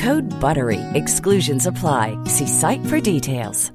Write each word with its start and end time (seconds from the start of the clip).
Code 0.00 0.30
BUTTERY. 0.40 0.80
Exclusions 0.94 1.66
apply. 1.66 2.16
See 2.24 2.46
site 2.46 2.84
for 2.86 3.00
details. 3.00 3.70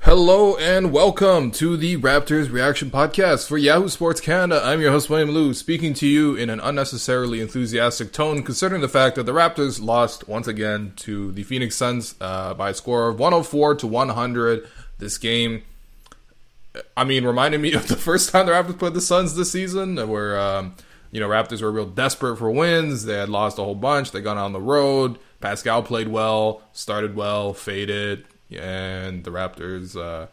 Hello 0.00 0.56
and 0.56 0.92
welcome 0.92 1.50
to 1.52 1.76
the 1.78 1.96
Raptors 1.96 2.52
Reaction 2.52 2.90
Podcast 2.90 3.48
for 3.48 3.56
Yahoo 3.56 3.88
Sports 3.88 4.20
Canada. 4.20 4.60
I'm 4.62 4.80
your 4.80 4.90
host, 4.90 5.08
William 5.08 5.30
Lou, 5.30 5.54
speaking 5.54 5.94
to 5.94 6.06
you 6.06 6.34
in 6.34 6.50
an 6.50 6.60
unnecessarily 6.60 7.40
enthusiastic 7.40 8.12
tone, 8.12 8.42
considering 8.42 8.82
the 8.82 8.88
fact 8.88 9.16
that 9.16 9.24
the 9.24 9.32
Raptors 9.32 9.82
lost 9.82 10.28
once 10.28 10.46
again 10.46 10.92
to 10.96 11.32
the 11.32 11.44
Phoenix 11.44 11.76
Suns 11.76 12.14
uh, 12.20 12.52
by 12.54 12.70
a 12.70 12.74
score 12.74 13.08
of 13.08 13.18
104 13.18 13.74
to 13.76 13.86
100. 13.86 14.68
This 14.98 15.16
game, 15.18 15.62
I 16.96 17.04
mean, 17.04 17.24
reminded 17.24 17.60
me 17.60 17.72
of 17.74 17.88
the 17.88 17.96
first 17.96 18.30
time 18.30 18.44
the 18.44 18.52
Raptors 18.52 18.78
played 18.78 18.94
the 18.94 19.00
Suns 19.00 19.34
this 19.34 19.50
season, 19.50 19.96
where, 20.08 20.38
um, 20.38 20.74
you 21.10 21.20
know, 21.20 21.28
Raptors 21.28 21.62
were 21.62 21.72
real 21.72 21.86
desperate 21.86 22.36
for 22.36 22.50
wins. 22.50 23.04
They 23.04 23.14
had 23.14 23.28
lost 23.28 23.58
a 23.58 23.64
whole 23.64 23.74
bunch. 23.74 24.10
They 24.10 24.20
got 24.20 24.36
on 24.36 24.52
the 24.52 24.60
road. 24.60 25.18
Pascal 25.40 25.82
played 25.82 26.08
well, 26.08 26.62
started 26.72 27.14
well, 27.14 27.52
faded, 27.52 28.26
and 28.50 29.24
the 29.24 29.30
Raptors 29.30 29.96
uh, 29.96 30.26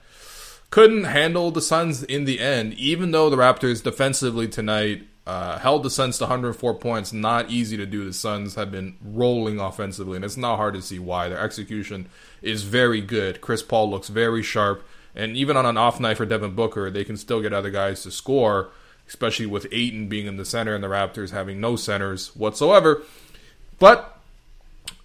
couldn't 0.72 1.06
handle 1.06 1.52
the 1.52 1.62
Suns 1.62 2.04
in 2.04 2.26
the 2.26 2.40
end. 2.40 2.74
Even 2.74 3.12
though 3.12 3.30
the 3.30 3.38
Raptors 3.38 3.84
defensively 3.84 4.48
tonight 4.48 5.08
uh, 5.28 5.58
held 5.60 5.84
the 5.84 5.90
Suns 5.90 6.18
to 6.18 6.26
104 6.26 6.76
points, 6.76 7.12
not 7.12 7.50
easy 7.50 7.78
to 7.78 7.86
do. 7.86 8.06
The 8.06 8.14
Suns 8.14 8.56
have 8.56 8.72
been 8.72 8.98
rolling 9.04 9.60
offensively, 9.60 10.16
and 10.16 10.26
it's 10.26 10.38
not 10.38 10.58
hard 10.58 10.74
to 10.76 10.82
see 10.82 11.00
why. 11.00 11.30
Their 11.30 11.40
execution 11.40 12.10
is 12.42 12.64
very 12.64 13.02
good. 13.02 13.42
Chris 13.42 13.64
Paul 13.64 13.90
looks 13.90 14.08
very 14.08 14.44
sharp, 14.44 14.86
and 15.16 15.36
even 15.36 15.58
on 15.58 15.66
an 15.66 15.78
off 15.78 16.00
night 16.00 16.18
for 16.18 16.26
Devin 16.26 16.56
Booker, 16.56 16.92
they 16.92 17.04
can 17.04 17.18
still 17.18 17.42
get 17.42 17.54
other 17.54 17.72
guys 17.72 18.04
to 18.04 18.12
score. 18.12 18.72
Especially 19.08 19.46
with 19.46 19.68
Ayton 19.72 20.08
being 20.08 20.26
in 20.26 20.38
the 20.38 20.46
center 20.46 20.74
and 20.74 20.84
the 20.84 20.88
Raptors 20.88 21.32
having 21.32 21.60
no 21.60 21.76
centers 21.76 22.36
whatsoever. 22.36 23.04
But 23.78 24.16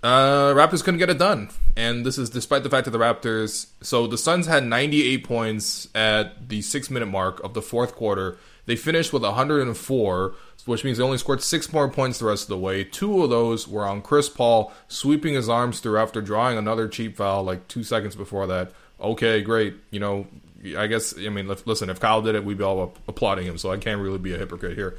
uh, 0.02 0.54
Raptors 0.54 0.82
couldn't 0.82 0.98
get 0.98 1.10
it 1.10 1.18
done, 1.18 1.50
and 1.76 2.06
this 2.06 2.16
is 2.16 2.30
despite 2.30 2.62
the 2.62 2.70
fact 2.70 2.86
that 2.86 2.92
the 2.92 2.98
Raptors. 2.98 3.66
So 3.82 4.06
the 4.06 4.16
Suns 4.16 4.46
had 4.46 4.64
98 4.64 5.24
points 5.24 5.88
at 5.94 6.48
the 6.48 6.62
six-minute 6.62 7.06
mark 7.06 7.42
of 7.44 7.52
the 7.54 7.62
fourth 7.62 7.94
quarter. 7.94 8.38
They 8.64 8.76
finished 8.76 9.12
with 9.12 9.22
104, 9.22 10.34
which 10.64 10.84
means 10.84 10.98
they 10.98 11.04
only 11.04 11.18
scored 11.18 11.42
six 11.42 11.72
more 11.72 11.88
points 11.88 12.18
the 12.18 12.26
rest 12.26 12.44
of 12.44 12.48
the 12.48 12.58
way. 12.58 12.84
Two 12.84 13.22
of 13.22 13.30
those 13.30 13.68
were 13.68 13.84
on 13.84 14.00
Chris 14.00 14.28
Paul 14.28 14.72
sweeping 14.88 15.34
his 15.34 15.48
arms 15.48 15.80
through 15.80 15.98
after 15.98 16.22
drawing 16.22 16.56
another 16.56 16.88
cheap 16.88 17.16
foul 17.16 17.42
like 17.42 17.68
two 17.68 17.82
seconds 17.82 18.16
before 18.16 18.46
that. 18.46 18.72
Okay, 19.00 19.42
great. 19.42 19.74
You 19.90 20.00
know, 20.00 20.26
I 20.76 20.86
guess 20.86 21.16
I 21.16 21.28
mean, 21.28 21.48
listen, 21.64 21.90
if 21.90 22.00
Kyle 22.00 22.22
did 22.22 22.34
it, 22.34 22.44
we'd 22.44 22.58
be 22.58 22.64
all 22.64 22.94
applauding 23.08 23.46
him. 23.46 23.58
So 23.58 23.70
I 23.70 23.76
can't 23.76 24.00
really 24.00 24.18
be 24.18 24.34
a 24.34 24.38
hypocrite 24.38 24.76
here, 24.76 24.96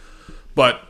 but 0.56 0.82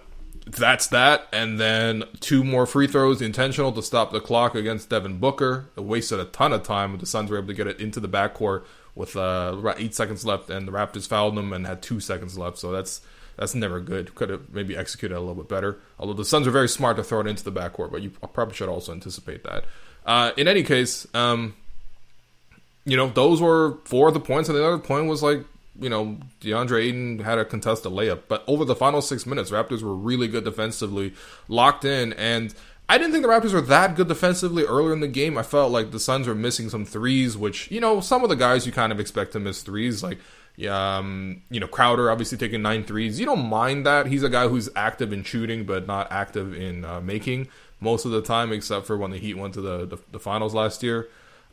that's 0.46 0.88
that. 0.88 1.28
And 1.32 1.60
then 1.60 2.04
two 2.20 2.44
more 2.44 2.66
free 2.66 2.88
throws, 2.88 3.22
intentional 3.22 3.72
to 3.74 3.82
stop 3.82 4.12
the 4.12 4.20
clock 4.20 4.56
against 4.56 4.90
Devin 4.90 5.20
Booker. 5.20 5.70
It 5.78 5.84
wasted 5.84 6.20
a 6.20 6.26
ton 6.26 6.54
of 6.54 6.64
time. 6.64 6.98
The 6.98 7.06
Suns 7.06 7.30
were 7.30 7.38
able 7.38 7.48
to 7.48 7.54
get 7.54 7.68
it 7.68 7.80
into 7.80 8.00
the 8.00 8.10
backcourt 8.10 8.64
with 8.96 9.16
uh, 9.16 9.74
eight 9.78 9.96
seconds 9.96 10.26
left, 10.26 10.50
and 10.50 10.68
the 10.68 10.72
Raptors 10.72 11.08
fouled 11.08 11.36
them 11.36 11.54
and 11.54 11.66
had 11.66 11.82
two 11.82 12.00
seconds 12.00 12.38
left. 12.38 12.58
So 12.58 12.72
that's 12.72 13.02
that's 13.38 13.56
never 13.56 13.80
good. 13.80 14.14
Could 14.16 14.30
have 14.30 14.54
maybe 14.54 14.76
executed 14.76 15.16
a 15.16 15.20
little 15.20 15.36
bit 15.36 15.50
better. 15.50 15.80
Although 16.00 16.14
the 16.14 16.26
Suns 16.26 16.48
are 16.48 16.52
very 16.52 16.70
smart 16.70 16.98
to 16.98 17.04
throw 17.04 17.22
it 17.22 17.28
into 17.28 17.44
the 17.44 17.52
backcourt, 17.52 17.92
but 17.92 18.02
you 18.02 18.10
probably 18.10 18.56
should 18.56 18.70
also 18.70 18.92
anticipate 18.92 19.44
that. 19.44 19.66
Uh, 20.06 20.32
in 20.36 20.48
any 20.48 20.64
case, 20.64 21.08
um, 21.14 21.56
you 22.86 22.98
know, 22.98 23.10
those 23.10 23.42
were 23.42 23.78
four 23.86 24.08
of 24.08 24.14
the 24.14 24.20
points, 24.20 24.50
and 24.50 24.58
the 24.58 24.66
other 24.66 24.78
point 24.78 25.08
was 25.08 25.22
like, 25.22 25.44
you 25.80 25.90
know, 25.90 26.18
DeAndre 26.42 26.84
Ayton 26.84 27.20
had 27.20 27.38
a 27.38 27.46
contested 27.46 27.92
layup. 27.92 28.24
But 28.28 28.44
over 28.48 28.66
the 28.66 28.76
final 28.76 29.02
six 29.02 29.26
minutes, 29.26 29.52
Raptors 29.52 29.82
were 29.82 29.96
really 29.96 30.28
good 30.28 30.44
defensively, 30.44 31.14
locked 31.48 31.86
in, 31.86 32.14
and 32.14 32.54
I 32.90 32.98
didn't 32.98 33.14
think 33.14 33.24
the 33.24 33.30
Raptors 33.30 33.54
were 33.54 33.62
that 33.62 33.96
good 33.96 34.10
defensively 34.10 34.66
earlier 34.66 34.94
in 34.94 35.00
the 35.00 35.08
game. 35.08 35.38
I 35.38 35.44
felt 35.44 35.72
like 35.72 35.92
the 35.92 36.00
Suns 36.00 36.28
were 36.28 36.36
missing 36.36 36.70
some 36.70 36.86
threes, 36.86 37.38
which, 37.38 37.72
you 37.72 37.80
know, 37.80 38.02
some 38.02 38.24
of 38.24 38.30
the 38.30 38.36
guys 38.36 38.66
you 38.66 38.72
kind 38.72 38.92
of 38.92 39.00
expect 39.00 39.32
to 39.32 39.40
miss 39.40 39.62
threes, 39.62 40.04
like 40.04 40.18
um, 40.70 41.42
you 41.50 41.60
know, 41.60 41.68
Crowder 41.68 42.12
obviously 42.12 42.38
taking 42.38 42.62
nine 42.62 42.84
threes. 42.84 43.20
You 43.20 43.26
don't 43.26 43.48
mind 43.48 43.86
that. 43.86 44.08
He's 44.08 44.24
a 44.24 44.30
guy 44.30 44.48
who's 44.48 44.70
active 44.76 45.14
in 45.14 45.24
shooting, 45.24 45.66
but 45.66 45.88
not 45.88 46.12
active 46.12 46.54
in 46.54 46.86
uh, 46.86 47.02
making 47.02 47.48
most 47.80 48.06
of 48.06 48.12
the 48.12 48.22
time, 48.22 48.52
except 48.52 48.86
for 48.86 48.98
when 48.98 49.12
the 49.12 49.18
Heat 49.18 49.36
went 49.36 49.54
to 49.56 49.62
the, 49.62 49.86
the, 49.86 49.98
the 50.12 50.20
finals 50.20 50.54
last 50.54 50.84
year. 50.84 51.10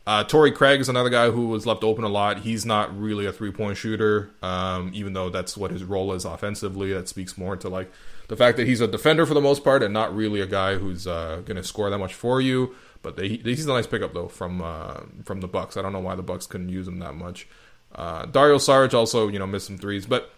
Uh, 0.09 0.23
Torrey 0.23 0.51
Craig 0.51 0.81
is 0.81 0.89
another 0.89 1.11
guy 1.11 1.29
who 1.29 1.49
was 1.49 1.67
left 1.67 1.83
open 1.83 2.03
a 2.03 2.09
lot. 2.09 2.39
He's 2.39 2.65
not 2.65 2.99
really 2.99 3.27
a 3.27 3.31
three 3.31 3.51
point 3.51 3.77
shooter, 3.77 4.31
um, 4.41 4.89
even 4.91 5.13
though 5.13 5.29
that's 5.29 5.55
what 5.55 5.69
his 5.69 5.83
role 5.83 6.13
is 6.13 6.25
offensively. 6.25 6.91
That 6.91 7.07
speaks 7.07 7.37
more 7.37 7.55
to 7.57 7.69
like 7.69 7.91
the 8.27 8.35
fact 8.35 8.57
that 8.57 8.65
he's 8.65 8.81
a 8.81 8.87
defender 8.87 9.27
for 9.27 9.35
the 9.35 9.39
most 9.39 9.63
part 9.63 9.83
and 9.83 9.93
not 9.93 10.15
really 10.15 10.41
a 10.41 10.47
guy 10.47 10.77
who's 10.77 11.05
uh, 11.05 11.43
going 11.45 11.57
to 11.57 11.63
score 11.63 11.91
that 11.91 11.99
much 11.99 12.15
for 12.15 12.41
you. 12.41 12.73
But 13.03 13.17
they, 13.17 13.27
he's 13.27 13.67
a 13.67 13.69
nice 13.69 13.85
pickup 13.85 14.15
though 14.15 14.29
from 14.29 14.63
uh, 14.63 15.01
from 15.25 15.41
the 15.41 15.47
Bucks. 15.47 15.77
I 15.77 15.83
don't 15.83 15.93
know 15.93 15.99
why 15.99 16.15
the 16.15 16.23
Bucks 16.23 16.47
couldn't 16.47 16.69
use 16.69 16.87
him 16.87 16.97
that 16.97 17.13
much. 17.13 17.47
Uh, 17.93 18.25
Dario 18.25 18.57
Saric 18.57 18.95
also 18.95 19.27
you 19.27 19.37
know 19.37 19.45
missed 19.45 19.67
some 19.67 19.77
threes, 19.77 20.07
but 20.07 20.33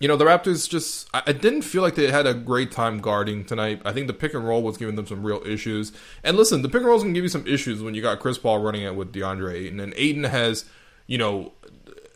you 0.00 0.06
know, 0.06 0.16
the 0.16 0.24
Raptors 0.24 0.68
just, 0.68 1.08
I, 1.12 1.32
didn't 1.32 1.62
feel 1.62 1.82
like 1.82 1.96
they 1.96 2.10
had 2.10 2.26
a 2.26 2.34
great 2.34 2.70
time 2.70 3.00
guarding 3.00 3.44
tonight. 3.44 3.82
I 3.84 3.92
think 3.92 4.06
the 4.06 4.12
pick 4.12 4.32
and 4.32 4.46
roll 4.46 4.62
was 4.62 4.76
giving 4.76 4.94
them 4.94 5.06
some 5.06 5.24
real 5.24 5.42
issues. 5.44 5.92
And 6.22 6.36
listen, 6.36 6.62
the 6.62 6.68
pick 6.68 6.76
and 6.76 6.86
roll 6.86 6.96
is 6.96 7.02
going 7.02 7.14
to 7.14 7.18
give 7.18 7.24
you 7.24 7.28
some 7.28 7.46
issues 7.46 7.82
when 7.82 7.94
you 7.94 8.02
got 8.02 8.20
Chris 8.20 8.38
Paul 8.38 8.60
running 8.60 8.82
it 8.82 8.94
with 8.94 9.12
DeAndre 9.12 9.54
Ayton. 9.54 9.80
And 9.80 9.92
Ayton 9.96 10.24
has, 10.24 10.64
you 11.08 11.18
know, 11.18 11.52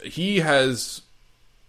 he 0.04 0.40
has 0.40 1.02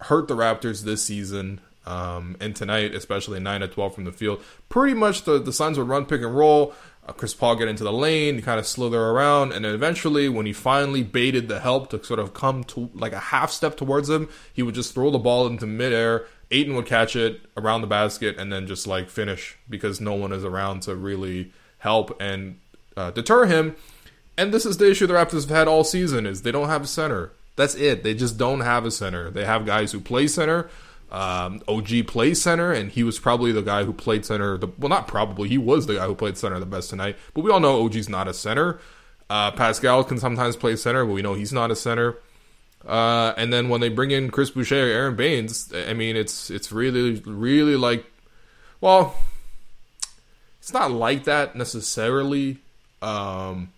hurt 0.01 0.27
the 0.27 0.36
Raptors 0.36 0.83
this 0.83 1.04
season. 1.04 1.62
Um, 1.86 2.38
and 2.39 2.56
tonight, 2.56 2.95
especially 2.95 3.39
9 3.39 3.62
to 3.62 3.68
12 3.68 3.95
from 3.95 4.06
the 4.06 4.12
field. 4.12 4.42
Pretty 4.69 4.94
much 4.94 5.24
the, 5.24 5.39
the 5.39 5.51
Suns 5.51 5.77
would 5.77 5.88
run 5.88 6.06
pick 6.06 6.21
and 6.21 6.36
roll. 6.36 6.74
Uh, 7.05 7.11
Chris 7.11 7.33
Paul 7.33 7.57
get 7.57 7.67
into 7.67 7.83
the 7.83 7.91
lane, 7.91 8.41
kind 8.41 8.59
of 8.59 8.65
slither 8.65 9.01
around, 9.01 9.51
and 9.51 9.65
then 9.65 9.73
eventually, 9.73 10.29
when 10.29 10.45
he 10.45 10.53
finally 10.53 11.03
baited 11.03 11.50
the 11.50 11.59
help 11.59 11.89
to 11.89 12.03
sort 12.03 12.19
of 12.19 12.33
come 12.33 12.63
to 12.65 12.89
like 12.94 13.11
a 13.11 13.19
half 13.19 13.51
step 13.51 13.75
towards 13.75 14.09
him, 14.09 14.29
he 14.53 14.63
would 14.63 14.75
just 14.75 14.94
throw 14.94 15.11
the 15.11 15.19
ball 15.19 15.45
into 15.45 15.67
midair. 15.67 16.25
Ayton 16.50 16.75
would 16.75 16.85
catch 16.85 17.15
it 17.15 17.41
around 17.57 17.81
the 17.81 17.88
basket 17.88 18.38
and 18.38 18.53
then 18.53 18.67
just 18.67 18.88
like 18.88 19.09
finish 19.09 19.57
because 19.69 20.00
no 20.00 20.13
one 20.13 20.31
is 20.31 20.45
around 20.45 20.83
to 20.83 20.95
really 20.95 21.51
help 21.79 22.15
and 22.21 22.59
uh, 22.95 23.11
deter 23.11 23.45
him. 23.45 23.75
And 24.38 24.53
this 24.53 24.65
is 24.65 24.77
the 24.77 24.89
issue 24.89 25.07
the 25.07 25.13
Raptors 25.13 25.41
have 25.41 25.49
had 25.49 25.67
all 25.67 25.83
season: 25.83 26.25
is 26.25 26.44
they 26.44 26.51
don't 26.51 26.69
have 26.69 26.83
a 26.83 26.88
center. 26.88 27.31
That's 27.56 27.75
it. 27.75 28.03
They 28.03 28.13
just 28.13 28.38
don't 28.38 28.61
have 28.61 28.85
a 28.85 28.91
center. 28.91 29.29
They 29.29 29.45
have 29.45 29.65
guys 29.65 29.91
who 29.91 29.99
play 29.99 30.27
center. 30.27 30.69
Um, 31.13 31.62
OG 31.68 32.07
plays 32.07 32.42
center, 32.42 32.71
and 32.71 32.92
he 32.92 33.04
was 33.04 33.19
probably 33.19 33.51
the 33.51 33.62
guy 33.62 33.83
who 33.83 33.94
played 33.94 34.25
center. 34.25 34.57
The, 34.57 34.68
well, 34.80 34.89
not 34.89 35.07
probably. 35.07 35.48
He 35.48 35.60
was 35.60 35.86
the 35.86 35.95
guy 35.95 36.07
who 36.07 36.15
played 36.15 36.39
center 36.39 36.60
the 36.60 36.65
best 36.65 36.89
tonight. 36.89 37.18
But 37.36 37.42
we 37.42 37.51
all 37.51 37.60
know 37.60 37.86
OG's 37.86 38.10
not 38.10 38.27
a 38.27 38.33
center. 38.33 38.80
Uh, 39.30 39.51
Pascal 39.51 40.04
can 40.04 40.18
sometimes 40.18 40.56
play 40.56 40.75
center, 40.75 41.06
but 41.06 41.13
we 41.13 41.21
know 41.21 41.36
he's 41.36 41.54
not 41.54 41.69
a 41.69 41.75
center. 41.75 42.18
Uh, 42.86 43.33
and 43.38 43.54
then 43.54 43.69
when 43.69 43.80
they 43.80 43.89
bring 43.89 44.10
in 44.10 44.31
Chris 44.31 44.50
Boucher 44.50 44.88
or 44.88 44.92
Aron 44.92 45.15
Baynes, 45.15 45.71
I 45.74 45.94
mean, 45.94 46.15
it's 46.15 46.50
it's 46.50 46.71
really 46.71 47.21
really 47.25 47.75
like, 47.75 48.06
well, 48.81 49.16
it's 50.59 50.74
not 50.74 50.92
like 50.92 51.25
that 51.25 51.56
necessarily. 51.56 52.57
Um, 53.04 53.71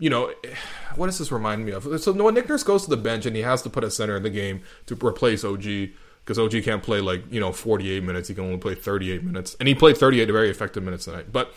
you 0.00 0.10
know, 0.10 0.32
what 0.96 1.06
does 1.06 1.18
this 1.18 1.30
remind 1.30 1.64
me 1.64 1.70
of? 1.70 2.00
So 2.00 2.12
when 2.12 2.34
Nick 2.34 2.48
Nurse 2.48 2.64
goes 2.64 2.84
to 2.84 2.90
the 2.90 2.96
bench 2.96 3.26
and 3.26 3.36
he 3.36 3.42
has 3.42 3.62
to 3.62 3.70
put 3.70 3.84
a 3.84 3.90
center 3.90 4.16
in 4.16 4.24
the 4.24 4.30
game 4.30 4.62
to 4.86 4.96
replace 4.96 5.44
OG 5.44 5.90
because 6.24 6.38
OG 6.38 6.62
can't 6.64 6.82
play 6.82 7.00
like 7.00 7.24
you 7.30 7.40
know 7.40 7.52
48 7.52 8.02
minutes. 8.02 8.28
He 8.28 8.34
can 8.34 8.44
only 8.44 8.58
play 8.58 8.74
38 8.74 9.22
minutes, 9.22 9.56
and 9.60 9.68
he 9.68 9.74
played 9.74 9.96
38 9.96 10.26
very 10.26 10.50
effective 10.50 10.82
minutes 10.82 11.04
tonight. 11.04 11.32
But 11.32 11.54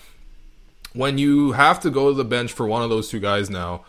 when 0.94 1.18
you 1.18 1.54
have 1.54 1.80
to 1.81 1.90
go 1.90 2.10
to 2.10 2.16
the 2.16 2.24
bench 2.24 2.54
for 2.54 2.68
one 2.68 2.84
of 2.84 2.90
those 2.90 3.10
two 3.10 3.19
guys 3.19 3.50
now 3.50 3.86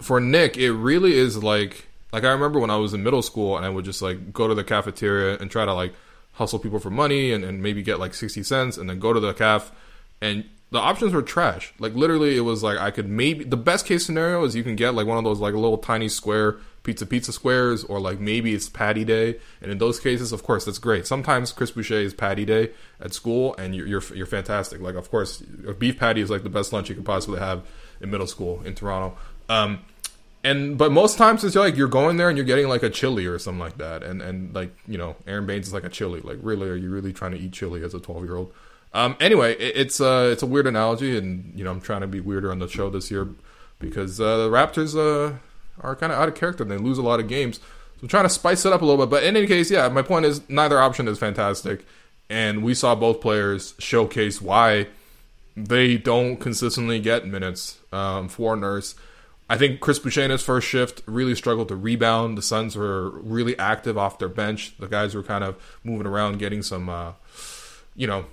for 0.00 0.20
Nick, 0.20 0.56
it 0.56 0.72
really 0.72 1.14
is 1.14 1.42
like 1.42 1.86
like 2.12 2.24
I 2.24 2.30
remember 2.30 2.60
when 2.60 2.70
I 2.70 2.76
was 2.76 2.94
in 2.94 3.02
middle 3.02 3.22
school 3.22 3.56
and 3.56 3.66
I 3.66 3.68
would 3.68 3.84
just 3.84 4.02
like 4.02 4.32
go 4.32 4.46
to 4.46 4.54
the 4.54 4.64
cafeteria 4.64 5.38
and 5.38 5.50
try 5.50 5.64
to 5.64 5.74
like 5.74 5.94
hustle 6.34 6.58
people 6.58 6.78
for 6.78 6.90
money 6.90 7.32
and, 7.32 7.44
and 7.44 7.62
maybe 7.62 7.82
get 7.82 7.98
like 7.98 8.14
sixty 8.14 8.42
cents 8.42 8.76
and 8.76 8.88
then 8.88 8.98
go 8.98 9.12
to 9.12 9.20
the 9.20 9.32
caf 9.32 9.72
and 10.20 10.44
the 10.74 10.80
options 10.80 11.12
were 11.12 11.22
trash. 11.22 11.72
Like 11.78 11.94
literally 11.94 12.36
it 12.36 12.40
was 12.40 12.64
like 12.64 12.78
I 12.78 12.90
could 12.90 13.08
maybe 13.08 13.44
the 13.44 13.56
best 13.56 13.86
case 13.86 14.04
scenario 14.04 14.42
is 14.44 14.56
you 14.56 14.64
can 14.64 14.74
get 14.74 14.92
like 14.92 15.06
one 15.06 15.16
of 15.16 15.22
those 15.22 15.38
like 15.38 15.54
little 15.54 15.78
tiny 15.78 16.08
square 16.08 16.56
pizza 16.82 17.06
pizza 17.06 17.32
squares 17.32 17.84
or 17.84 18.00
like 18.00 18.18
maybe 18.18 18.52
it's 18.52 18.68
patty 18.68 19.04
day 19.04 19.38
and 19.62 19.70
in 19.70 19.78
those 19.78 20.00
cases 20.00 20.32
of 20.32 20.42
course 20.42 20.66
that's 20.66 20.78
great 20.78 21.06
sometimes 21.06 21.50
chris 21.50 21.70
boucher 21.70 21.94
is 21.94 22.12
patty 22.12 22.44
day 22.44 22.70
at 23.00 23.14
school 23.14 23.54
and 23.56 23.74
you're, 23.74 23.86
you're, 23.86 24.02
you're 24.14 24.26
fantastic 24.26 24.82
like 24.82 24.94
of 24.94 25.10
course 25.10 25.42
a 25.66 25.72
beef 25.72 25.98
patty 25.98 26.20
is 26.20 26.28
like 26.28 26.42
the 26.42 26.50
best 26.50 26.74
lunch 26.74 26.90
you 26.90 26.94
could 26.94 27.06
possibly 27.06 27.38
have 27.38 27.64
in 28.02 28.10
middle 28.10 28.26
school 28.26 28.60
in 28.66 28.74
toronto 28.74 29.16
um, 29.48 29.78
and 30.44 30.76
but 30.76 30.92
most 30.92 31.16
times 31.16 31.42
it's 31.42 31.56
like 31.56 31.74
you're 31.74 31.88
going 31.88 32.18
there 32.18 32.28
and 32.28 32.36
you're 32.36 32.44
getting 32.44 32.68
like 32.68 32.82
a 32.82 32.90
chili 32.90 33.24
or 33.24 33.38
something 33.38 33.60
like 33.60 33.78
that, 33.78 34.02
and 34.02 34.20
and 34.20 34.54
like 34.54 34.76
you 34.86 34.98
know 34.98 35.16
Aron 35.26 35.46
Baynes 35.46 35.68
is 35.68 35.72
like 35.72 35.84
a 35.84 35.88
chili. 35.88 36.20
Like 36.20 36.38
really, 36.42 36.68
are 36.68 36.76
you 36.76 36.90
really 36.90 37.14
trying 37.14 37.32
to 37.32 37.38
eat 37.38 37.52
chili 37.52 37.82
as 37.82 37.94
a 37.94 37.98
12 37.98 38.24
year 38.24 38.36
old? 38.36 38.52
Um, 38.94 39.16
anyway, 39.20 39.54
it, 39.54 39.76
it's 39.76 40.00
uh 40.00 40.30
it's 40.32 40.42
a 40.42 40.46
weird 40.46 40.66
analogy, 40.66 41.18
and 41.18 41.52
you 41.54 41.64
know 41.64 41.72
I'm 41.72 41.80
trying 41.80 42.00
to 42.02 42.06
be 42.06 42.20
weirder 42.20 42.50
on 42.50 42.60
the 42.60 42.68
show 42.68 42.88
this 42.88 43.10
year 43.10 43.28
because 43.80 44.20
uh, 44.20 44.36
the 44.38 44.48
Raptors 44.48 44.96
uh, 44.96 45.36
are 45.80 45.96
kind 45.96 46.12
of 46.12 46.18
out 46.18 46.28
of 46.28 46.34
character. 46.34 46.62
and 46.62 46.70
They 46.70 46.78
lose 46.78 46.96
a 46.98 47.02
lot 47.02 47.20
of 47.20 47.28
games, 47.28 47.56
so 47.58 48.02
I'm 48.02 48.08
trying 48.08 48.24
to 48.24 48.30
spice 48.30 48.64
it 48.64 48.72
up 48.72 48.82
a 48.82 48.84
little 48.84 49.04
bit. 49.04 49.10
But 49.10 49.24
in 49.24 49.36
any 49.36 49.46
case, 49.46 49.70
yeah, 49.70 49.88
my 49.88 50.02
point 50.02 50.26
is 50.26 50.48
neither 50.48 50.80
option 50.80 51.08
is 51.08 51.18
fantastic, 51.18 51.84
and 52.30 52.62
we 52.62 52.72
saw 52.72 52.94
both 52.94 53.20
players 53.20 53.74
showcase 53.78 54.40
why 54.40 54.86
they 55.56 55.96
don't 55.96 56.36
consistently 56.36 57.00
get 57.00 57.26
minutes 57.26 57.78
um, 57.92 58.28
for 58.28 58.56
Nurse. 58.56 58.94
I 59.48 59.58
think 59.58 59.80
Chris 59.80 59.98
his 60.02 60.42
first 60.42 60.66
shift 60.66 61.02
really 61.06 61.34
struggled 61.34 61.68
to 61.68 61.76
rebound. 61.76 62.38
The 62.38 62.42
Suns 62.42 62.76
were 62.76 63.10
really 63.10 63.58
active 63.58 63.98
off 63.98 64.18
their 64.18 64.28
bench. 64.28 64.76
The 64.78 64.86
guys 64.86 65.14
were 65.14 65.22
kind 65.22 65.44
of 65.44 65.56
moving 65.84 66.06
around, 66.06 66.38
getting 66.38 66.62
some, 66.62 66.88
uh, 66.88 67.12
you 67.94 68.06
know. 68.06 68.24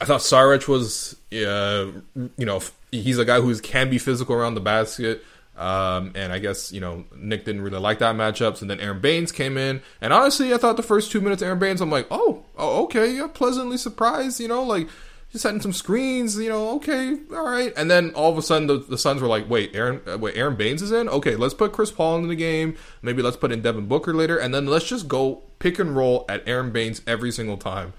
I 0.00 0.04
thought 0.04 0.20
Saric 0.20 0.68
was, 0.68 1.16
uh, 1.32 1.90
you 2.36 2.46
know, 2.46 2.60
he's 2.90 3.18
a 3.18 3.24
guy 3.24 3.40
who 3.40 3.56
can 3.60 3.90
be 3.90 3.98
physical 3.98 4.34
around 4.34 4.54
the 4.54 4.60
basket. 4.60 5.24
Um, 5.56 6.12
and 6.16 6.32
I 6.32 6.40
guess, 6.40 6.72
you 6.72 6.80
know, 6.80 7.04
Nick 7.16 7.44
didn't 7.44 7.62
really 7.62 7.78
like 7.78 8.00
that 8.00 8.16
matchups. 8.16 8.60
And 8.60 8.68
then 8.68 8.80
Aron 8.80 9.00
Baynes 9.00 9.30
came 9.30 9.56
in. 9.56 9.82
And 10.00 10.12
honestly, 10.12 10.52
I 10.52 10.56
thought 10.56 10.76
the 10.76 10.82
first 10.82 11.12
two 11.12 11.20
minutes, 11.20 11.42
Aron 11.42 11.58
Baynes, 11.58 11.80
I'm 11.80 11.90
like, 11.90 12.08
oh, 12.10 12.42
oh 12.56 12.84
okay, 12.84 13.14
yeah, 13.14 13.28
pleasantly 13.28 13.76
surprised, 13.76 14.40
you 14.40 14.48
know, 14.48 14.64
like 14.64 14.88
just 15.30 15.42
setting 15.42 15.60
some 15.60 15.72
screens, 15.72 16.36
you 16.36 16.48
know, 16.48 16.76
okay, 16.76 17.16
all 17.32 17.44
right. 17.44 17.72
And 17.76 17.88
then 17.88 18.10
all 18.14 18.32
of 18.32 18.38
a 18.38 18.42
sudden 18.42 18.66
the, 18.66 18.78
the 18.78 18.98
Suns 18.98 19.22
were 19.22 19.28
like, 19.28 19.48
wait, 19.48 19.74
Aaron, 19.74 20.00
uh, 20.06 20.18
wait, 20.18 20.36
Aron 20.36 20.56
Baynes 20.56 20.82
is 20.82 20.90
in? 20.90 21.08
Okay, 21.08 21.36
let's 21.36 21.54
put 21.54 21.72
Chris 21.72 21.92
Paul 21.92 22.18
in 22.18 22.28
the 22.28 22.36
game. 22.36 22.76
Maybe 23.02 23.22
let's 23.22 23.36
put 23.36 23.52
in 23.52 23.62
Devin 23.62 23.86
Booker 23.86 24.12
later. 24.12 24.36
And 24.36 24.52
then 24.52 24.66
let's 24.66 24.86
just 24.86 25.06
go 25.06 25.42
pick 25.60 25.78
and 25.78 25.96
roll 25.96 26.24
at 26.28 26.46
Aron 26.48 26.72
Baynes 26.72 27.00
every 27.06 27.30
single 27.30 27.56
time. 27.56 27.92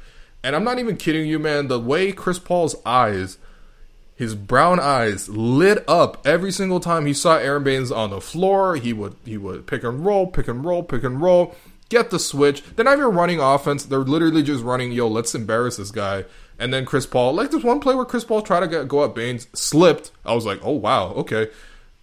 And 0.46 0.56
I'm 0.56 0.64
not 0.64 0.80
even 0.80 0.98
kidding 0.98 1.28
you, 1.28 1.40
man. 1.40 1.68
The 1.68 1.80
way 1.80 2.12
Chris 2.12 2.40
Paul's 2.40 2.76
eyes, 2.86 3.38
his 4.16 4.36
brown 4.36 4.80
eyes, 4.80 5.28
lit 5.28 5.84
up 5.88 6.26
every 6.26 6.52
single 6.52 6.80
time 6.80 7.06
he 7.06 7.14
saw 7.14 7.38
Aron 7.38 7.64
Baynes 7.64 7.92
on 7.92 8.12
the 8.12 8.22
floor. 8.22 8.76
He 8.76 8.94
would 8.94 9.16
he 9.26 9.38
would 9.38 9.66
pick 9.66 9.84
and 9.84 10.06
roll, 10.06 10.28
pick 10.28 10.48
and 10.48 10.64
roll, 10.64 10.84
pick 10.84 11.04
and 11.04 11.22
roll, 11.22 11.56
get 11.90 12.12
the 12.12 12.20
switch. 12.20 12.64
They're 12.76 12.86
not 12.86 13.00
running 13.14 13.40
offense. 13.40 13.86
They're 13.86 14.00
literally 14.00 14.44
just 14.44 14.64
running, 14.64 14.92
yo, 14.92 15.08
let's 15.08 15.34
embarrass 15.36 15.78
this 15.78 15.92
guy 15.92 16.26
and 16.58 16.74
then 16.74 16.86
Chris 16.86 17.06
Paul, 17.06 17.34
like 17.34 17.52
there's 17.52 17.64
one 17.64 17.80
play 17.80 17.96
where 17.96 18.06
Chris 18.06 18.24
Paul 18.24 18.42
tried 18.42 18.62
to 18.62 18.68
get, 18.68 18.88
go 18.88 19.00
up 19.00 19.16
Baynes, 19.16 19.48
slipped. 19.54 20.12
I 20.26 20.34
was 20.34 20.46
like, 20.46 20.60
oh 20.64 20.72
wow, 20.72 21.12
okay. 21.14 21.50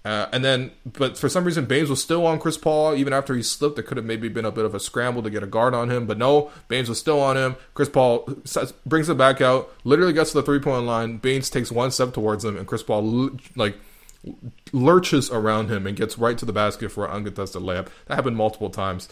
Uh, 0.04 0.26
and 0.32 0.44
then, 0.44 0.72
but 0.84 1.16
for 1.16 1.28
some 1.28 1.44
reason, 1.44 1.64
Baynes 1.64 1.88
was 1.88 2.02
still 2.02 2.26
on 2.26 2.40
Chris 2.40 2.58
Paul 2.58 2.94
even 2.96 3.12
after 3.12 3.34
he 3.34 3.42
slipped. 3.42 3.78
It 3.78 3.84
could 3.84 3.96
have 3.96 4.06
maybe 4.06 4.28
been 4.28 4.44
a 4.44 4.50
bit 4.50 4.64
of 4.64 4.74
a 4.74 4.80
scramble 4.80 5.22
to 5.22 5.30
get 5.30 5.44
a 5.44 5.46
guard 5.46 5.74
on 5.74 5.90
him, 5.90 6.06
but 6.06 6.18
no, 6.18 6.50
Baynes 6.66 6.88
was 6.88 6.98
still 6.98 7.20
on 7.20 7.36
him. 7.36 7.54
Chris 7.74 7.88
Paul 7.88 8.28
brings 8.84 9.08
it 9.08 9.16
back 9.16 9.40
out, 9.40 9.72
literally 9.84 10.12
gets 10.12 10.32
to 10.32 10.38
the 10.38 10.42
three 10.42 10.58
point 10.58 10.86
line. 10.86 11.18
Baynes 11.18 11.50
takes 11.50 11.70
one 11.70 11.92
step 11.92 12.12
towards 12.12 12.44
him, 12.44 12.56
and 12.56 12.66
Chris 12.66 12.82
Paul 12.82 13.30
like 13.54 13.76
lurches 14.72 15.30
around 15.30 15.70
him 15.70 15.86
and 15.86 15.96
gets 15.96 16.18
right 16.18 16.38
to 16.38 16.44
the 16.44 16.52
basket 16.52 16.90
for 16.90 17.04
an 17.04 17.12
uncontested 17.12 17.62
layup. 17.62 17.88
That 18.06 18.16
happened 18.16 18.36
multiple 18.36 18.70
times. 18.70 19.08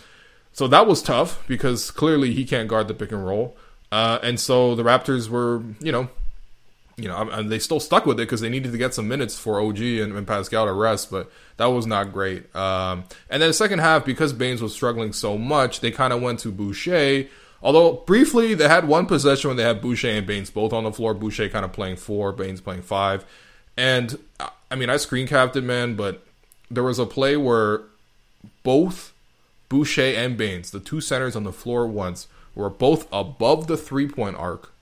So 0.53 0.67
that 0.69 0.87
was 0.87 1.03
tough 1.03 1.47
because 1.47 1.91
clearly 1.91 2.35
he 2.35 2.45
can't 2.45 2.69
guard 2.69 2.89
the 2.89 2.95
pick 2.95 3.13
and 3.13 3.25
roll. 3.25 3.57
Uh, 3.93 4.19
and 4.23 4.39
so 4.39 4.75
the 4.75 4.83
Raptors 4.83 5.29
were, 5.29 5.63
you 5.81 5.93
know, 5.93 6.09
you 7.03 7.09
know, 7.09 7.29
and 7.31 7.51
they 7.51 7.59
still 7.59 7.81
stuck 7.81 8.07
with 8.07 8.19
it 8.19 8.25
because 8.25 8.41
they 8.41 8.49
needed 8.49 8.73
to 8.73 8.79
get 8.79 8.95
some 8.95 9.09
minutes 9.09 9.39
for 9.39 9.61
OG 9.61 9.81
and, 9.81 10.13
and, 10.13 10.27
Pascal 10.27 10.67
to 10.67 10.73
rest, 10.73 11.11
but 11.11 11.31
that 11.57 11.67
was 11.67 11.87
not 11.87 12.13
great. 12.13 12.55
Um, 12.55 13.05
and 13.29 13.43
then 13.43 13.51
the 13.51 13.55
second 13.55 13.81
half, 13.81 14.05
because 14.05 14.33
Baynes 14.33 14.63
was 14.63 14.75
struggling 14.75 15.13
so 15.13 15.39
much, 15.39 15.81
they 15.81 15.91
kind 15.91 16.13
of 16.13 16.21
went 16.23 16.41
to 16.41 16.51
Boucher. 16.51 17.29
Although 17.63 17.93
briefly 18.07 18.55
they 18.55 18.69
had 18.69 18.89
one 18.89 19.07
possession 19.07 19.49
when 19.49 19.57
they 19.57 19.63
had 19.63 19.81
Boucher 19.81 20.09
and 20.09 20.27
Baynes 20.27 20.51
both 20.51 20.73
on 20.73 20.85
the 20.85 20.93
floor. 20.93 21.15
Boucher 21.15 21.49
kind 21.49 21.65
of 21.65 21.73
playing 21.73 21.97
four, 21.97 22.33
Baynes 22.33 22.61
playing 22.61 22.83
five. 22.83 23.25
And 23.77 24.19
I 24.71 24.77
mean, 24.77 24.91
I 24.91 24.97
screen 24.97 25.27
capped 25.27 25.57
it, 25.57 25.63
man, 25.63 25.95
but 25.95 26.25
there 26.71 26.83
was 26.83 26.99
a 26.99 27.07
play 27.07 27.37
where 27.37 27.83
both 28.63 29.13
Boucher 29.69 30.03
and 30.03 30.37
Baynes, 30.37 30.71
the 30.71 30.81
two 30.81 31.01
centers 31.01 31.37
on 31.37 31.45
the 31.45 31.53
floor 31.53 31.87
once, 31.87 32.29
were 32.55 32.71
both 32.71 33.07
above 33.13 33.67
the 33.67 33.77
three 33.77 34.09
point 34.09 34.37
arc 34.37 34.73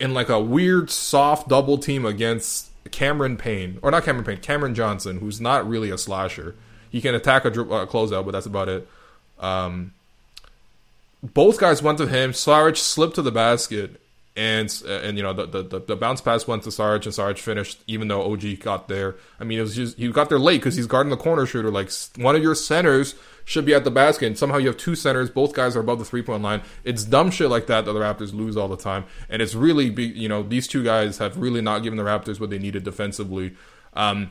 in 0.00 0.14
like 0.14 0.28
a 0.28 0.40
weird 0.40 0.90
soft 0.90 1.48
double 1.48 1.78
team 1.78 2.04
against 2.04 2.70
Cameron 2.90 3.36
Payne, 3.36 3.78
or 3.82 3.90
not 3.90 4.04
Cameron 4.04 4.24
Payne, 4.24 4.38
Cameron 4.38 4.74
Johnson, 4.74 5.18
who's 5.18 5.40
not 5.40 5.68
really 5.68 5.90
a 5.90 5.98
slasher. 5.98 6.54
He 6.90 7.00
can 7.00 7.14
attack 7.14 7.44
a 7.44 7.48
uh, 7.48 7.86
closeout, 7.86 8.24
but 8.24 8.32
that's 8.32 8.46
about 8.46 8.68
it. 8.68 8.88
Um, 9.38 9.92
both 11.22 11.58
guys 11.58 11.82
went 11.82 11.98
to 11.98 12.06
him. 12.06 12.32
Saric 12.32 12.76
slipped 12.76 13.16
to 13.16 13.22
the 13.22 13.32
basket, 13.32 14.00
and 14.38 14.82
uh, 14.86 15.00
and 15.00 15.16
you 15.16 15.22
know 15.24 15.32
the, 15.32 15.46
the 15.46 15.80
the 15.80 15.96
bounce 15.96 16.20
pass 16.20 16.46
went 16.46 16.62
to 16.62 16.70
Sarge 16.70 17.06
and 17.06 17.14
Sarge 17.14 17.40
finished 17.40 17.82
even 17.88 18.06
though 18.06 18.32
OG 18.32 18.60
got 18.60 18.86
there. 18.86 19.16
I 19.40 19.44
mean, 19.44 19.58
it 19.58 19.62
was 19.62 19.74
just 19.74 19.98
he 19.98 20.06
got 20.12 20.28
there 20.28 20.38
late 20.38 20.60
because 20.60 20.76
he's 20.76 20.86
guarding 20.86 21.10
the 21.10 21.16
corner 21.16 21.44
shooter. 21.44 21.72
Like 21.72 21.90
one 22.16 22.36
of 22.36 22.42
your 22.42 22.54
centers 22.54 23.16
should 23.44 23.64
be 23.64 23.74
at 23.74 23.82
the 23.82 23.90
basket, 23.90 24.26
and 24.26 24.38
somehow 24.38 24.58
you 24.58 24.68
have 24.68 24.76
two 24.76 24.94
centers. 24.94 25.28
Both 25.28 25.54
guys 25.54 25.74
are 25.74 25.80
above 25.80 25.98
the 25.98 26.04
three 26.04 26.22
point 26.22 26.44
line. 26.44 26.62
It's 26.84 27.02
dumb 27.02 27.32
shit 27.32 27.50
like 27.50 27.66
that 27.66 27.84
that 27.84 27.92
the 27.92 27.98
Raptors 27.98 28.32
lose 28.32 28.56
all 28.56 28.68
the 28.68 28.76
time, 28.76 29.06
and 29.28 29.42
it's 29.42 29.56
really 29.56 29.90
be, 29.90 30.04
you 30.04 30.28
know 30.28 30.44
these 30.44 30.68
two 30.68 30.84
guys 30.84 31.18
have 31.18 31.36
really 31.36 31.60
not 31.60 31.82
given 31.82 31.96
the 31.96 32.04
Raptors 32.04 32.38
what 32.38 32.50
they 32.50 32.60
needed 32.60 32.84
defensively. 32.84 33.56
Um, 33.94 34.30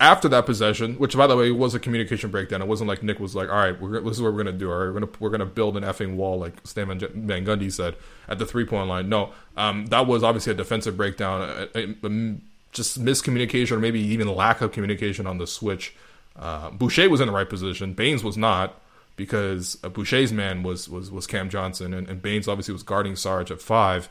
after 0.00 0.28
that 0.28 0.46
possession, 0.46 0.94
which 0.94 1.16
by 1.16 1.26
the 1.26 1.36
way 1.36 1.50
was 1.50 1.74
a 1.74 1.78
communication 1.78 2.30
breakdown, 2.30 2.62
it 2.62 2.68
wasn't 2.68 2.88
like 2.88 3.02
Nick 3.02 3.20
was 3.20 3.34
like, 3.34 3.48
"All 3.48 3.56
right, 3.56 3.78
this 4.04 4.16
is 4.16 4.22
what 4.22 4.32
we're 4.32 4.44
gonna 4.44 4.56
do. 4.56 4.70
All 4.70 4.78
right, 4.78 4.86
we're 4.86 5.00
gonna 5.00 5.12
we're 5.20 5.30
gonna 5.30 5.46
build 5.46 5.76
an 5.76 5.82
effing 5.82 6.16
wall," 6.16 6.38
like 6.38 6.54
Stan 6.64 6.86
Van 6.86 7.44
Gundy 7.44 7.72
said 7.72 7.96
at 8.28 8.38
the 8.38 8.46
three 8.46 8.64
point 8.64 8.88
line. 8.88 9.08
No, 9.08 9.32
um, 9.56 9.86
that 9.86 10.06
was 10.06 10.22
obviously 10.22 10.52
a 10.52 10.56
defensive 10.56 10.96
breakdown, 10.96 11.42
a, 11.42 11.78
a, 11.78 11.94
a, 12.06 12.36
just 12.72 13.02
miscommunication 13.02 13.72
or 13.72 13.80
maybe 13.80 14.00
even 14.00 14.28
lack 14.28 14.60
of 14.60 14.72
communication 14.72 15.26
on 15.26 15.38
the 15.38 15.46
switch. 15.46 15.94
Uh, 16.36 16.70
Boucher 16.70 17.08
was 17.08 17.20
in 17.20 17.28
the 17.28 17.32
right 17.32 17.48
position. 17.48 17.94
Baynes 17.94 18.24
was 18.24 18.36
not 18.36 18.80
because 19.16 19.78
uh, 19.84 19.88
Boucher's 19.88 20.32
man 20.32 20.62
was 20.62 20.88
was 20.88 21.10
was 21.10 21.26
Cam 21.26 21.48
Johnson, 21.48 21.94
and, 21.94 22.08
and 22.08 22.20
Baynes 22.20 22.48
obviously 22.48 22.72
was 22.72 22.82
guarding 22.82 23.16
Sarge 23.16 23.50
at 23.50 23.60
five. 23.60 24.08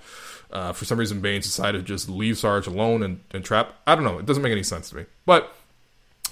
Uh, 0.52 0.72
for 0.72 0.86
some 0.86 1.00
reason, 1.00 1.20
Baynes 1.20 1.46
decided 1.46 1.80
to 1.80 1.84
just 1.84 2.08
leave 2.08 2.38
Sarge 2.38 2.68
alone 2.68 3.02
and, 3.04 3.22
and 3.32 3.44
trap. 3.44 3.74
I 3.88 3.96
don't 3.96 4.04
know. 4.04 4.20
It 4.20 4.26
doesn't 4.26 4.44
make 4.44 4.52
any 4.52 4.64
sense 4.64 4.90
to 4.92 4.98
me. 4.98 5.06
But 5.26 5.54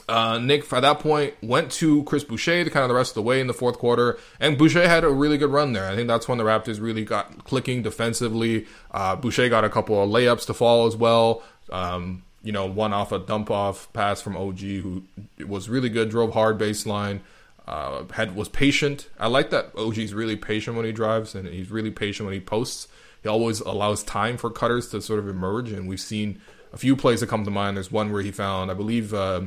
uh, 0.07 0.39
Nick, 0.39 0.71
at 0.73 0.81
that 0.81 0.99
point, 0.99 1.33
went 1.41 1.71
to 1.73 2.03
Chris 2.03 2.23
Boucher 2.23 2.63
to 2.63 2.69
kind 2.69 2.83
of 2.83 2.89
the 2.89 2.95
rest 2.95 3.11
of 3.11 3.15
the 3.15 3.21
way 3.21 3.39
in 3.39 3.47
the 3.47 3.53
fourth 3.53 3.77
quarter, 3.77 4.17
and 4.39 4.57
Boucher 4.57 4.87
had 4.87 5.03
a 5.03 5.09
really 5.09 5.37
good 5.37 5.51
run 5.51 5.73
there. 5.73 5.89
I 5.89 5.95
think 5.95 6.07
that's 6.07 6.27
when 6.27 6.37
the 6.37 6.43
Raptors 6.43 6.81
really 6.81 7.05
got 7.05 7.43
clicking 7.45 7.81
defensively. 7.81 8.67
Uh, 8.91 9.15
Boucher 9.15 9.49
got 9.49 9.63
a 9.63 9.69
couple 9.69 10.01
of 10.01 10.09
layups 10.09 10.45
to 10.47 10.53
fall 10.53 10.87
as 10.87 10.95
well. 10.95 11.43
Um, 11.71 12.23
you 12.43 12.51
know, 12.51 12.65
one 12.65 12.93
off 12.93 13.11
a 13.11 13.19
dump 13.19 13.51
off 13.51 13.91
pass 13.93 14.21
from 14.21 14.35
OG, 14.35 14.59
who 14.59 15.03
was 15.45 15.69
really 15.69 15.89
good, 15.89 16.09
drove 16.09 16.33
hard 16.33 16.57
baseline, 16.57 17.19
uh, 17.67 18.03
had 18.13 18.35
was 18.35 18.49
patient. 18.49 19.07
I 19.19 19.27
like 19.27 19.49
that 19.51 19.71
OG's 19.77 20.13
really 20.13 20.35
patient 20.35 20.75
when 20.75 20.85
he 20.85 20.91
drives, 20.91 21.35
and 21.35 21.47
he's 21.47 21.69
really 21.69 21.91
patient 21.91 22.25
when 22.25 22.33
he 22.33 22.41
posts. 22.41 22.87
He 23.23 23.29
always 23.29 23.59
allows 23.59 24.03
time 24.03 24.37
for 24.37 24.49
cutters 24.49 24.89
to 24.89 25.01
sort 25.01 25.19
of 25.19 25.29
emerge, 25.29 25.71
and 25.71 25.87
we've 25.87 26.01
seen 26.01 26.41
a 26.73 26.77
few 26.77 26.95
plays 26.95 27.19
that 27.19 27.27
come 27.27 27.45
to 27.45 27.51
mind. 27.51 27.77
There's 27.77 27.91
one 27.91 28.11
where 28.11 28.21
he 28.21 28.31
found, 28.31 28.71
I 28.71 28.73
believe, 28.73 29.13
uh, 29.13 29.41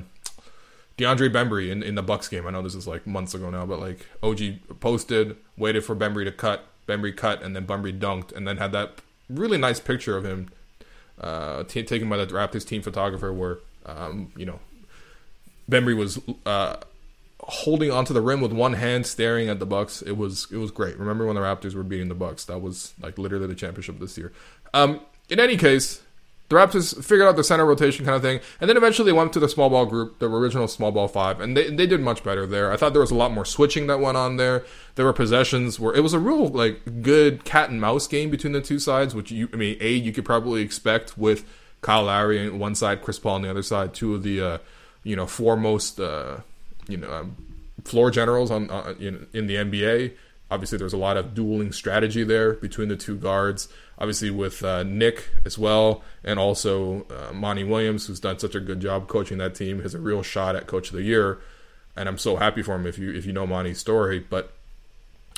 DeAndre 0.99 1.33
Bembry 1.33 1.71
in, 1.71 1.83
in 1.83 1.95
the 1.95 2.03
Bucks 2.03 2.29
game. 2.29 2.47
I 2.47 2.51
know 2.51 2.63
this 2.63 2.75
is 2.75 2.87
like 2.87 3.07
months 3.07 3.35
ago 3.35 3.51
now, 3.51 3.67
but 3.67 3.81
like 3.81 4.07
OG 4.23 4.81
posted, 4.81 5.37
waited 5.57 5.85
for 5.85 5.97
Bembry 5.97 6.25
to 6.25 6.33
cut, 6.33 6.67
Bembry 6.87 7.17
cut, 7.17 7.43
and 7.43 7.55
then 7.55 7.67
Bembry 7.67 7.99
dunked, 7.99 8.33
and 8.33 8.47
then 8.47 8.59
had 8.59 8.73
that 8.73 9.01
really 9.29 9.59
nice 9.59 9.81
picture 9.81 10.17
of 10.17 10.25
him 10.25 10.51
uh, 11.21 11.65
t- 11.65 11.83
taken 11.83 12.09
by 12.09 12.17
the 12.17 12.27
Raptors 12.27 12.67
team 12.67 12.83
photographer, 12.83 13.33
where 13.33 13.59
um, 13.87 14.33
you 14.37 14.47
know 14.47 14.61
Bembry 15.71 15.97
was 15.97 16.21
uh, 16.47 16.77
holding 17.41 17.91
onto 17.91 18.15
the 18.15 18.21
rim 18.21 18.41
with 18.41 18.53
one 18.53 18.75
hand, 18.75 19.07
staring 19.07 19.49
at 19.49 19.59
the 19.59 19.67
Bucks. 19.67 20.03
It 20.03 20.17
was 20.17 20.47
it 20.51 20.59
was 20.59 20.71
great. 20.71 20.99
Remember 20.99 21.27
when 21.27 21.35
the 21.35 21.43
Raptors 21.43 21.75
were 21.75 21.83
beating 21.83 22.09
the 22.09 22.15
Bucks? 22.15 22.45
That 22.45 22.61
was 22.61 22.95
like 23.01 23.19
literally 23.19 23.47
the 23.47 23.55
championship 23.55 23.99
this 23.99 24.17
year. 24.17 24.33
Um, 24.73 25.01
in 25.29 25.41
any 25.41 25.57
case, 25.57 26.03
the 26.51 26.57
Raptors 26.57 27.03
figured 27.03 27.27
out 27.27 27.37
the 27.37 27.45
center 27.45 27.65
rotation 27.65 28.05
kind 28.05 28.17
of 28.17 28.23
thing, 28.23 28.41
and 28.61 28.69
then 28.69 28.77
eventually 28.77 29.13
went 29.13 29.33
to 29.33 29.41
the 29.41 29.49
small 29.49 29.71
ball 29.71 29.87
group, 29.87 30.19
the 30.19 30.29
original 30.29 30.69
small 30.69 30.93
ball 30.93 31.09
five, 31.09 31.41
and 31.41 31.57
they 31.57 31.71
they 31.71 31.87
did 31.87 32.01
much 32.01 32.23
better 32.23 32.47
there. 32.47 32.71
I 32.71 32.77
thought 32.77 32.93
there 32.93 33.01
was 33.01 33.11
a 33.11 33.17
lot 33.17 33.33
more 33.33 33.47
switching 33.47 33.87
that 33.87 33.99
went 33.99 34.19
on 34.19 34.37
there. 34.37 34.65
There 34.97 35.07
were 35.07 35.15
possessions 35.15 35.81
where 35.81 35.95
it 35.95 36.01
was 36.01 36.13
a 36.13 36.19
real 36.19 36.49
like 36.49 37.03
good 37.03 37.45
cat 37.45 37.71
and 37.71 37.81
mouse 37.81 38.07
game 38.07 38.31
between 38.31 38.53
the 38.53 38.61
two 38.61 38.79
sides, 38.79 39.15
which 39.15 39.31
you 39.31 39.49
I 39.53 39.57
mean, 39.57 39.79
a 39.81 39.93
you 39.93 40.13
could 40.13 40.27
probably 40.27 40.61
expect 40.61 41.17
with 41.17 41.47
Kyle 41.81 42.05
Lowry 42.05 42.47
on 42.47 42.59
one 42.59 42.75
side, 42.75 43.01
Chris 43.01 43.19
Paul 43.19 43.37
on 43.37 43.43
the 43.43 43.51
other 43.51 43.63
side, 43.63 43.95
two 43.95 44.15
of 44.15 44.23
the 44.23 44.41
uh, 44.41 44.59
you 45.03 45.17
know 45.17 45.27
foremost 45.27 45.99
uh, 45.99 46.39
you 46.89 46.99
know 46.99 47.11
um, 47.11 47.37
floor 47.85 48.11
generals 48.11 48.51
on 48.51 48.71
uh, 48.71 48.95
in, 49.01 49.27
in 49.33 49.47
the 49.47 49.55
NBA. 49.57 50.13
Obviously, 50.51 50.77
there's 50.77 50.93
a 50.93 50.99
lot 50.99 51.17
of 51.17 51.35
dueling 51.35 51.73
strategy 51.73 52.23
there 52.23 52.53
between 52.53 52.89
the 52.89 52.97
two 52.97 53.17
guards 53.17 53.69
obviously 53.99 54.31
with 54.31 54.63
uh, 54.65 54.83
Nick 54.83 55.31
as 55.45 55.59
well, 55.59 56.03
and 56.23 56.39
also 56.39 57.07
uh, 57.11 57.33
Monty 57.33 57.65
Williams, 57.65 58.07
who's 58.07 58.21
done 58.21 58.39
such 58.39 58.55
a 58.55 58.61
good 58.61 58.81
job 58.81 59.09
coaching 59.09 59.39
that 59.39 59.55
team, 59.55 59.83
has 59.83 59.95
a 59.95 59.99
real 59.99 60.23
shot 60.23 60.57
at 60.57 60.67
Coach 60.67 60.89
of 60.89 60.97
the 60.97 61.03
Year, 61.03 61.39
and 61.97 62.09
I'm 62.09 62.19
so 62.19 62.37
happy 62.37 62.63
for 62.63 62.75
him 62.75 62.87
if 62.87 62.99
you 62.99 63.13
if 63.13 63.27
you 63.27 63.33
know 63.33 63.47
Monty's 63.47 63.79
story. 63.79 64.19
But 64.19 64.53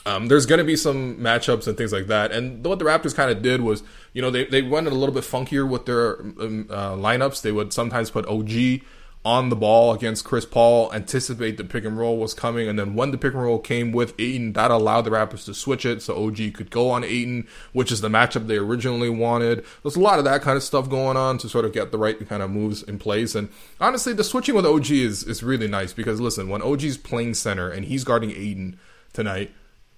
um, 0.07 0.29
there's 0.29 0.47
going 0.47 0.59
to 0.59 0.65
be 0.65 0.77
some 0.77 1.17
matchups 1.17 1.67
and 1.67 1.77
things 1.77 1.93
like 1.93 2.07
that. 2.07 2.31
And 2.31 2.65
what 2.65 2.79
the 2.79 2.85
Raptors 2.85 3.15
kind 3.15 3.31
of 3.31 3.43
did 3.43 3.61
was, 3.61 3.83
you 4.13 4.23
know, 4.23 4.31
they 4.31 4.45
they 4.45 4.63
went 4.63 4.87
a 4.87 4.91
little 4.91 5.15
bit 5.15 5.25
funkier 5.25 5.69
with 5.69 5.87
their 5.87 6.21
um, 6.21 6.69
uh, 6.71 6.93
lineups. 6.93 7.43
They 7.43 7.53
would 7.53 7.73
sometimes 7.73 8.11
put 8.11 8.25
OG 8.27 8.83
on 9.27 9.49
the 9.49 9.57
ball 9.57 9.93
against 9.93 10.25
Chris 10.25 10.47
Paul, 10.47 10.89
anticipate 10.95 11.57
the 11.57 11.65
pick 11.65 11.85
and 11.85 11.99
roll 11.99 12.17
was 12.17 12.33
coming, 12.33 12.69
and 12.69 12.79
then 12.79 12.95
when 12.95 13.11
the 13.11 13.19
pick 13.19 13.35
and 13.35 13.43
roll 13.43 13.59
came 13.59 13.91
with 13.91 14.15
Ayton, 14.21 14.53
that 14.53 14.71
allowed 14.71 15.03
the 15.03 15.11
Raptors 15.11 15.45
to 15.47 15.53
switch 15.53 15.85
it 15.85 16.01
so 16.01 16.27
OG 16.27 16.55
could 16.55 16.71
go 16.71 16.91
on 16.91 17.03
Ayton, 17.03 17.49
which 17.73 17.91
is 17.91 18.03
the 18.03 18.09
matchup 18.09 18.47
they 18.47 18.57
originally 18.57 19.11
wanted. 19.11 19.65
There's 19.83 19.97
a 19.97 20.01
lot 20.01 20.21
of 20.21 20.25
that 20.27 20.43
kind 20.43 20.57
of 20.57 20.63
stuff 20.63 20.89
going 20.89 21.17
on 21.17 21.39
to 21.39 21.49
sort 21.49 21.65
of 21.65 21.73
get 21.73 21.91
the 21.91 21.99
right 21.99 22.17
kind 22.29 22.41
of 22.41 22.51
moves 22.51 22.85
in 22.85 23.01
place. 23.01 23.35
And 23.35 23.49
honestly, 23.81 24.13
the 24.13 24.23
switching 24.23 24.55
with 24.55 24.65
OG 24.65 24.93
is 24.93 25.25
is 25.25 25.43
really 25.43 25.67
nice 25.67 25.93
because 25.93 26.21
listen, 26.21 26.49
when 26.49 26.63
OG's 26.63 26.97
playing 26.97 27.35
center 27.35 27.69
and 27.69 27.85
he's 27.85 28.05
guarding 28.05 28.31
Ayton 28.31 28.79
tonight, 29.13 29.51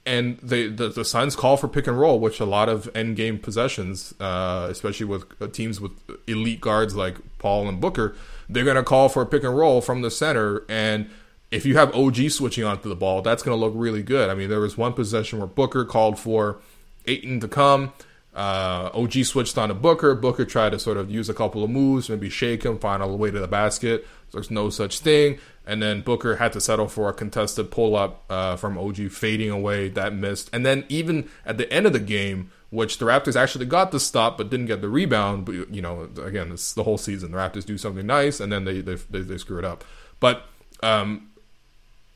and 0.06 0.38
they, 0.38 0.68
the 0.68 0.88
the 0.88 1.04
Suns 1.04 1.36
call 1.36 1.58
for 1.58 1.68
pick 1.68 1.86
and 1.86 2.00
roll, 2.00 2.18
which 2.18 2.40
a 2.40 2.46
lot 2.46 2.70
of 2.70 2.88
end 2.94 3.16
game 3.16 3.38
possessions, 3.38 4.14
uh, 4.20 4.68
especially 4.70 5.04
with 5.04 5.24
uh, 5.38 5.48
teams 5.48 5.82
with 5.82 5.92
elite 6.26 6.62
guards 6.62 6.96
like 6.96 7.16
Paul 7.36 7.68
and 7.68 7.78
Booker 7.78 8.16
they're 8.48 8.64
going 8.64 8.76
to 8.76 8.82
call 8.82 9.08
for 9.08 9.22
a 9.22 9.26
pick 9.26 9.44
and 9.44 9.56
roll 9.56 9.80
from 9.80 10.02
the 10.02 10.10
center. 10.10 10.64
And 10.68 11.10
if 11.50 11.64
you 11.64 11.76
have 11.76 11.94
OG 11.94 12.30
switching 12.30 12.64
onto 12.64 12.88
the 12.88 12.96
ball, 12.96 13.22
that's 13.22 13.42
going 13.42 13.58
to 13.58 13.64
look 13.64 13.72
really 13.76 14.02
good. 14.02 14.30
I 14.30 14.34
mean, 14.34 14.48
there 14.48 14.60
was 14.60 14.76
one 14.76 14.92
possession 14.92 15.38
where 15.38 15.48
Booker 15.48 15.84
called 15.84 16.18
for 16.18 16.60
Ayton 17.06 17.40
to 17.40 17.48
come. 17.48 17.92
Uh, 18.34 18.90
OG 18.94 19.24
switched 19.24 19.58
on 19.58 19.68
to 19.68 19.74
Booker. 19.74 20.14
Booker 20.14 20.44
tried 20.44 20.70
to 20.70 20.78
sort 20.78 20.96
of 20.96 21.10
use 21.10 21.28
a 21.28 21.34
couple 21.34 21.64
of 21.64 21.70
moves, 21.70 22.08
maybe 22.08 22.30
shake 22.30 22.62
him, 22.62 22.78
find 22.78 23.02
a 23.02 23.06
way 23.08 23.30
to 23.30 23.38
the 23.38 23.48
basket. 23.48 24.06
There's 24.30 24.50
no 24.50 24.70
such 24.70 25.00
thing. 25.00 25.38
And 25.66 25.82
then 25.82 26.02
Booker 26.02 26.36
had 26.36 26.52
to 26.52 26.60
settle 26.60 26.88
for 26.88 27.08
a 27.08 27.12
contested 27.12 27.70
pull 27.70 27.96
up 27.96 28.24
uh, 28.30 28.56
from 28.56 28.78
OG 28.78 29.10
fading 29.10 29.50
away. 29.50 29.88
That 29.88 30.14
missed. 30.14 30.50
And 30.52 30.64
then 30.64 30.84
even 30.88 31.28
at 31.44 31.58
the 31.58 31.70
end 31.72 31.86
of 31.86 31.92
the 31.92 31.98
game, 31.98 32.50
which 32.70 32.98
the 32.98 33.06
Raptors 33.06 33.34
actually 33.34 33.64
got 33.64 33.92
the 33.92 34.00
stop 34.00 34.36
but 34.36 34.50
didn't 34.50 34.66
get 34.66 34.80
the 34.80 34.88
rebound. 34.88 35.44
But 35.44 35.72
you 35.74 35.82
know, 35.82 36.08
again, 36.22 36.52
it's 36.52 36.72
the 36.74 36.84
whole 36.84 36.98
season. 36.98 37.32
The 37.32 37.38
Raptors 37.38 37.64
do 37.64 37.78
something 37.78 38.06
nice 38.06 38.40
and 38.40 38.52
then 38.52 38.64
they 38.64 38.80
they 38.80 38.94
they, 38.94 39.20
they 39.20 39.38
screw 39.38 39.58
it 39.58 39.64
up. 39.64 39.84
But 40.20 40.44
um, 40.82 41.30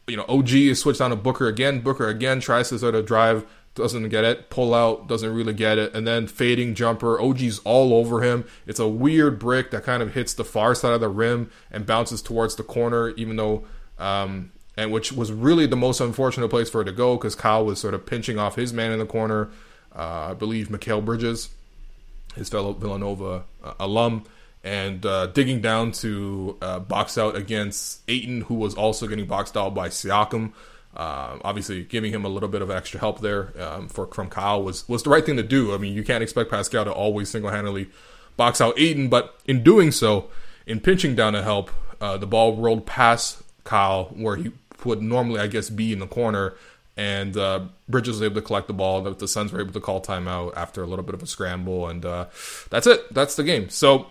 you 0.07 0.17
know, 0.17 0.25
OG 0.29 0.51
is 0.51 0.81
switched 0.81 1.01
on 1.01 1.11
to 1.11 1.17
Booker 1.17 1.49
again. 1.49 1.81
Booker 1.81 2.09
again 2.09 2.41
tries 2.41 2.69
to 2.69 2.79
sort 2.79 2.95
of 2.95 3.07
drive, 3.07 3.47
doesn't 3.75 4.09
get 4.11 4.25
it. 4.25 4.51
Pull 4.51 4.75
out, 4.75 5.09
doesn't 5.09 5.33
really 5.33 5.55
get 5.55 5.79
it, 5.79 5.95
and 5.95 6.07
then 6.07 6.27
fading 6.27 6.75
jumper. 6.75 7.21
OG's 7.21 7.61
all 7.61 7.95
over 7.95 8.23
him. 8.23 8.45
It's 8.67 8.81
a 8.81 8.89
weird 8.89 9.39
brick 9.39 9.71
that 9.71 9.85
kind 9.85 10.03
of 10.03 10.15
hits 10.15 10.35
the 10.35 10.45
far 10.45 10.75
side 10.75 10.93
of 10.93 11.01
the 11.01 11.09
rim 11.09 11.51
and 11.71 11.87
bounces 11.87 12.21
towards 12.21 12.57
the 12.57 12.63
corner, 12.63 13.11
even 13.11 13.37
though. 13.37 13.65
Um, 13.99 14.53
and 14.75 14.91
which 14.91 15.13
was 15.13 15.31
really 15.31 15.67
the 15.67 15.77
most 15.77 16.01
unfortunate 16.01 16.49
place 16.49 16.71
for 16.71 16.81
it 16.81 16.87
to 16.87 16.93
go 16.93 17.17
because 17.17 17.35
Kyle 17.35 17.65
was 17.65 17.79
sort 17.79 17.93
of 17.93 18.07
pinching 18.07 18.39
off 18.39 18.57
his 18.57 18.73
man 18.73 18.91
in 18.91 18.99
the 18.99 19.07
corner 19.07 19.51
uh, 19.97 20.29
I 20.31 20.35
believe 20.35 20.69
Mikal 20.69 21.05
Bridges, 21.05 21.51
his 22.35 22.49
fellow 22.49 22.73
Villanova 22.73 23.45
uh, 23.63 23.75
alum, 23.79 24.25
and 24.65 25.05
uh, 25.05 25.27
digging 25.27 25.61
down 25.61 25.93
to 25.93 26.57
uh, 26.63 26.79
box 26.79 27.19
out 27.19 27.37
against 27.37 28.01
Ayton, 28.09 28.43
who 28.43 28.55
was 28.55 28.75
also 28.75 29.07
getting 29.07 29.27
boxed 29.27 29.57
out 29.57 29.75
by 29.75 29.89
Siakam. 29.89 30.53
Uh, 30.95 31.39
obviously, 31.43 31.83
giving 31.85 32.13
him 32.13 32.25
a 32.25 32.29
little 32.29 32.49
bit 32.49 32.63
of 32.63 32.71
extra 32.71 33.01
help 33.01 33.21
there 33.21 33.53
um, 33.61 33.89
for 33.89 34.07
from 34.09 34.29
Kyle 34.29 34.63
was 34.63 34.89
was 34.89 35.03
the 35.03 35.11
right 35.11 35.25
thing 35.25 35.37
to 35.37 35.43
do. 35.43 35.75
I 35.75 35.79
mean, 35.79 35.95
you 35.95 36.05
can't 36.05 36.23
expect 36.23 36.51
Pascal 36.51 36.85
to 36.85 36.93
always 36.93 37.31
single 37.31 37.51
handedly 37.51 37.89
box 38.37 38.61
out 38.61 38.79
Ayton, 38.79 39.09
but 39.09 39.39
in 39.47 39.63
doing 39.63 39.91
so, 39.91 40.29
in 40.67 40.81
pinching 40.81 41.15
down 41.15 41.33
to 41.33 41.43
help, 41.43 41.71
uh, 42.01 42.17
the 42.17 42.27
ball 42.27 42.57
rolled 42.57 42.87
past 42.87 43.43
Kyle 43.65 44.05
where 44.15 44.37
he 44.37 44.53
would 44.85 45.03
normally, 45.03 45.41
I 45.41 45.47
guess, 45.47 45.71
be 45.71 45.93
in 45.93 45.99
the 45.99 46.07
corner 46.07 46.55
and 46.97 47.37
uh, 47.37 47.67
Bridges 47.89 48.17
was 48.17 48.23
able 48.23 48.37
to 48.37 48.43
collect 48.43 48.67
the 48.67 48.75
ball. 48.75 49.03
The, 49.03 49.15
the 49.15 49.29
Suns 49.29 49.53
were 49.53 49.61
able 49.61 49.73
to 49.73 49.81
call 49.81 50.01
timeout 50.01 50.55
after 50.57 50.83
a 50.83 50.87
little 50.87 51.05
bit 51.05 51.15
of 51.15 51.23
a 51.23 51.27
scramble, 51.27 51.89
and 51.89 52.05
uh, 52.05 52.27
that's 52.71 52.87
it. 52.87 53.13
That's 53.13 53.37
the 53.37 53.45
game. 53.45 53.69
So 53.69 54.07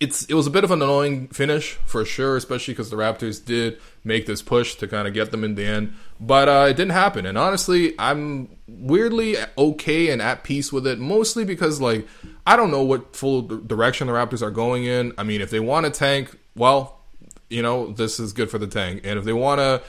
it's 0.00 0.24
it 0.24 0.34
was 0.34 0.46
a 0.46 0.50
bit 0.50 0.64
of 0.64 0.70
an 0.70 0.82
annoying 0.82 1.28
finish 1.28 1.72
for 1.86 2.04
sure, 2.04 2.36
especially 2.36 2.74
because 2.74 2.90
the 2.90 2.96
Raptors 2.96 3.44
did 3.44 3.80
make 4.02 4.26
this 4.26 4.42
push 4.42 4.74
to 4.76 4.88
kind 4.88 5.06
of 5.06 5.14
get 5.14 5.30
them 5.30 5.44
in 5.44 5.54
the 5.54 5.64
end, 5.64 5.94
but 6.20 6.48
uh, 6.48 6.66
it 6.68 6.76
didn't 6.76 6.92
happen. 6.92 7.26
And 7.26 7.38
honestly, 7.38 7.94
I'm 7.98 8.48
weirdly 8.66 9.36
okay 9.56 10.10
and 10.10 10.20
at 10.20 10.42
peace 10.42 10.72
with 10.72 10.86
it, 10.86 10.98
mostly 10.98 11.44
because 11.44 11.80
like 11.80 12.06
I 12.46 12.56
don't 12.56 12.70
know 12.70 12.82
what 12.82 13.14
full 13.14 13.42
direction 13.42 14.08
the 14.08 14.12
Raptors 14.12 14.42
are 14.42 14.50
going 14.50 14.84
in. 14.84 15.12
I 15.16 15.22
mean, 15.22 15.40
if 15.40 15.50
they 15.50 15.60
want 15.60 15.86
to 15.86 15.92
tank, 15.92 16.36
well, 16.56 16.98
you 17.48 17.62
know, 17.62 17.92
this 17.92 18.18
is 18.18 18.32
good 18.32 18.50
for 18.50 18.58
the 18.58 18.66
tank, 18.66 19.02
and 19.04 19.18
if 19.18 19.24
they 19.24 19.32
want 19.32 19.60
to 19.60 19.82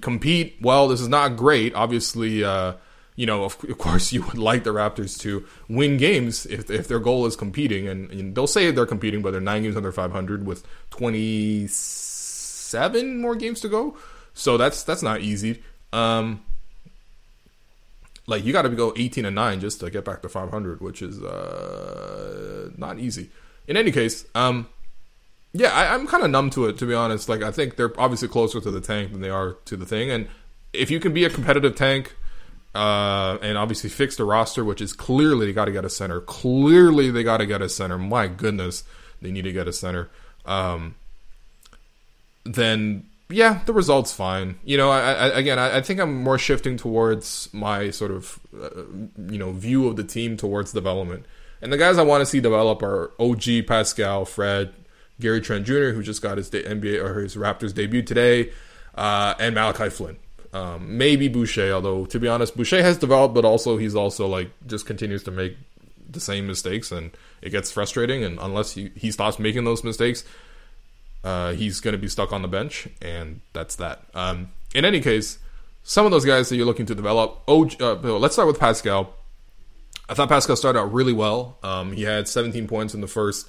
compete 0.00 0.56
well. 0.60 0.88
This 0.88 1.00
is 1.00 1.08
not 1.08 1.36
great. 1.36 1.74
Obviously, 1.74 2.44
uh, 2.44 2.74
you 3.16 3.26
know, 3.26 3.44
of, 3.44 3.56
of, 3.68 3.78
course, 3.78 4.12
you 4.12 4.22
would 4.22 4.38
like 4.38 4.64
the 4.64 4.70
Raptors 4.70 5.18
to 5.20 5.44
win 5.68 5.96
games 5.96 6.46
if, 6.46 6.70
if 6.70 6.88
their 6.88 6.98
goal 6.98 7.26
is 7.26 7.36
competing. 7.36 7.86
And, 7.88 8.10
and 8.10 8.34
they'll 8.34 8.46
say 8.46 8.70
they're 8.70 8.86
competing, 8.86 9.22
but 9.22 9.32
they're 9.32 9.40
nine 9.40 9.62
games 9.62 9.76
under 9.76 9.92
500 9.92 10.46
with 10.46 10.66
27 10.90 13.20
more 13.20 13.36
games 13.36 13.60
to 13.60 13.68
go. 13.68 13.96
So 14.32 14.56
that's 14.56 14.84
that's 14.84 15.02
not 15.02 15.20
easy. 15.20 15.62
Um, 15.92 16.42
like 18.30 18.44
you 18.44 18.52
got 18.52 18.62
to 18.62 18.68
go 18.70 18.94
18 18.96 19.26
and 19.26 19.34
9 19.34 19.60
just 19.60 19.80
to 19.80 19.90
get 19.90 20.04
back 20.04 20.22
to 20.22 20.28
500 20.28 20.80
which 20.80 21.02
is 21.02 21.22
uh, 21.22 22.70
not 22.76 22.98
easy 22.98 23.28
in 23.66 23.76
any 23.76 23.90
case 23.90 24.24
um, 24.34 24.68
yeah, 25.52 25.70
I, 25.70 25.94
am 25.94 26.06
kind 26.06 26.22
of 26.22 26.30
numb 26.30 26.50
to 26.50 26.66
it 26.66 26.78
to 26.78 26.86
be 26.86 26.94
honest. 26.94 27.28
Like 27.28 27.42
I 27.42 27.50
think 27.50 27.76
they're 27.76 27.98
obviously 27.98 28.28
closer 28.28 28.60
to 28.60 28.70
the 28.70 28.80
tank 28.80 29.12
than 29.12 29.20
they 29.20 29.30
are 29.30 29.54
to 29.64 29.76
the 29.76 29.86
thing, 29.86 30.10
and 30.10 30.28
if 30.72 30.90
you 30.90 31.00
can 31.00 31.12
be 31.12 31.24
a 31.24 31.30
competitive 31.30 31.76
tank. 31.76 32.16
Uh, 32.72 33.36
and 33.42 33.58
obviously 33.58 33.90
fix 33.90 34.14
the 34.14 34.22
roster, 34.22 34.64
which 34.64 34.80
is 34.80 34.92
clearly 34.92 35.46
they 35.46 35.52
got 35.52 35.64
to 35.64 35.72
get 35.72 35.84
a 35.84 35.90
center. 35.90 36.20
Clearly 36.20 37.10
they 37.10 37.24
got 37.24 37.38
to 37.38 37.46
get 37.46 37.60
a 37.60 37.68
center. 37.68 37.98
My 37.98 38.28
goodness, 38.28 38.84
they 39.20 39.32
need 39.32 39.42
to 39.42 39.50
get 39.50 39.66
a 39.66 39.72
center. 39.72 40.08
Um, 40.46 40.94
then 42.44 43.10
yeah, 43.30 43.60
the 43.64 43.72
result's 43.72 44.12
fine. 44.12 44.58
You 44.64 44.76
know, 44.76 44.90
I, 44.90 45.12
I 45.12 45.26
again, 45.38 45.58
I, 45.58 45.78
I, 45.78 45.80
think 45.80 46.00
I'm 46.00 46.22
more 46.22 46.38
shifting 46.38 46.76
towards 46.76 47.48
my 47.52 47.90
sort 47.90 48.10
of, 48.10 48.40
uh, 48.60 48.82
you 49.30 49.38
know, 49.38 49.52
view 49.52 49.86
of 49.86 49.96
the 49.96 50.04
team 50.04 50.36
towards 50.36 50.72
development. 50.72 51.24
And 51.62 51.72
the 51.72 51.78
guys 51.78 51.98
I 51.98 52.02
want 52.02 52.22
to 52.22 52.26
see 52.26 52.40
develop 52.40 52.82
are 52.82 53.12
OG, 53.18 53.66
Pascal, 53.66 54.24
Fred, 54.24 54.72
Gary 55.20 55.40
Trent 55.40 55.66
Jr., 55.66 55.90
who 55.90 56.02
just 56.02 56.22
got 56.22 56.38
his 56.38 56.50
NBA 56.50 57.02
or 57.02 57.20
his 57.20 57.36
Raptors 57.36 57.74
debut 57.74 58.02
today, 58.02 58.50
uh, 58.94 59.34
and 59.38 59.54
Malachi 59.54 59.90
Flynn. 59.90 60.16
Um, 60.52 60.98
maybe 60.98 61.28
Boucher, 61.28 61.72
although 61.72 62.06
to 62.06 62.18
be 62.18 62.26
honest, 62.26 62.56
Boucher 62.56 62.82
has 62.82 62.98
developed, 62.98 63.34
but 63.34 63.44
also 63.44 63.76
he's 63.76 63.94
also 63.94 64.26
like 64.26 64.50
just 64.66 64.84
continues 64.86 65.22
to 65.24 65.30
make 65.30 65.56
the 66.10 66.20
same 66.20 66.46
mistakes, 66.46 66.90
and 66.90 67.12
it 67.40 67.50
gets 67.50 67.70
frustrating. 67.70 68.24
And 68.24 68.38
unless 68.40 68.72
he, 68.72 68.90
he 68.96 69.12
stops 69.12 69.38
making 69.38 69.64
those 69.64 69.84
mistakes, 69.84 70.24
uh, 71.22 71.52
he's 71.52 71.80
going 71.80 71.92
to 71.92 71.98
be 71.98 72.08
stuck 72.08 72.32
on 72.32 72.42
the 72.42 72.48
bench, 72.48 72.88
and 73.00 73.40
that's 73.52 73.76
that. 73.76 74.02
Um, 74.14 74.50
in 74.74 74.84
any 74.84 75.00
case, 75.00 75.38
some 75.82 76.04
of 76.04 76.12
those 76.12 76.24
guys 76.24 76.48
that 76.48 76.56
you're 76.56 76.66
looking 76.66 76.86
to 76.86 76.94
develop. 76.94 77.42
Oh, 77.46 77.68
uh, 77.80 77.94
let's 78.18 78.34
start 78.34 78.48
with 78.48 78.58
Pascal. 78.58 79.14
I 80.08 80.14
thought 80.14 80.28
Pascal 80.28 80.56
started 80.56 80.80
out 80.80 80.92
really 80.92 81.12
well. 81.12 81.58
Um, 81.62 81.92
he 81.92 82.02
had 82.02 82.26
17 82.26 82.66
points 82.66 82.94
in 82.94 83.00
the 83.00 83.06
first 83.06 83.48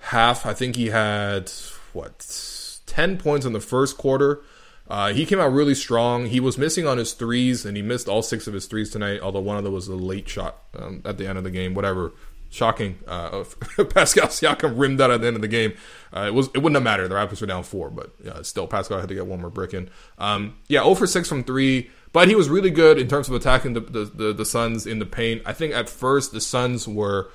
half. 0.00 0.44
I 0.46 0.52
think 0.52 0.76
he 0.76 0.86
had 0.86 1.50
what 1.92 2.80
10 2.86 3.18
points 3.18 3.46
in 3.46 3.52
the 3.52 3.60
first 3.60 3.96
quarter. 3.96 4.42
Uh, 4.88 5.12
he 5.12 5.24
came 5.24 5.38
out 5.38 5.52
really 5.52 5.74
strong. 5.74 6.26
He 6.26 6.40
was 6.40 6.58
missing 6.58 6.86
on 6.86 6.98
his 6.98 7.12
threes, 7.12 7.64
and 7.64 7.76
he 7.76 7.82
missed 7.82 8.08
all 8.08 8.22
six 8.22 8.48
of 8.48 8.54
his 8.54 8.66
threes 8.66 8.90
tonight. 8.90 9.20
Although 9.20 9.40
one 9.40 9.56
of 9.56 9.62
them 9.62 9.72
was 9.72 9.86
a 9.86 9.94
late 9.94 10.28
shot 10.28 10.64
um, 10.76 11.00
at 11.04 11.16
the 11.16 11.28
end 11.28 11.38
of 11.38 11.44
the 11.44 11.50
game. 11.50 11.74
Whatever, 11.74 12.12
shocking. 12.50 12.98
Uh, 13.06 13.44
Pascal 13.90 14.26
Siakam 14.26 14.76
rimmed 14.76 14.98
that 14.98 15.12
at 15.12 15.20
the 15.20 15.28
end 15.28 15.36
of 15.36 15.42
the 15.42 15.48
game. 15.48 15.74
Uh, 16.12 16.22
it 16.26 16.34
was 16.34 16.48
it 16.48 16.58
wouldn't 16.58 16.74
have 16.74 16.82
mattered. 16.82 17.08
The 17.08 17.14
Raptors 17.14 17.40
were 17.40 17.46
down 17.46 17.62
four, 17.62 17.88
but 17.88 18.12
still 18.44 18.66
Pascal 18.66 18.98
had 18.98 19.08
to 19.08 19.14
get 19.14 19.26
one 19.26 19.40
more 19.40 19.50
brick 19.50 19.74
in. 19.74 19.88
Um, 20.18 20.56
yeah, 20.66 20.80
0 20.80 20.96
for 20.96 21.06
six 21.06 21.28
from 21.28 21.44
three, 21.44 21.88
but 22.12 22.26
he 22.26 22.34
was 22.34 22.48
really 22.48 22.70
good 22.70 22.98
in 22.98 23.06
terms 23.06 23.28
of 23.28 23.34
attacking 23.36 23.74
the 23.74 23.80
the, 23.80 24.04
the, 24.06 24.32
the 24.32 24.44
Suns 24.44 24.88
in 24.88 24.98
the 24.98 25.06
paint. 25.06 25.42
I 25.46 25.52
think 25.52 25.72
at 25.72 25.88
first 25.88 26.32
the 26.32 26.40
Suns 26.40 26.88
were 26.88 27.30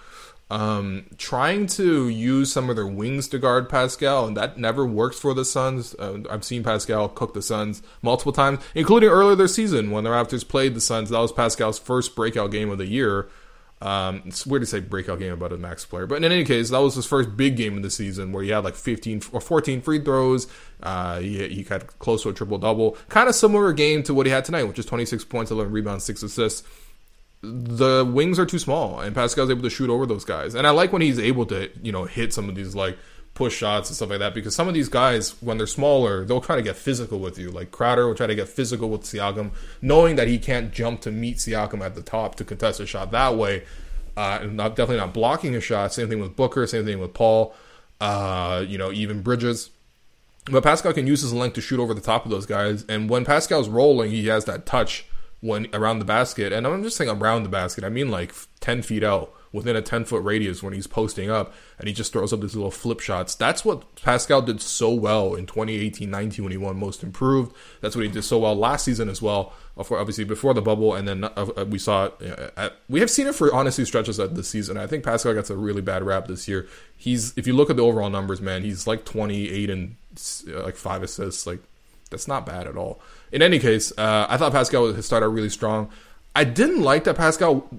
um, 0.52 1.08
trying 1.18 1.66
to 1.68 2.08
use 2.08 2.52
some 2.52 2.70
of 2.70 2.76
their 2.76 2.86
wings 2.86 3.28
to 3.30 3.40
guard 3.40 3.68
Pascal, 3.68 4.28
and 4.28 4.38
that 4.38 4.60
never 4.60 4.86
works 4.86 5.20
for 5.20 5.34
the 5.34 5.46
Suns. 5.46 5.96
Uh, 5.96 6.20
I've 6.30 6.44
seen 6.44 6.64
Pascal 6.64 7.10
cook 7.10 7.34
the 7.34 7.42
Suns 7.42 7.82
multiple 8.02 8.32
times, 8.32 8.60
including 8.76 9.10
earlier 9.10 9.36
this 9.36 9.56
season 9.56 9.90
when 9.90 10.04
the 10.04 10.12
Raptors 10.12 10.48
played 10.48 10.76
the 10.76 10.82
Suns. 10.82 11.10
That 11.10 11.20
was 11.20 11.32
Pascal's 11.32 11.80
first 11.80 12.16
breakout 12.16 12.52
game 12.52 12.70
of 12.70 12.78
the 12.78 12.86
year. 12.86 13.28
Um, 13.82 14.22
it's 14.26 14.46
weird 14.46 14.62
to 14.62 14.66
say 14.68 14.80
breakout 14.80 15.20
game 15.20 15.34
about 15.34 15.52
a 15.52 15.58
max 15.58 15.84
player, 15.84 16.06
but 16.06 16.16
in 16.16 16.32
any 16.32 16.46
case, 16.46 16.70
that 16.70 16.80
was 16.80 16.96
his 16.96 17.06
first 17.06 17.36
big 17.36 17.58
game 17.58 17.76
of 17.76 17.84
the 17.84 17.90
season 17.90 18.32
where 18.32 18.44
he 18.44 18.50
had 18.52 18.64
like 18.64 18.76
15 18.76 19.24
or 19.34 19.42
14 19.42 19.82
free 19.82 20.00
throws. 20.00 20.48
Uh, 20.82 21.20
he, 21.20 21.48
he 21.50 21.64
got 21.64 22.00
close 22.00 22.24
to 22.24 22.30
a 22.30 22.34
triple 22.34 22.58
double, 22.58 22.98
kind 23.10 23.28
of 23.28 23.36
similar 23.36 23.74
game 23.74 24.02
to 24.04 24.14
what 24.14 24.28
he 24.28 24.32
had 24.32 24.46
tonight, 24.46 24.64
which 24.64 24.80
is 24.80 24.86
26 24.86 25.26
points, 25.26 25.52
11 25.52 25.74
rebounds, 25.74 26.06
six 26.06 26.24
assists 26.24 26.64
the 27.46 28.06
wings 28.06 28.40
are 28.40 28.46
too 28.46 28.60
small, 28.60 29.00
and 29.00 29.16
Pascal's 29.16 29.50
able 29.50 29.64
to 29.64 29.70
shoot 29.70 29.90
over 29.90 30.06
those 30.06 30.26
guys. 30.26 30.56
And 30.56 30.66
I 30.66 30.72
like 30.72 30.92
when 30.92 31.02
he's 31.02 31.20
able 31.20 31.46
to, 31.48 31.70
you 31.82 31.92
know, 31.92 32.06
hit 32.06 32.34
some 32.34 32.50
of 32.50 32.56
these 32.56 32.76
like 32.76 32.98
push 33.36 33.56
shots 33.56 33.90
and 33.90 33.96
stuff 33.96 34.10
like 34.10 34.20
that 34.20 34.34
because 34.34 34.56
some 34.56 34.68
of 34.68 34.74
these 34.74 34.90
guys, 34.90 35.42
when 35.42 35.58
they're 35.58 35.68
smaller, 35.68 36.26
they'll 36.26 36.42
try 36.42 36.56
to 36.56 36.62
get 36.62 36.76
physical 36.76 37.20
with 37.20 37.38
you. 37.38 37.52
Like 37.52 37.70
Crowder 37.70 38.08
will 38.08 38.16
try 38.16 38.28
to 38.28 38.36
get 38.36 38.48
physical 38.48 38.90
with 38.90 39.02
Siakam, 39.02 39.52
knowing 39.82 40.16
that 40.16 40.28
he 40.28 40.40
can't 40.40 40.72
jump 40.72 41.02
to 41.02 41.12
meet 41.12 41.38
Siakam 41.38 41.86
at 41.86 41.96
the 41.96 42.02
top 42.02 42.36
to 42.36 42.46
contest 42.46 42.80
a 42.80 42.86
shot 42.86 43.12
that 43.12 43.36
way. 43.36 43.64
Uh, 44.18 44.40
and 44.42 44.56
not, 44.56 44.78
definitely 44.78 44.98
not 44.98 45.14
blocking 45.14 45.56
a 45.56 45.60
shot. 45.60 45.94
Same 45.94 46.08
thing 46.08 46.22
with 46.22 46.38
Booker. 46.38 46.66
Same 46.66 46.86
thing 46.86 47.00
with 47.00 47.14
Paul. 47.14 47.54
Uh, 48.00 48.64
you 48.66 48.78
know, 48.78 48.92
even 48.92 49.22
Bridges. 49.22 49.70
But 50.46 50.64
Pascal 50.64 50.94
can 50.94 51.06
use 51.06 51.22
his 51.22 51.34
length 51.34 51.56
to 51.56 51.62
shoot 51.62 51.80
over 51.80 51.94
the 51.94 52.02
top 52.02 52.24
of 52.24 52.32
those 52.32 52.46
guys. 52.46 52.86
And 52.88 53.10
when 53.10 53.26
Pascal's 53.26 53.68
rolling, 53.68 54.12
he 54.12 54.28
has 54.28 54.46
that 54.46 54.66
touch 54.66 55.06
when 55.46 55.68
around 55.74 56.00
the 56.00 56.06
basket, 56.06 56.52
and 56.52 56.66
I'm 56.66 56.84
just 56.84 56.98
saying 56.98 57.10
around 57.10 57.44
the 57.44 57.50
basket. 57.50 57.84
I 57.84 57.90
mean 57.90 58.10
like 58.10 58.34
ten 58.60 58.82
feet 58.82 59.04
out, 59.04 59.32
within 59.52 59.76
a 59.76 59.82
ten 59.82 60.04
foot 60.04 60.24
radius 60.24 60.64
when 60.64 60.74
he's 60.74 60.88
posting 60.88 61.30
up, 61.30 61.54
and 61.78 61.88
he 61.88 61.94
just 61.94 62.12
throws 62.12 62.34
up 62.34 62.42
these 62.42 62.56
little 62.56 62.72
flip 62.72 63.00
shots. 63.00 63.36
That's 63.36 63.64
what 63.64 63.96
Pascal 63.96 64.42
did 64.42 64.60
so 64.60 64.92
well 64.92 65.36
in 65.36 65.46
2018-19 65.46 66.40
when 66.40 66.52
he 66.52 66.58
won 66.58 66.80
Most 66.80 67.04
Improved. 67.04 67.56
That's 67.80 67.96
what 67.96 68.04
he 68.04 68.12
did 68.12 68.24
so 68.24 68.40
well 68.40 68.56
last 68.56 68.86
season 68.86 69.08
as 69.08 69.22
well. 69.22 69.54
Obviously 69.78 70.24
before 70.24 70.54
the 70.54 70.62
bubble, 70.62 70.96
and 70.96 71.08
then 71.08 71.24
uh, 71.26 71.30
uh, 71.36 71.66
we 71.66 71.78
saw 71.78 72.06
it. 72.06 72.54
At, 72.58 72.74
we 72.90 73.00
have 73.00 73.12
seen 73.12 73.28
it 73.28 73.36
for 73.36 73.54
honestly 73.54 73.86
stretches 73.86 74.18
of 74.18 74.36
the 74.36 74.44
season. 74.44 74.78
I 74.78 74.88
think 74.88 75.04
Pascal 75.04 75.34
gets 75.34 75.50
a 75.50 75.56
really 75.56 75.82
bad 75.82 76.02
rap 76.04 76.28
this 76.28 76.48
year. 76.48 76.68
He's 76.98 77.38
if 77.38 77.46
you 77.46 77.54
look 77.54 77.70
at 77.70 77.76
the 77.76 77.84
overall 77.84 78.10
numbers, 78.10 78.42
man, 78.42 78.64
he's 78.64 78.88
like 78.88 79.06
28 79.06 79.70
and 79.70 79.96
uh, 80.50 80.64
like 80.64 80.76
five 80.76 81.04
assists, 81.04 81.46
like 81.46 81.60
that's 82.10 82.28
not 82.28 82.46
bad 82.46 82.68
at 82.68 82.78
all. 82.78 83.00
In 83.32 83.42
any 83.42 83.60
case, 83.60 83.92
uh, 83.98 84.28
I 84.30 84.38
thought 84.38 84.52
Pascal 84.52 85.02
started 85.02 85.30
really 85.30 85.50
strong. 85.50 85.90
I 86.36 86.44
didn't 86.44 86.82
like 86.82 87.04
that 87.06 87.16
Pascal 87.16 87.70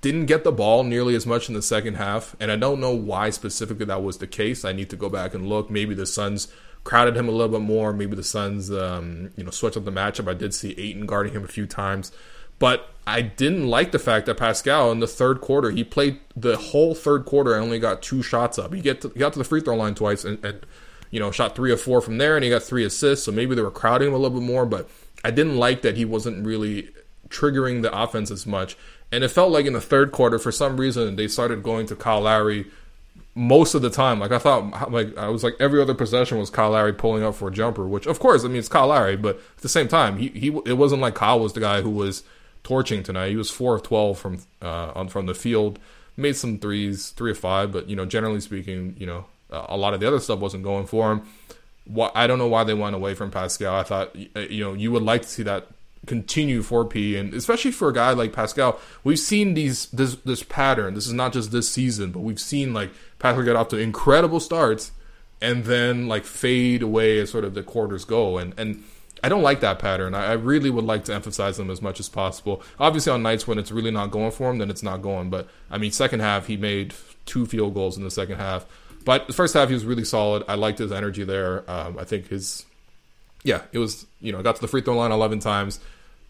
didn't 0.00 0.26
get 0.26 0.44
the 0.44 0.52
ball 0.52 0.84
nearly 0.84 1.14
as 1.14 1.26
much 1.26 1.48
in 1.48 1.54
the 1.54 1.62
second 1.62 1.94
half, 1.94 2.36
and 2.40 2.50
I 2.50 2.56
don't 2.56 2.80
know 2.80 2.94
why 2.94 3.30
specifically 3.30 3.86
that 3.86 4.02
was 4.02 4.18
the 4.18 4.26
case. 4.26 4.64
I 4.64 4.72
need 4.72 4.90
to 4.90 4.96
go 4.96 5.08
back 5.08 5.34
and 5.34 5.48
look. 5.48 5.70
Maybe 5.70 5.94
the 5.94 6.06
Suns 6.06 6.48
crowded 6.84 7.16
him 7.16 7.28
a 7.28 7.32
little 7.32 7.58
bit 7.58 7.64
more. 7.64 7.92
Maybe 7.92 8.16
the 8.16 8.22
Suns, 8.22 8.70
um, 8.70 9.30
you 9.36 9.44
know, 9.44 9.50
switched 9.50 9.76
up 9.76 9.84
the 9.84 9.92
matchup. 9.92 10.28
I 10.28 10.34
did 10.34 10.54
see 10.54 10.74
Ayton 10.78 11.06
guarding 11.06 11.32
him 11.32 11.44
a 11.44 11.48
few 11.48 11.66
times, 11.66 12.10
but 12.58 12.88
I 13.06 13.22
didn't 13.22 13.66
like 13.68 13.92
the 13.92 13.98
fact 13.98 14.26
that 14.26 14.36
Pascal 14.36 14.92
in 14.92 15.00
the 15.00 15.06
third 15.06 15.40
quarter 15.40 15.70
he 15.70 15.82
played 15.82 16.20
the 16.36 16.56
whole 16.56 16.94
third 16.94 17.24
quarter 17.24 17.54
and 17.54 17.64
only 17.64 17.78
got 17.78 18.02
two 18.02 18.22
shots 18.22 18.58
up. 18.58 18.72
He 18.72 18.80
get 18.80 19.00
to, 19.02 19.08
he 19.10 19.18
got 19.18 19.32
to 19.32 19.38
the 19.38 19.44
free 19.44 19.60
throw 19.60 19.76
line 19.76 19.94
twice 19.94 20.24
and, 20.24 20.44
and 20.44 20.64
you 21.12 21.20
know, 21.20 21.30
shot 21.30 21.54
three 21.54 21.70
or 21.70 21.76
four 21.76 22.00
from 22.00 22.18
there, 22.18 22.36
and 22.36 22.42
he 22.42 22.50
got 22.50 22.64
three 22.64 22.84
assists. 22.84 23.26
So 23.26 23.30
maybe 23.30 23.54
they 23.54 23.62
were 23.62 23.70
crowding 23.70 24.08
him 24.08 24.14
a 24.14 24.18
little 24.18 24.40
bit 24.40 24.46
more, 24.46 24.66
but 24.66 24.90
I 25.22 25.30
didn't 25.30 25.56
like 25.56 25.82
that 25.82 25.96
he 25.96 26.04
wasn't 26.04 26.44
really 26.44 26.88
triggering 27.28 27.82
the 27.82 27.96
offense 27.96 28.32
as 28.32 28.46
much. 28.46 28.76
And 29.12 29.22
it 29.22 29.28
felt 29.28 29.52
like 29.52 29.66
in 29.66 29.74
the 29.74 29.80
third 29.80 30.10
quarter, 30.10 30.38
for 30.38 30.50
some 30.50 30.78
reason, 30.78 31.16
they 31.16 31.28
started 31.28 31.62
going 31.62 31.86
to 31.86 31.94
Kyle 31.94 32.22
Lowry 32.22 32.66
most 33.34 33.74
of 33.74 33.82
the 33.82 33.90
time. 33.90 34.20
Like 34.20 34.32
I 34.32 34.38
thought, 34.38 34.90
like 34.90 35.16
I 35.18 35.28
was 35.28 35.44
like 35.44 35.54
every 35.60 35.80
other 35.80 35.94
possession 35.94 36.38
was 36.38 36.50
Kyle 36.50 36.70
Lowry 36.70 36.94
pulling 36.94 37.22
up 37.22 37.34
for 37.34 37.48
a 37.48 37.52
jumper, 37.52 37.86
which 37.86 38.06
of 38.06 38.18
course 38.18 38.44
I 38.44 38.48
mean 38.48 38.56
it's 38.56 38.68
Kyle 38.68 38.88
Lowry, 38.88 39.16
but 39.16 39.36
at 39.36 39.62
the 39.62 39.68
same 39.68 39.88
time, 39.88 40.16
he 40.16 40.28
he 40.28 40.48
it 40.66 40.78
wasn't 40.78 41.02
like 41.02 41.14
Kyle 41.14 41.40
was 41.40 41.52
the 41.52 41.60
guy 41.60 41.82
who 41.82 41.90
was 41.90 42.22
torching 42.64 43.02
tonight. 43.02 43.28
He 43.28 43.36
was 43.36 43.50
four 43.50 43.74
of 43.74 43.82
twelve 43.82 44.18
from 44.18 44.38
uh, 44.62 44.92
on 44.94 45.08
from 45.08 45.26
the 45.26 45.34
field, 45.34 45.78
made 46.16 46.36
some 46.36 46.58
threes, 46.58 47.10
three 47.10 47.32
of 47.32 47.38
five, 47.38 47.70
but 47.70 47.88
you 47.88 47.96
know 47.96 48.06
generally 48.06 48.40
speaking, 48.40 48.96
you 48.98 49.06
know 49.06 49.26
a 49.52 49.76
lot 49.76 49.94
of 49.94 50.00
the 50.00 50.06
other 50.06 50.20
stuff 50.20 50.38
wasn't 50.38 50.64
going 50.64 50.86
for 50.86 51.12
him. 51.12 51.22
I 52.14 52.26
don't 52.26 52.38
know 52.38 52.48
why 52.48 52.64
they 52.64 52.74
went 52.74 52.94
away 52.94 53.14
from 53.14 53.30
Pascal. 53.30 53.74
I 53.74 53.82
thought 53.82 54.14
you 54.16 54.64
know 54.64 54.72
you 54.72 54.92
would 54.92 55.02
like 55.02 55.22
to 55.22 55.28
see 55.28 55.42
that 55.42 55.66
continue 56.06 56.62
for 56.62 56.84
P, 56.84 57.16
and 57.16 57.32
especially 57.34 57.70
for 57.70 57.88
a 57.88 57.92
guy 57.92 58.12
like 58.12 58.32
Pascal, 58.32 58.80
we've 59.04 59.18
seen 59.18 59.54
these 59.54 59.86
this 59.86 60.16
this 60.16 60.42
pattern. 60.42 60.94
This 60.94 61.06
is 61.06 61.12
not 61.12 61.32
just 61.32 61.52
this 61.52 61.68
season, 61.68 62.10
but 62.12 62.20
we've 62.20 62.40
seen 62.40 62.72
like 62.72 62.90
Pascal 63.18 63.44
get 63.44 63.56
off 63.56 63.68
to 63.68 63.78
incredible 63.78 64.40
starts 64.40 64.92
and 65.40 65.64
then 65.64 66.06
like 66.06 66.24
fade 66.24 66.82
away 66.82 67.18
as 67.18 67.30
sort 67.30 67.44
of 67.44 67.54
the 67.54 67.62
quarters 67.62 68.04
go, 68.04 68.38
and 68.38 68.54
and. 68.56 68.82
I 69.24 69.28
don't 69.28 69.42
like 69.42 69.60
that 69.60 69.78
pattern. 69.78 70.16
I, 70.16 70.32
really 70.32 70.68
would 70.68 70.84
like 70.84 71.04
to 71.04 71.14
emphasize 71.14 71.56
them 71.56 71.70
as 71.70 71.80
much 71.80 72.00
as 72.00 72.08
possible. 72.08 72.60
Obviously, 72.80 73.12
on 73.12 73.22
nights 73.22 73.46
when 73.46 73.56
it's 73.56 73.70
really 73.70 73.92
not 73.92 74.10
going 74.10 74.32
for 74.32 74.50
him, 74.50 74.58
then 74.58 74.68
it's 74.68 74.82
not 74.82 75.00
going. 75.00 75.30
But 75.30 75.46
I 75.70 75.78
mean, 75.78 75.92
second 75.92 76.18
half 76.18 76.48
he 76.48 76.56
made 76.56 76.92
two 77.24 77.46
field 77.46 77.72
goals 77.72 77.96
in 77.96 78.02
the 78.02 78.10
second 78.10 78.38
half. 78.38 78.66
But 79.04 79.26
the 79.26 79.32
first 79.32 79.54
half 79.54 79.68
he 79.68 79.74
was 79.74 79.84
really 79.84 80.04
solid. 80.04 80.44
I 80.48 80.54
liked 80.54 80.78
his 80.78 80.92
energy 80.92 81.24
there. 81.24 81.68
Um, 81.70 81.98
I 81.98 82.04
think 82.04 82.28
his, 82.28 82.64
yeah, 83.42 83.62
it 83.72 83.78
was 83.78 84.06
you 84.20 84.32
know 84.32 84.42
got 84.42 84.56
to 84.56 84.60
the 84.60 84.68
free 84.68 84.82
throw 84.82 84.96
line 84.96 85.12
eleven 85.12 85.38
times. 85.38 85.80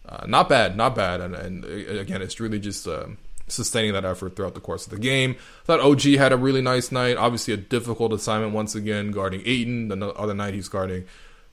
Uh, 0.07 0.25
not 0.27 0.49
bad, 0.49 0.75
not 0.75 0.95
bad. 0.95 1.21
And, 1.21 1.33
and 1.33 1.65
again, 1.65 2.21
it's 2.21 2.39
really 2.39 2.59
just 2.59 2.85
um, 2.87 3.17
sustaining 3.47 3.93
that 3.93 4.03
effort 4.03 4.35
throughout 4.35 4.53
the 4.53 4.59
course 4.59 4.85
of 4.85 4.91
the 4.91 4.99
game. 4.99 5.35
I 5.63 5.65
thought 5.65 5.79
OG 5.79 6.01
had 6.01 6.33
a 6.33 6.37
really 6.37 6.61
nice 6.61 6.91
night. 6.91 7.17
Obviously, 7.17 7.53
a 7.53 7.57
difficult 7.57 8.11
assignment 8.11 8.53
once 8.53 8.75
again 8.75 9.11
guarding 9.11 9.41
Ayton. 9.45 9.87
The 9.87 10.07
other 10.13 10.33
night 10.33 10.53
he's 10.53 10.67
guarding 10.67 11.05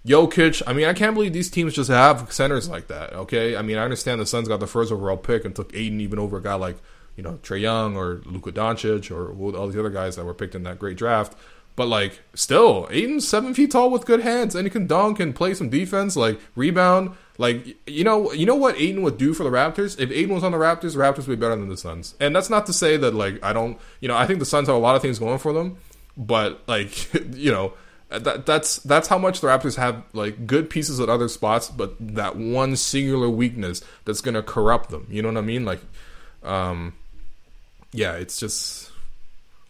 Jokic. 0.06 0.62
I 0.66 0.72
mean, 0.72 0.86
I 0.86 0.94
can't 0.94 1.14
believe 1.14 1.32
these 1.32 1.50
teams 1.50 1.74
just 1.74 1.90
have 1.90 2.32
centers 2.32 2.68
like 2.68 2.88
that. 2.88 3.12
Okay, 3.12 3.56
I 3.56 3.62
mean, 3.62 3.76
I 3.76 3.84
understand 3.84 4.20
the 4.20 4.26
Suns 4.26 4.48
got 4.48 4.60
the 4.60 4.66
first 4.66 4.90
overall 4.90 5.16
pick 5.16 5.44
and 5.44 5.54
took 5.54 5.74
Ayton 5.74 6.00
even 6.00 6.18
over 6.18 6.38
a 6.38 6.42
guy 6.42 6.54
like 6.54 6.76
you 7.16 7.22
know 7.22 7.38
Trae 7.42 7.60
Young 7.60 7.96
or 7.96 8.22
Luka 8.24 8.52
Doncic 8.52 9.10
or 9.10 9.32
all 9.56 9.66
these 9.66 9.78
other 9.78 9.90
guys 9.90 10.16
that 10.16 10.24
were 10.24 10.34
picked 10.34 10.54
in 10.54 10.62
that 10.64 10.78
great 10.78 10.96
draft. 10.96 11.36
But 11.76 11.86
like, 11.86 12.20
still, 12.34 12.88
Ayton's 12.90 13.26
seven 13.26 13.54
feet 13.54 13.70
tall 13.70 13.90
with 13.90 14.04
good 14.04 14.20
hands, 14.20 14.54
and 14.54 14.66
he 14.66 14.70
can 14.70 14.86
dunk 14.86 15.18
and 15.20 15.34
play 15.34 15.54
some 15.54 15.70
defense, 15.70 16.16
like 16.16 16.38
rebound. 16.54 17.12
Like, 17.38 17.78
you 17.86 18.04
know, 18.04 18.32
you 18.32 18.44
know 18.44 18.54
what 18.54 18.78
Ayton 18.78 19.00
would 19.00 19.16
do 19.16 19.32
for 19.32 19.44
the 19.44 19.50
Raptors? 19.50 19.98
If 19.98 20.10
Ayton 20.10 20.34
was 20.34 20.44
on 20.44 20.52
the 20.52 20.58
Raptors, 20.58 20.94
Raptors 20.94 21.26
would 21.26 21.38
be 21.38 21.40
better 21.40 21.56
than 21.56 21.68
the 21.68 21.78
Suns. 21.78 22.14
And 22.20 22.36
that's 22.36 22.50
not 22.50 22.66
to 22.66 22.74
say 22.74 22.98
that 22.98 23.14
like 23.14 23.42
I 23.42 23.54
don't, 23.54 23.78
you 24.00 24.08
know, 24.08 24.16
I 24.16 24.26
think 24.26 24.40
the 24.40 24.44
Suns 24.44 24.68
have 24.68 24.76
a 24.76 24.80
lot 24.80 24.94
of 24.94 25.00
things 25.00 25.18
going 25.18 25.38
for 25.38 25.54
them, 25.54 25.78
but 26.18 26.62
like, 26.66 27.14
you 27.34 27.50
know, 27.50 27.72
that 28.10 28.44
that's 28.44 28.76
that's 28.80 29.08
how 29.08 29.16
much 29.16 29.40
the 29.40 29.46
Raptors 29.46 29.76
have 29.76 30.02
like 30.12 30.46
good 30.46 30.68
pieces 30.68 31.00
at 31.00 31.08
other 31.08 31.28
spots, 31.28 31.70
but 31.70 31.94
that 31.98 32.36
one 32.36 32.76
singular 32.76 33.30
weakness 33.30 33.82
that's 34.04 34.20
gonna 34.20 34.42
corrupt 34.42 34.90
them. 34.90 35.06
You 35.08 35.22
know 35.22 35.28
what 35.28 35.38
I 35.38 35.42
mean? 35.42 35.64
Like, 35.64 35.80
um, 36.42 36.94
yeah, 37.92 38.14
it's 38.14 38.38
just 38.38 38.90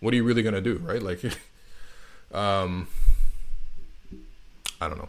what 0.01 0.13
are 0.13 0.17
you 0.17 0.25
really 0.25 0.43
gonna 0.43 0.61
do, 0.61 0.77
right? 0.79 1.03
Like, 1.03 1.25
um, 2.33 2.89
I 4.81 4.89
don't 4.89 4.99
know. 4.99 5.09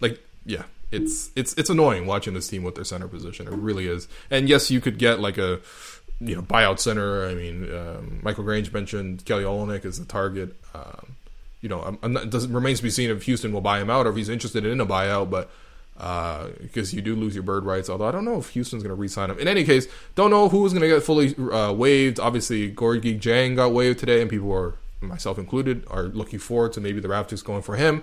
Like, 0.00 0.20
yeah, 0.44 0.64
it's 0.90 1.30
it's 1.36 1.54
it's 1.54 1.70
annoying 1.70 2.06
watching 2.06 2.34
this 2.34 2.48
team 2.48 2.62
with 2.62 2.74
their 2.74 2.84
center 2.84 3.08
position. 3.08 3.46
It 3.46 3.54
really 3.54 3.86
is. 3.86 4.08
And 4.30 4.48
yes, 4.48 4.70
you 4.70 4.80
could 4.80 4.98
get 4.98 5.20
like 5.20 5.38
a 5.38 5.60
you 6.20 6.34
know 6.36 6.42
buyout 6.42 6.78
center. 6.78 7.26
I 7.26 7.34
mean, 7.34 7.72
um, 7.74 8.20
Michael 8.22 8.44
Grange 8.44 8.72
mentioned 8.72 9.24
Kelly 9.24 9.44
Olynyk 9.44 9.84
is 9.84 9.98
the 9.98 10.06
target. 10.06 10.56
Um, 10.74 11.16
you 11.60 11.68
know, 11.68 11.80
I'm, 11.80 11.98
I'm 12.02 12.12
not, 12.12 12.34
it 12.34 12.50
remains 12.50 12.80
to 12.80 12.82
be 12.82 12.90
seen 12.90 13.10
if 13.10 13.22
Houston 13.22 13.52
will 13.52 13.62
buy 13.62 13.80
him 13.80 13.88
out 13.88 14.06
or 14.06 14.10
if 14.10 14.16
he's 14.16 14.28
interested 14.28 14.66
in 14.66 14.80
a 14.80 14.86
buyout. 14.86 15.30
But 15.30 15.50
because 15.94 16.92
uh, 16.92 16.96
you 16.96 17.02
do 17.02 17.14
lose 17.14 17.34
your 17.34 17.44
bird 17.44 17.64
rights. 17.64 17.88
Although 17.88 18.06
I 18.06 18.10
don't 18.10 18.24
know 18.24 18.38
if 18.38 18.50
Houston's 18.50 18.82
going 18.82 18.94
to 18.94 19.00
re-sign 19.00 19.30
him. 19.30 19.38
In 19.38 19.48
any 19.48 19.64
case, 19.64 19.86
don't 20.14 20.30
know 20.30 20.48
who's 20.48 20.72
going 20.72 20.82
to 20.82 20.88
get 20.88 21.02
fully 21.02 21.36
uh, 21.36 21.72
waived. 21.72 22.18
Obviously, 22.18 22.72
Gorgui 22.72 23.20
Dieng 23.20 23.56
got 23.56 23.72
waived 23.72 23.98
today, 24.00 24.20
and 24.20 24.28
people 24.28 24.52
are, 24.52 24.74
myself 25.00 25.38
included, 25.38 25.84
are 25.88 26.04
looking 26.04 26.38
forward 26.38 26.72
to 26.74 26.80
maybe 26.80 27.00
the 27.00 27.08
Raptors 27.08 27.44
going 27.44 27.62
for 27.62 27.76
him. 27.76 28.02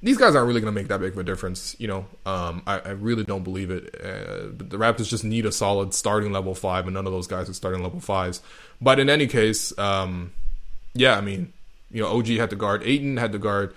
These 0.00 0.16
guys 0.16 0.36
aren't 0.36 0.46
really 0.46 0.60
going 0.60 0.72
to 0.72 0.80
make 0.80 0.88
that 0.88 1.00
big 1.00 1.12
of 1.12 1.18
a 1.18 1.24
difference. 1.24 1.74
You 1.80 1.88
know, 1.88 2.06
um, 2.24 2.62
I, 2.66 2.78
I, 2.78 2.90
really 2.90 3.24
don't 3.24 3.42
believe 3.42 3.72
it. 3.72 3.96
Uh, 4.00 4.54
the 4.56 4.78
Raptors 4.78 5.08
just 5.08 5.24
need 5.24 5.44
a 5.44 5.50
solid 5.50 5.92
starting 5.92 6.32
level 6.32 6.54
five, 6.54 6.86
and 6.86 6.94
none 6.94 7.04
of 7.04 7.12
those 7.12 7.26
guys 7.26 7.50
are 7.50 7.52
starting 7.52 7.82
level 7.82 7.98
fives. 7.98 8.40
But 8.80 9.00
in 9.00 9.10
any 9.10 9.26
case, 9.26 9.76
um, 9.76 10.32
yeah, 10.94 11.18
I 11.18 11.20
mean, 11.20 11.52
you 11.90 12.00
know, 12.00 12.16
OG 12.16 12.28
had 12.28 12.50
to 12.50 12.56
guard 12.56 12.84
Ayton, 12.84 13.16
had 13.16 13.32
to 13.32 13.38
guard 13.38 13.74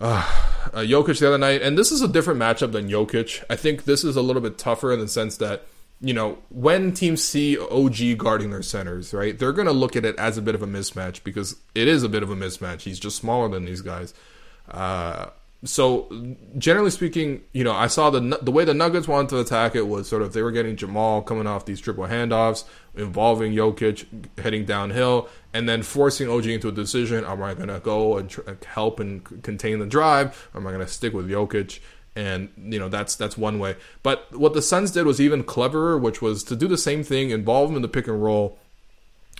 uh, 0.00 0.28
uh, 0.72 0.78
Jokic 0.78 1.18
the 1.20 1.28
other 1.28 1.38
night, 1.38 1.62
and 1.62 1.78
this 1.78 1.92
is 1.92 2.02
a 2.02 2.08
different 2.08 2.40
matchup 2.40 2.72
than 2.72 2.88
Jokic. 2.88 3.44
I 3.48 3.56
think 3.56 3.84
this 3.84 4.04
is 4.04 4.16
a 4.16 4.22
little 4.22 4.42
bit 4.42 4.58
tougher 4.58 4.92
in 4.92 5.00
the 5.00 5.08
sense 5.08 5.36
that 5.38 5.66
you 6.00 6.12
know 6.12 6.38
when 6.50 6.92
teams 6.92 7.22
see 7.22 7.58
OG 7.58 8.18
guarding 8.18 8.50
their 8.50 8.62
centers, 8.62 9.14
right? 9.14 9.38
They're 9.38 9.52
going 9.52 9.66
to 9.66 9.72
look 9.72 9.96
at 9.96 10.04
it 10.04 10.16
as 10.16 10.36
a 10.36 10.42
bit 10.42 10.54
of 10.54 10.62
a 10.62 10.66
mismatch 10.66 11.22
because 11.24 11.56
it 11.74 11.88
is 11.88 12.02
a 12.02 12.08
bit 12.08 12.22
of 12.22 12.30
a 12.30 12.36
mismatch. 12.36 12.82
He's 12.82 12.98
just 12.98 13.16
smaller 13.16 13.48
than 13.48 13.64
these 13.64 13.80
guys. 13.80 14.14
Uh, 14.68 15.26
so 15.64 16.08
generally 16.58 16.90
speaking, 16.90 17.42
you 17.52 17.64
know, 17.64 17.72
I 17.72 17.86
saw 17.86 18.10
the 18.10 18.38
the 18.42 18.50
way 18.50 18.64
the 18.64 18.74
Nuggets 18.74 19.08
wanted 19.08 19.30
to 19.30 19.40
attack 19.40 19.74
it 19.74 19.88
was 19.88 20.08
sort 20.08 20.22
of 20.22 20.32
they 20.32 20.42
were 20.42 20.52
getting 20.52 20.76
Jamal 20.76 21.22
coming 21.22 21.46
off 21.46 21.64
these 21.64 21.80
triple 21.80 22.04
handoffs 22.04 22.64
involving 22.94 23.52
Jokic 23.52 24.04
heading 24.38 24.66
downhill 24.66 25.28
and 25.52 25.68
then 25.68 25.82
forcing 25.82 26.28
OG 26.28 26.46
into 26.46 26.68
a 26.68 26.72
decision: 26.72 27.24
Am 27.24 27.42
I 27.42 27.54
going 27.54 27.68
to 27.68 27.80
go 27.80 28.18
and 28.18 28.28
tr- 28.28 28.42
help 28.66 29.00
and 29.00 29.26
c- 29.26 29.36
contain 29.42 29.78
the 29.78 29.86
drive? 29.86 30.48
Or 30.52 30.60
am 30.60 30.66
I 30.66 30.70
going 30.70 30.84
to 30.84 30.92
stick 30.92 31.14
with 31.14 31.30
Jokic? 31.30 31.80
And 32.14 32.50
you 32.56 32.78
know 32.78 32.88
that's 32.88 33.16
that's 33.16 33.38
one 33.38 33.58
way. 33.58 33.76
But 34.02 34.26
what 34.32 34.52
the 34.52 34.62
Suns 34.62 34.90
did 34.90 35.06
was 35.06 35.20
even 35.20 35.42
cleverer, 35.44 35.96
which 35.96 36.20
was 36.20 36.44
to 36.44 36.56
do 36.56 36.68
the 36.68 36.78
same 36.78 37.02
thing, 37.02 37.30
involve 37.30 37.70
him 37.70 37.76
in 37.76 37.82
the 37.82 37.88
pick 37.88 38.06
and 38.06 38.22
roll. 38.22 38.58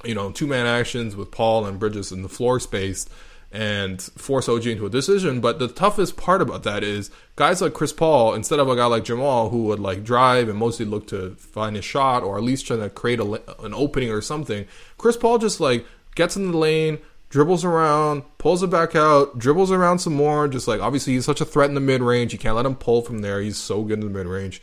You 0.05 0.15
know, 0.15 0.33
two 0.33 0.47
man 0.47 0.67
actions 0.67 1.17
with 1.17 1.31
Paul 1.31 1.67
and 1.67 1.79
Bridges 1.79 2.13
in 2.13 2.23
the 2.23 2.29
floor 2.29 2.59
space 2.61 3.07
and 3.55 4.03
force 4.03 4.49
OG 4.49 4.67
into 4.67 4.85
a 4.87 4.91
decision. 4.91 5.41
But 5.41 5.61
the 5.61 5.69
toughest 5.69 6.17
part 6.17 6.43
about 6.43 6.65
that 6.65 6.83
is 6.83 7.11
guys 7.37 7.63
like 7.63 7.73
Chris 7.73 7.93
Paul, 7.93 8.35
instead 8.35 8.59
of 8.59 8.69
a 8.69 8.75
guy 8.75 8.87
like 8.87 9.05
Jamal 9.05 9.51
who 9.51 9.63
would 9.67 9.79
like 9.79 10.03
drive 10.03 10.49
and 10.49 10.59
mostly 10.59 10.85
look 10.85 11.07
to 11.09 11.37
find 11.37 11.77
a 11.77 11.83
shot 11.83 12.25
or 12.25 12.37
at 12.37 12.43
least 12.43 12.67
try 12.67 12.77
to 12.77 12.91
create 12.91 13.21
a, 13.21 13.41
an 13.63 13.73
opening 13.73 14.11
or 14.11 14.21
something, 14.21 14.67
Chris 14.99 15.17
Paul 15.17 15.39
just 15.39 15.61
like 15.61 15.87
gets 16.17 16.37
in 16.37 16.51
the 16.51 16.59
lane, 16.59 16.99
dribbles 17.31 17.65
around, 17.65 18.25
pulls 18.39 18.65
it 18.65 18.71
back 18.71 18.97
out, 18.97 19.39
dribbles 19.39 19.71
around 19.71 20.01
some 20.01 20.15
more. 20.15 20.49
Just 20.49 20.67
like 20.67 20.81
obviously 20.81 21.13
he's 21.13 21.25
such 21.25 21.41
a 21.41 21.45
threat 21.45 21.69
in 21.69 21.77
the 21.77 21.81
mid 21.81 22.03
range, 22.03 22.33
you 22.33 22.41
can't 22.41 22.57
let 22.57 22.67
him 22.67 22.75
pull 22.75 23.03
from 23.03 23.21
there. 23.21 23.41
He's 23.41 23.57
so 23.57 23.85
good 23.85 24.01
in 24.01 24.13
the 24.13 24.19
mid 24.19 24.27
range. 24.27 24.61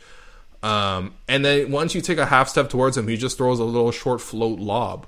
Um, 0.62 1.14
and 1.26 1.42
then 1.42 1.70
once 1.72 1.94
you 1.94 2.02
take 2.02 2.18
a 2.18 2.26
half 2.26 2.50
step 2.50 2.68
towards 2.68 2.98
him, 2.98 3.08
he 3.08 3.16
just 3.16 3.38
throws 3.38 3.58
a 3.58 3.64
little 3.64 3.90
short 3.90 4.20
float 4.20 4.60
lob 4.60 5.06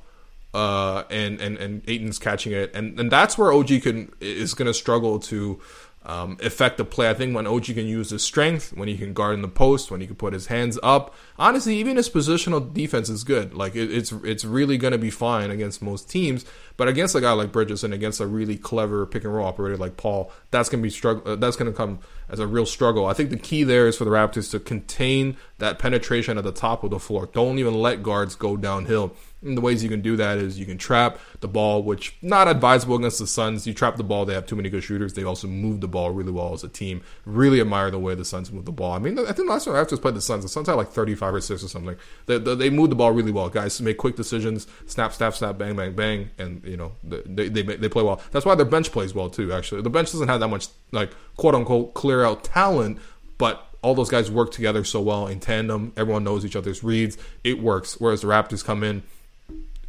uh, 0.54 1.02
and 1.10 1.40
and 1.40 1.58
and 1.58 1.82
Ayton's 1.88 2.18
catching 2.18 2.52
it, 2.52 2.74
and 2.74 2.98
and 2.98 3.10
that's 3.10 3.36
where 3.36 3.52
OG 3.52 3.82
can 3.82 4.12
is 4.20 4.54
going 4.54 4.66
to 4.66 4.74
struggle 4.74 5.18
to 5.18 5.60
um, 6.06 6.36
the 6.36 6.86
play. 6.88 7.08
I 7.08 7.14
think 7.14 7.34
when 7.34 7.46
OG 7.46 7.64
can 7.64 7.86
use 7.86 8.10
his 8.10 8.22
strength, 8.22 8.72
when 8.76 8.88
he 8.88 8.96
can 8.96 9.14
guard 9.14 9.34
in 9.34 9.42
the 9.42 9.48
post, 9.48 9.90
when 9.90 10.00
he 10.00 10.06
can 10.06 10.16
put 10.16 10.32
his 10.32 10.46
hands 10.46 10.78
up. 10.82 11.14
Honestly, 11.38 11.76
even 11.76 11.96
his 11.96 12.10
positional 12.10 12.72
defense 12.72 13.08
is 13.08 13.24
good. 13.24 13.54
Like 13.54 13.74
it, 13.74 13.90
it's 13.90 14.12
it's 14.12 14.44
really 14.44 14.76
going 14.76 14.92
to 14.92 14.98
be 14.98 15.10
fine 15.10 15.50
against 15.50 15.82
most 15.82 16.10
teams. 16.10 16.44
But 16.76 16.88
against 16.88 17.14
a 17.14 17.20
guy 17.20 17.32
like 17.32 17.52
Bridges 17.52 17.84
and 17.84 17.94
against 17.94 18.20
a 18.20 18.26
really 18.26 18.56
clever 18.56 19.06
pick 19.06 19.24
and 19.24 19.32
roll 19.32 19.46
operator 19.46 19.76
like 19.76 19.96
Paul, 19.96 20.30
that's 20.50 20.68
going 20.68 20.82
to 20.82 20.86
be 20.86 20.90
struggle. 20.90 21.32
Uh, 21.32 21.36
that's 21.36 21.56
going 21.56 21.70
to 21.70 21.76
come 21.76 22.00
as 22.28 22.38
a 22.38 22.46
real 22.46 22.66
struggle. 22.66 23.06
I 23.06 23.14
think 23.14 23.30
the 23.30 23.36
key 23.36 23.64
there 23.64 23.86
is 23.86 23.96
for 23.96 24.04
the 24.04 24.10
Raptors 24.10 24.50
to 24.50 24.60
contain 24.60 25.36
that 25.58 25.78
penetration 25.78 26.36
at 26.36 26.44
the 26.44 26.52
top 26.52 26.84
of 26.84 26.90
the 26.90 26.98
floor. 26.98 27.30
Don't 27.32 27.58
even 27.58 27.74
let 27.74 28.02
guards 28.02 28.34
go 28.34 28.56
downhill. 28.56 29.14
And 29.44 29.56
the 29.56 29.60
ways 29.60 29.82
you 29.82 29.90
can 29.90 30.00
do 30.00 30.16
that 30.16 30.38
is 30.38 30.58
you 30.58 30.66
can 30.66 30.78
trap 30.78 31.18
the 31.40 31.48
ball, 31.48 31.82
which 31.82 32.16
not 32.22 32.48
advisable 32.48 32.96
against 32.96 33.18
the 33.18 33.26
Suns. 33.26 33.66
You 33.66 33.74
trap 33.74 33.96
the 33.96 34.04
ball; 34.04 34.24
they 34.24 34.34
have 34.34 34.46
too 34.46 34.56
many 34.56 34.70
good 34.70 34.82
shooters. 34.82 35.12
They 35.12 35.24
also 35.24 35.46
move 35.46 35.80
the 35.80 35.88
ball 35.88 36.10
really 36.10 36.32
well 36.32 36.54
as 36.54 36.64
a 36.64 36.68
team. 36.68 37.02
Really 37.26 37.60
admire 37.60 37.90
the 37.90 37.98
way 37.98 38.14
the 38.14 38.24
Suns 38.24 38.50
move 38.50 38.64
the 38.64 38.72
ball. 38.72 38.92
I 38.92 38.98
mean, 38.98 39.18
I 39.18 39.32
think 39.32 39.48
last 39.48 39.66
time 39.66 39.74
Raptors 39.74 40.00
played 40.00 40.14
the 40.14 40.20
Suns, 40.20 40.44
the 40.44 40.48
Suns 40.48 40.68
had 40.68 40.74
like 40.74 40.90
thirty-five 40.90 41.34
or 41.34 41.40
six 41.40 41.62
or 41.62 41.68
something. 41.68 41.96
They, 42.26 42.38
they, 42.38 42.54
they 42.54 42.70
move 42.70 42.90
the 42.90 42.96
ball 42.96 43.12
really 43.12 43.32
well. 43.32 43.48
Guys 43.48 43.80
make 43.80 43.98
quick 43.98 44.16
decisions, 44.16 44.66
snap, 44.86 45.12
snap, 45.12 45.34
snap, 45.34 45.58
bang, 45.58 45.76
bang, 45.76 45.94
bang, 45.94 46.30
and 46.38 46.62
you 46.64 46.76
know 46.76 46.92
they 47.04 47.48
they 47.48 47.62
they 47.62 47.88
play 47.88 48.02
well. 48.02 48.20
That's 48.32 48.46
why 48.46 48.54
their 48.54 48.66
bench 48.66 48.92
plays 48.92 49.14
well 49.14 49.28
too. 49.28 49.52
Actually, 49.52 49.82
the 49.82 49.90
bench 49.90 50.12
doesn't 50.12 50.28
have 50.28 50.40
that 50.40 50.48
much 50.48 50.68
like 50.92 51.12
quote 51.36 51.54
unquote 51.54 51.94
clear 51.94 52.24
out 52.24 52.44
talent, 52.44 52.98
but 53.38 53.66
all 53.82 53.94
those 53.94 54.08
guys 54.08 54.30
work 54.30 54.50
together 54.50 54.82
so 54.82 55.00
well 55.02 55.26
in 55.26 55.38
tandem. 55.40 55.92
Everyone 55.94 56.24
knows 56.24 56.46
each 56.46 56.56
other's 56.56 56.82
reads. 56.82 57.18
It 57.44 57.60
works. 57.60 58.00
Whereas 58.00 58.22
the 58.22 58.28
Raptors 58.28 58.64
come 58.64 58.82
in 58.82 59.02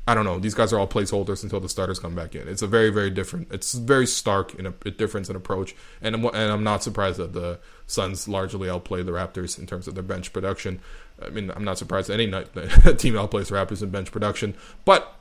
I 0.07 0.13
don't 0.13 0.25
know. 0.25 0.37
These 0.37 0.53
guys 0.53 0.71
are 0.71 0.77
all 0.77 0.87
placeholders 0.87 1.41
until 1.41 1.59
the 1.59 1.69
starters 1.69 1.97
come 1.97 2.13
back 2.13 2.35
in. 2.35 2.47
It's 2.47 2.61
a 2.61 2.67
very, 2.67 2.91
very 2.91 3.09
different. 3.09 3.47
It's 3.51 3.73
very 3.73 4.05
stark 4.05 4.53
in 4.53 4.67
a, 4.67 4.73
a 4.85 4.91
difference 4.91 5.29
in 5.29 5.35
approach, 5.35 5.75
and 6.01 6.13
I'm, 6.13 6.25
and 6.25 6.51
I'm 6.51 6.63
not 6.63 6.83
surprised 6.83 7.17
that 7.17 7.33
the 7.33 7.59
Suns 7.87 8.27
largely 8.27 8.69
outplay 8.69 9.01
the 9.01 9.11
Raptors 9.11 9.57
in 9.57 9.65
terms 9.65 9.87
of 9.87 9.95
their 9.95 10.03
bench 10.03 10.31
production. 10.31 10.79
I 11.23 11.29
mean, 11.29 11.51
I'm 11.55 11.63
not 11.63 11.79
surprised 11.79 12.11
any 12.11 12.27
night 12.27 12.53
team 12.53 13.15
outplays 13.15 13.51
Raptors 13.51 13.81
in 13.81 13.89
bench 13.89 14.11
production, 14.11 14.55
but 14.85 15.15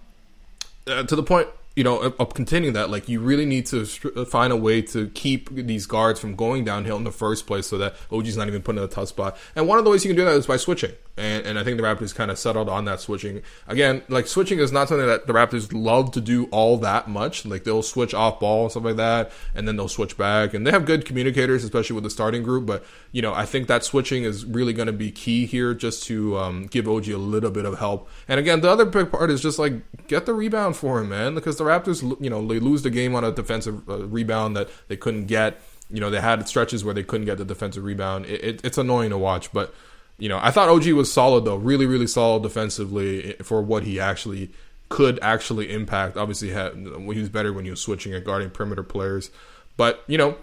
uh, 0.87 1.05
to 1.05 1.17
the 1.17 1.23
point 1.23 1.49
you 1.77 1.83
know, 1.83 1.99
of 2.01 2.35
containing 2.35 2.75
that, 2.75 2.91
like 2.91 3.09
you 3.09 3.21
really 3.21 3.47
need 3.47 3.67
to 3.67 3.87
uh, 4.17 4.25
find 4.25 4.53
a 4.53 4.57
way 4.57 4.81
to 4.83 5.09
keep 5.09 5.51
these 5.51 5.87
guards 5.87 6.21
from 6.21 6.37
going 6.37 6.65
downhill 6.65 6.97
in 6.97 7.05
the 7.05 7.13
first 7.13 7.47
place, 7.47 7.67
so 7.67 7.79
that 7.79 7.97
OG's 8.13 8.37
not 8.37 8.47
even 8.47 8.63
put 8.63 8.77
in 8.77 8.83
a 8.83 8.89
tough 8.89 9.09
spot. 9.09 9.37
And 9.57 9.67
one 9.67 9.79
of 9.79 9.85
the 9.85 9.91
ways 9.91 10.05
you 10.05 10.11
can 10.11 10.17
do 10.17 10.25
that 10.25 10.35
is 10.35 10.47
by 10.47 10.57
switching. 10.57 10.93
And, 11.17 11.47
and 11.47 11.59
I 11.59 11.65
think 11.65 11.77
the 11.77 11.85
Raptors 11.85 12.13
kind 12.13 12.31
of 12.31 12.39
settled 12.39 12.69
on 12.69 12.87
that 12.87 13.01
switching. 13.01 13.43
Again, 13.69 14.03
like 14.09 14.27
switching 14.27 14.59
is 14.59 14.73
not 14.73 14.89
something 14.89 15.07
that 15.07 15.29
the 15.29 15.33
Raptors 15.33 15.71
love 15.73 16.11
to 16.13 16.21
do 16.21 16.47
all 16.47 16.77
that 16.79 17.09
much. 17.09 17.47
Like 17.47 17.63
they'll 17.63 17.85
switch 17.85 18.15
off 18.15 18.41
ball 18.41 18.63
and 18.63 18.71
stuff 18.73 18.85
like 18.85 18.97
that, 18.97 19.33
and 19.55 19.67
then 19.69 19.77
they'll 19.77 19.89
switch 19.89 20.17
back. 20.17 20.55
And 20.55 20.67
they 20.67 20.73
have 20.73 20.87
good 20.87 21.05
communicators, 21.05 21.63
especially 21.63 21.95
with 21.95 22.05
the 22.05 22.11
starting 22.11 22.43
group. 22.43 22.67
But 22.67 22.85
you 23.13 23.23
know, 23.23 23.33
I 23.33 23.47
think 23.47 23.69
that 23.69 23.85
switching 23.85 24.25
is 24.25 24.45
really 24.45 24.73
going 24.73 24.87
to 24.87 24.93
be 24.93 25.13
key 25.13 25.47
here, 25.47 25.73
just 25.73 26.05
to 26.05 26.37
um, 26.39 26.67
give 26.67 26.89
OG 26.89 27.09
a 27.09 27.17
little 27.17 27.51
bit 27.51 27.65
of 27.65 27.79
help. 27.79 28.09
And 28.27 28.41
again, 28.41 28.61
the 28.61 28.71
other 28.71 28.85
big 28.85 29.13
part 29.13 29.31
is 29.31 29.41
just 29.41 29.59
like 29.59 29.75
get 30.09 30.27
the 30.27 30.35
rebound 30.35 30.77
for 30.77 31.01
him, 31.01 31.11
man, 31.11 31.35
because 31.37 31.59
the 31.59 31.64
the 31.65 31.71
Raptors, 31.71 32.03
you 32.21 32.31
know, 32.31 32.47
they 32.47 32.61
lose 32.61 32.83
the 32.83 32.91
game 32.91 33.15
on 33.15 33.25
a 33.25 33.33
defensive 33.33 33.89
uh, 33.89 34.07
rebound 34.07 34.57
that 34.57 34.69
they 34.89 34.97
couldn't 34.97 35.27
get. 35.27 35.61
You 35.91 36.01
know, 36.01 36.11
they 36.11 36.21
had 36.21 36.47
stretches 36.49 36.85
where 36.85 36.95
they 36.95 37.03
couldn't 37.03 37.27
get 37.27 37.39
the 37.39 37.45
defensive 37.45 37.85
rebound. 37.85 38.27
It, 38.27 38.45
it, 38.45 38.61
it's 38.65 38.79
annoying 38.79 39.11
to 39.11 39.19
watch, 39.19 39.53
but 39.53 39.75
you 40.19 40.29
know, 40.29 40.39
I 40.41 40.51
thought 40.51 40.69
OG 40.69 40.87
was 40.89 41.13
solid 41.13 41.45
though, 41.45 41.57
really, 41.57 41.87
really 41.87 42.07
solid 42.07 42.43
defensively 42.43 43.33
for 43.43 43.61
what 43.63 43.83
he 43.83 43.99
actually 43.99 44.51
could 44.89 45.19
actually 45.23 45.73
impact. 45.73 46.17
Obviously, 46.17 46.51
had, 46.51 46.75
he 46.77 47.21
was 47.21 47.29
better 47.29 47.53
when 47.53 47.65
he 47.65 47.71
was 47.71 47.81
switching 47.81 48.15
and 48.15 48.25
guarding 48.25 48.51
perimeter 48.51 48.83
players, 48.83 49.31
but 49.77 50.05
you 50.07 50.17
know, 50.17 50.37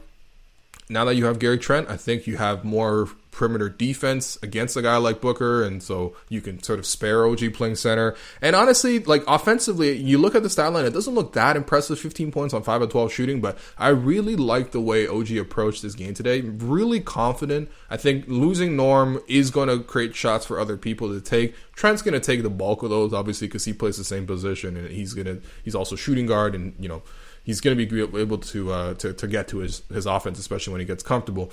now 0.89 1.05
that 1.05 1.15
you 1.15 1.25
have 1.25 1.39
Gary 1.39 1.57
Trent, 1.57 1.89
I 1.89 1.97
think 1.97 2.27
you 2.27 2.37
have 2.37 2.65
more 2.65 3.09
perimeter 3.31 3.69
defense 3.69 4.37
against 4.43 4.75
a 4.75 4.81
guy 4.81 4.97
like 4.97 5.21
Booker, 5.21 5.63
and 5.63 5.81
so 5.81 6.15
you 6.29 6.41
can 6.41 6.61
sort 6.61 6.79
of 6.79 6.85
spare 6.85 7.25
OG 7.25 7.53
playing 7.53 7.75
center. 7.75 8.15
And 8.41 8.55
honestly, 8.55 8.99
like 8.99 9.23
offensively, 9.27 9.95
you 9.97 10.17
look 10.17 10.35
at 10.35 10.43
the 10.43 10.49
stat 10.49 10.71
line, 10.73 10.85
it 10.85 10.91
doesn't 10.91 11.15
look 11.15 11.33
that 11.33 11.55
impressive 11.55 11.99
15 11.99 12.31
points 12.31 12.53
on 12.53 12.61
5 12.61 12.81
of 12.83 12.89
12 12.89 13.11
shooting, 13.11 13.41
but 13.41 13.57
I 13.77 13.89
really 13.89 14.35
like 14.35 14.71
the 14.71 14.81
way 14.81 15.07
OG 15.07 15.31
approached 15.31 15.81
this 15.81 15.95
game 15.95 16.13
today. 16.13 16.41
Really 16.41 16.99
confident. 16.99 17.69
I 17.89 17.97
think 17.97 18.25
losing 18.27 18.75
Norm 18.75 19.21
is 19.27 19.49
going 19.49 19.69
to 19.69 19.83
create 19.83 20.15
shots 20.15 20.45
for 20.45 20.59
other 20.59 20.77
people 20.77 21.09
to 21.09 21.21
take. 21.21 21.55
Trent's 21.75 22.01
going 22.01 22.13
to 22.13 22.19
take 22.19 22.43
the 22.43 22.49
bulk 22.49 22.83
of 22.83 22.89
those, 22.89 23.13
obviously, 23.13 23.47
because 23.47 23.65
he 23.65 23.73
plays 23.73 23.97
the 23.97 24.03
same 24.03 24.27
position, 24.27 24.75
and 24.75 24.89
he's 24.89 25.13
going 25.13 25.25
to, 25.25 25.41
he's 25.63 25.75
also 25.75 25.95
shooting 25.95 26.25
guard, 26.25 26.53
and, 26.53 26.75
you 26.79 26.89
know, 26.89 27.01
he's 27.43 27.61
going 27.61 27.77
to 27.77 27.85
be 27.85 28.19
able 28.19 28.37
to, 28.37 28.71
uh, 28.71 28.93
to 28.95 29.13
to 29.13 29.27
get 29.27 29.47
to 29.47 29.59
his 29.59 29.81
his 29.91 30.05
offense, 30.05 30.37
especially 30.37 30.73
when 30.73 30.81
he 30.81 30.85
gets 30.85 31.01
comfortable. 31.01 31.51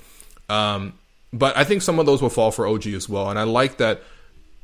Um, 0.49 0.98
but 1.31 1.55
I 1.57 1.63
think 1.63 1.81
some 1.81 1.99
of 1.99 2.05
those 2.05 2.21
will 2.21 2.29
fall 2.29 2.51
for 2.51 2.67
OG 2.67 2.87
as 2.87 3.07
well, 3.09 3.29
and 3.29 3.37
I 3.39 3.43
like 3.43 3.77
that. 3.77 4.01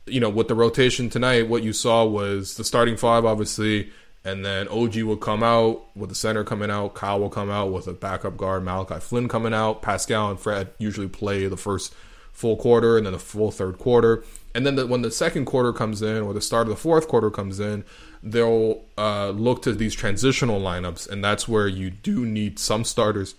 You 0.08 0.20
know, 0.20 0.30
with 0.30 0.48
the 0.48 0.56
rotation 0.56 1.10
tonight, 1.10 1.48
what 1.48 1.64
you 1.64 1.74
saw 1.74 2.06
was 2.06 2.58
the 2.58 2.64
starting 2.64 2.96
five, 2.96 3.26
obviously, 3.26 3.90
and 4.24 4.46
then 4.46 4.68
OG 4.68 4.98
will 4.98 5.18
come 5.18 5.42
out 5.42 5.84
with 5.96 6.10
the 6.10 6.16
center 6.16 6.44
coming 6.44 6.70
out. 6.70 6.94
Kyle 6.94 7.20
will 7.20 7.30
come 7.30 7.50
out 7.50 7.72
with 7.72 7.88
a 7.88 7.94
backup 7.94 8.38
guard, 8.38 8.64
Malachi 8.64 9.00
Flynn 9.00 9.28
coming 9.28 9.54
out. 9.54 9.82
Pascal 9.82 10.30
and 10.30 10.40
Fred 10.40 10.70
usually 10.78 11.08
play 11.08 11.48
the 11.48 11.58
first 11.58 11.94
full 12.32 12.58
quarter 12.58 12.98
and 12.98 13.06
then 13.06 13.14
the 13.14 13.20
full 13.20 13.50
third 13.50 13.80
quarter. 13.80 14.24
And 14.54 14.66
then 14.66 14.76
the, 14.76 14.88
when 14.88 15.02
the 15.02 15.12
second 15.12 15.46
quarter 15.46 15.74
comes 15.74 16.02
in 16.02 16.22
or 16.22 16.34
the 16.34 16.42
start 16.42 16.68
of 16.68 16.70
the 16.70 16.80
fourth 16.80 17.08
quarter 17.08 17.32
comes 17.32 17.60
in, 17.60 17.84
they'll 18.24 18.84
uh, 18.98 19.30
look 19.30 19.62
to 19.64 19.74
these 19.74 19.94
transitional 19.94 20.60
lineups, 20.60 21.08
and 21.10 21.24
that's 21.24 21.48
where 21.48 21.68
you 21.68 21.92
do 21.92 22.26
need 22.26 22.58
some 22.58 22.84
starters 22.84 23.36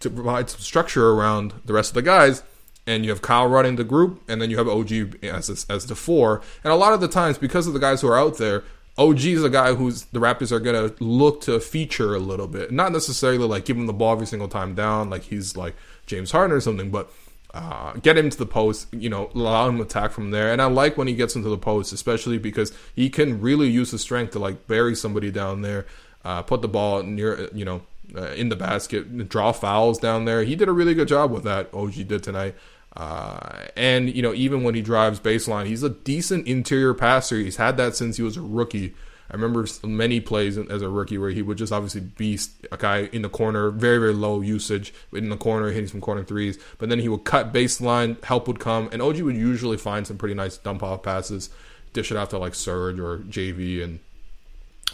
to 0.00 0.10
provide 0.10 0.50
some 0.50 0.60
structure 0.60 1.10
around 1.10 1.54
the 1.64 1.72
rest 1.72 1.90
of 1.90 1.94
the 1.94 2.02
guys. 2.02 2.42
And 2.86 3.04
you 3.04 3.10
have 3.10 3.22
Kyle 3.22 3.46
running 3.46 3.76
the 3.76 3.84
group, 3.84 4.22
and 4.28 4.42
then 4.42 4.50
you 4.50 4.58
have 4.58 4.68
OG 4.68 5.24
as 5.24 5.64
as 5.70 5.86
the 5.86 5.94
four. 5.94 6.42
And 6.62 6.72
a 6.72 6.76
lot 6.76 6.92
of 6.92 7.00
the 7.00 7.08
times, 7.08 7.38
because 7.38 7.66
of 7.66 7.72
the 7.72 7.78
guys 7.78 8.02
who 8.02 8.08
are 8.08 8.18
out 8.18 8.36
there, 8.36 8.62
OG 8.96 9.24
is 9.24 9.42
a 9.42 9.50
guy 9.50 9.74
who's 9.74 10.04
the 10.06 10.20
Raptors 10.20 10.52
are 10.52 10.60
gonna 10.60 10.92
look 11.00 11.40
to 11.42 11.58
feature 11.60 12.14
a 12.14 12.18
little 12.18 12.46
bit, 12.46 12.70
not 12.70 12.92
necessarily 12.92 13.38
like 13.38 13.64
give 13.64 13.76
him 13.76 13.86
the 13.86 13.92
ball 13.92 14.12
every 14.12 14.26
single 14.26 14.48
time 14.48 14.74
down, 14.74 15.10
like 15.10 15.22
he's 15.22 15.56
like 15.56 15.74
James 16.06 16.30
Harden 16.30 16.56
or 16.56 16.60
something, 16.60 16.90
but 16.90 17.10
uh, 17.54 17.92
get 17.94 18.18
him 18.18 18.30
to 18.30 18.36
the 18.36 18.46
post, 18.46 18.92
you 18.92 19.08
know, 19.08 19.30
allow 19.34 19.68
him 19.68 19.76
to 19.78 19.84
attack 19.84 20.10
from 20.10 20.30
there. 20.30 20.52
And 20.52 20.60
I 20.60 20.66
like 20.66 20.96
when 20.96 21.06
he 21.06 21.14
gets 21.14 21.36
into 21.36 21.48
the 21.48 21.58
post, 21.58 21.92
especially 21.92 22.36
because 22.36 22.72
he 22.94 23.08
can 23.08 23.40
really 23.40 23.68
use 23.68 23.92
his 23.92 24.00
strength 24.00 24.32
to 24.32 24.38
like 24.38 24.66
bury 24.66 24.94
somebody 24.94 25.30
down 25.30 25.62
there, 25.62 25.86
uh, 26.24 26.42
put 26.42 26.62
the 26.62 26.68
ball 26.68 27.02
near, 27.02 27.48
you 27.52 27.64
know, 27.64 27.82
uh, 28.16 28.32
in 28.32 28.48
the 28.48 28.56
basket, 28.56 29.28
draw 29.28 29.52
fouls 29.52 29.98
down 29.98 30.24
there. 30.24 30.44
He 30.44 30.56
did 30.56 30.68
a 30.68 30.72
really 30.72 30.94
good 30.94 31.08
job 31.08 31.30
with 31.30 31.44
that. 31.44 31.72
OG 31.72 32.08
did 32.08 32.22
tonight. 32.22 32.54
Uh, 32.96 33.66
and 33.76 34.14
you 34.14 34.22
know, 34.22 34.32
even 34.34 34.62
when 34.62 34.74
he 34.74 34.82
drives 34.82 35.18
baseline, 35.20 35.66
he's 35.66 35.82
a 35.82 35.90
decent 35.90 36.46
interior 36.46 36.94
passer. 36.94 37.36
He's 37.36 37.56
had 37.56 37.76
that 37.76 37.96
since 37.96 38.16
he 38.16 38.22
was 38.22 38.36
a 38.36 38.42
rookie. 38.42 38.94
I 39.30 39.34
remember 39.34 39.66
many 39.82 40.20
plays 40.20 40.58
as 40.58 40.82
a 40.82 40.88
rookie 40.88 41.18
where 41.18 41.30
he 41.30 41.42
would 41.42 41.58
just 41.58 41.72
obviously 41.72 42.02
be 42.02 42.38
a 42.70 42.76
guy 42.76 43.08
in 43.12 43.22
the 43.22 43.28
corner, 43.28 43.70
very 43.70 43.98
very 43.98 44.12
low 44.12 44.40
usage 44.42 44.94
in 45.12 45.28
the 45.28 45.36
corner, 45.36 45.70
hitting 45.70 45.88
some 45.88 46.00
corner 46.00 46.22
threes. 46.22 46.58
But 46.78 46.88
then 46.88 47.00
he 47.00 47.08
would 47.08 47.24
cut 47.24 47.52
baseline, 47.52 48.22
help 48.22 48.46
would 48.46 48.60
come, 48.60 48.88
and 48.92 49.02
OG 49.02 49.20
would 49.22 49.36
usually 49.36 49.78
find 49.78 50.06
some 50.06 50.18
pretty 50.18 50.34
nice 50.34 50.56
dump 50.58 50.82
off 50.82 51.02
passes, 51.02 51.50
dish 51.92 52.12
it 52.12 52.16
out 52.16 52.30
to 52.30 52.38
like 52.38 52.54
Serge 52.54 53.00
or 53.00 53.18
JV 53.18 53.82
and 53.82 53.98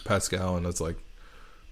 Pascal, 0.05 0.57
and 0.57 0.65
it's 0.65 0.81
like, 0.81 0.97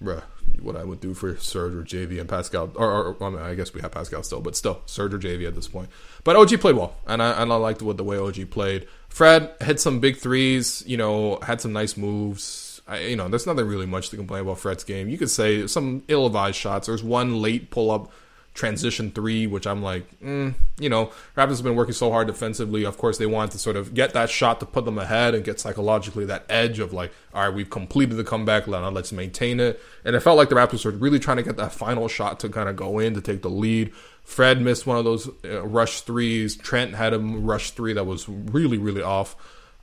bruh, 0.03 0.25
what 0.61 0.77
I 0.77 0.85
would 0.85 1.01
do 1.01 1.15
for 1.15 1.37
Serge 1.37 1.75
or 1.75 1.83
JV 1.83 2.21
and 2.21 2.29
Pascal, 2.29 2.71
or, 2.75 3.15
or 3.15 3.23
I, 3.23 3.31
mean, 3.31 3.39
I 3.41 3.55
guess 3.55 3.73
we 3.73 3.81
have 3.81 3.93
Pascal 3.93 4.23
still, 4.23 4.41
but 4.41 4.57
still 4.57 4.83
Serge 4.87 5.15
or 5.15 5.19
JV 5.19 5.47
at 5.47 5.55
this 5.55 5.69
point. 5.69 5.89
But 6.25 6.37
OG 6.37 6.61
played 6.61 6.77
well, 6.77 6.97
and 7.07 7.23
I 7.23 7.43
and 7.43 7.53
I 7.53 7.57
liked 7.57 7.83
what 7.83 7.97
the 7.97 8.05
way 8.05 8.19
OG 8.19 8.51
played. 8.51 8.87
Fred 9.09 9.55
hit 9.61 9.81
some 9.81 10.01
big 10.01 10.17
threes, 10.17 10.83
you 10.87 10.97
know, 10.97 11.39
had 11.43 11.61
some 11.61 11.73
nice 11.73 11.97
moves. 11.97 12.81
I, 12.87 13.01
you 13.01 13.17
know, 13.17 13.29
there's 13.29 13.47
nothing 13.47 13.67
really 13.67 13.87
much 13.87 14.11
to 14.11 14.17
complain 14.17 14.43
about 14.43 14.59
Fred's 14.59 14.85
game. 14.85 15.09
You 15.09 15.19
could 15.19 15.31
say 15.31 15.67
some 15.67 16.03
ill-advised 16.09 16.57
shots. 16.57 16.87
There's 16.87 17.03
one 17.03 17.43
late 17.43 17.71
pull-up 17.71 18.11
transition 18.59 19.13
three, 19.13 19.47
which 19.47 19.67
I'm 19.69 19.83
like, 19.83 20.05
mm, 20.21 20.53
you 20.81 20.89
know, 20.89 21.13
Raptors 21.37 21.57
have 21.57 21.63
been 21.63 21.77
working 21.77 21.95
so 21.95 22.11
hard 22.11 22.27
defensively. 22.27 22.85
Of 22.85 22.99
course, 22.99 23.17
they 23.17 23.25
want 23.25 23.53
to 23.53 23.59
sort 23.59 23.77
of 23.77 23.95
get 23.95 24.15
that 24.15 24.31
shot 24.31 24.59
to 24.61 24.67
put 24.67 24.85
them 24.85 24.99
ahead 24.99 25.37
and 25.37 25.45
get 25.45 25.61
psychologically 25.61 26.25
that 26.27 26.45
edge 26.49 26.81
of 26.81 26.93
like, 26.93 27.13
all 27.33 27.45
right, 27.45 27.55
we've 27.55 27.71
completed 27.71 28.17
the 28.17 28.25
comeback, 28.25 28.67
now 28.67 28.89
let's 28.91 29.13
maintain 29.13 29.61
it. 29.61 29.81
And 30.05 30.17
it 30.17 30.21
felt 30.21 30.37
like 30.37 30.49
the 30.49 30.57
Raptors 30.57 30.85
were 30.85 30.91
really 30.91 31.21
trying 31.21 31.37
to 31.37 31.45
get 31.45 31.57
that 31.57 31.73
final 31.73 32.09
shot 32.09 32.41
to 32.41 32.49
kind 32.49 32.69
of 32.69 32.75
go 32.75 32.99
in 32.99 33.15
to 33.15 33.21
take 33.21 33.43
the 33.43 33.51
lead. 33.51 33.95
Fred 34.25 34.61
missed 34.61 34.87
one 34.87 34.99
of 34.99 35.05
those 35.05 35.31
uh, 35.45 35.65
rush 35.65 36.01
threes. 36.01 36.57
Trent 36.57 36.97
had 36.97 37.15
a 37.15 37.19
rush 37.21 37.71
three 37.71 37.93
that 37.93 38.05
was 38.05 38.29
really, 38.29 38.77
really 38.77 39.03
off. 39.03 39.37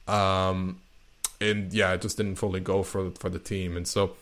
Um, 0.07 0.81
and 1.39 1.71
yeah, 1.73 1.93
it 1.93 2.01
just 2.01 2.17
didn't 2.17 2.35
fully 2.35 2.59
go 2.59 2.83
for 2.83 3.11
for 3.11 3.29
the 3.29 3.39
team. 3.39 3.75
And 3.77 3.87
so, 3.87 4.15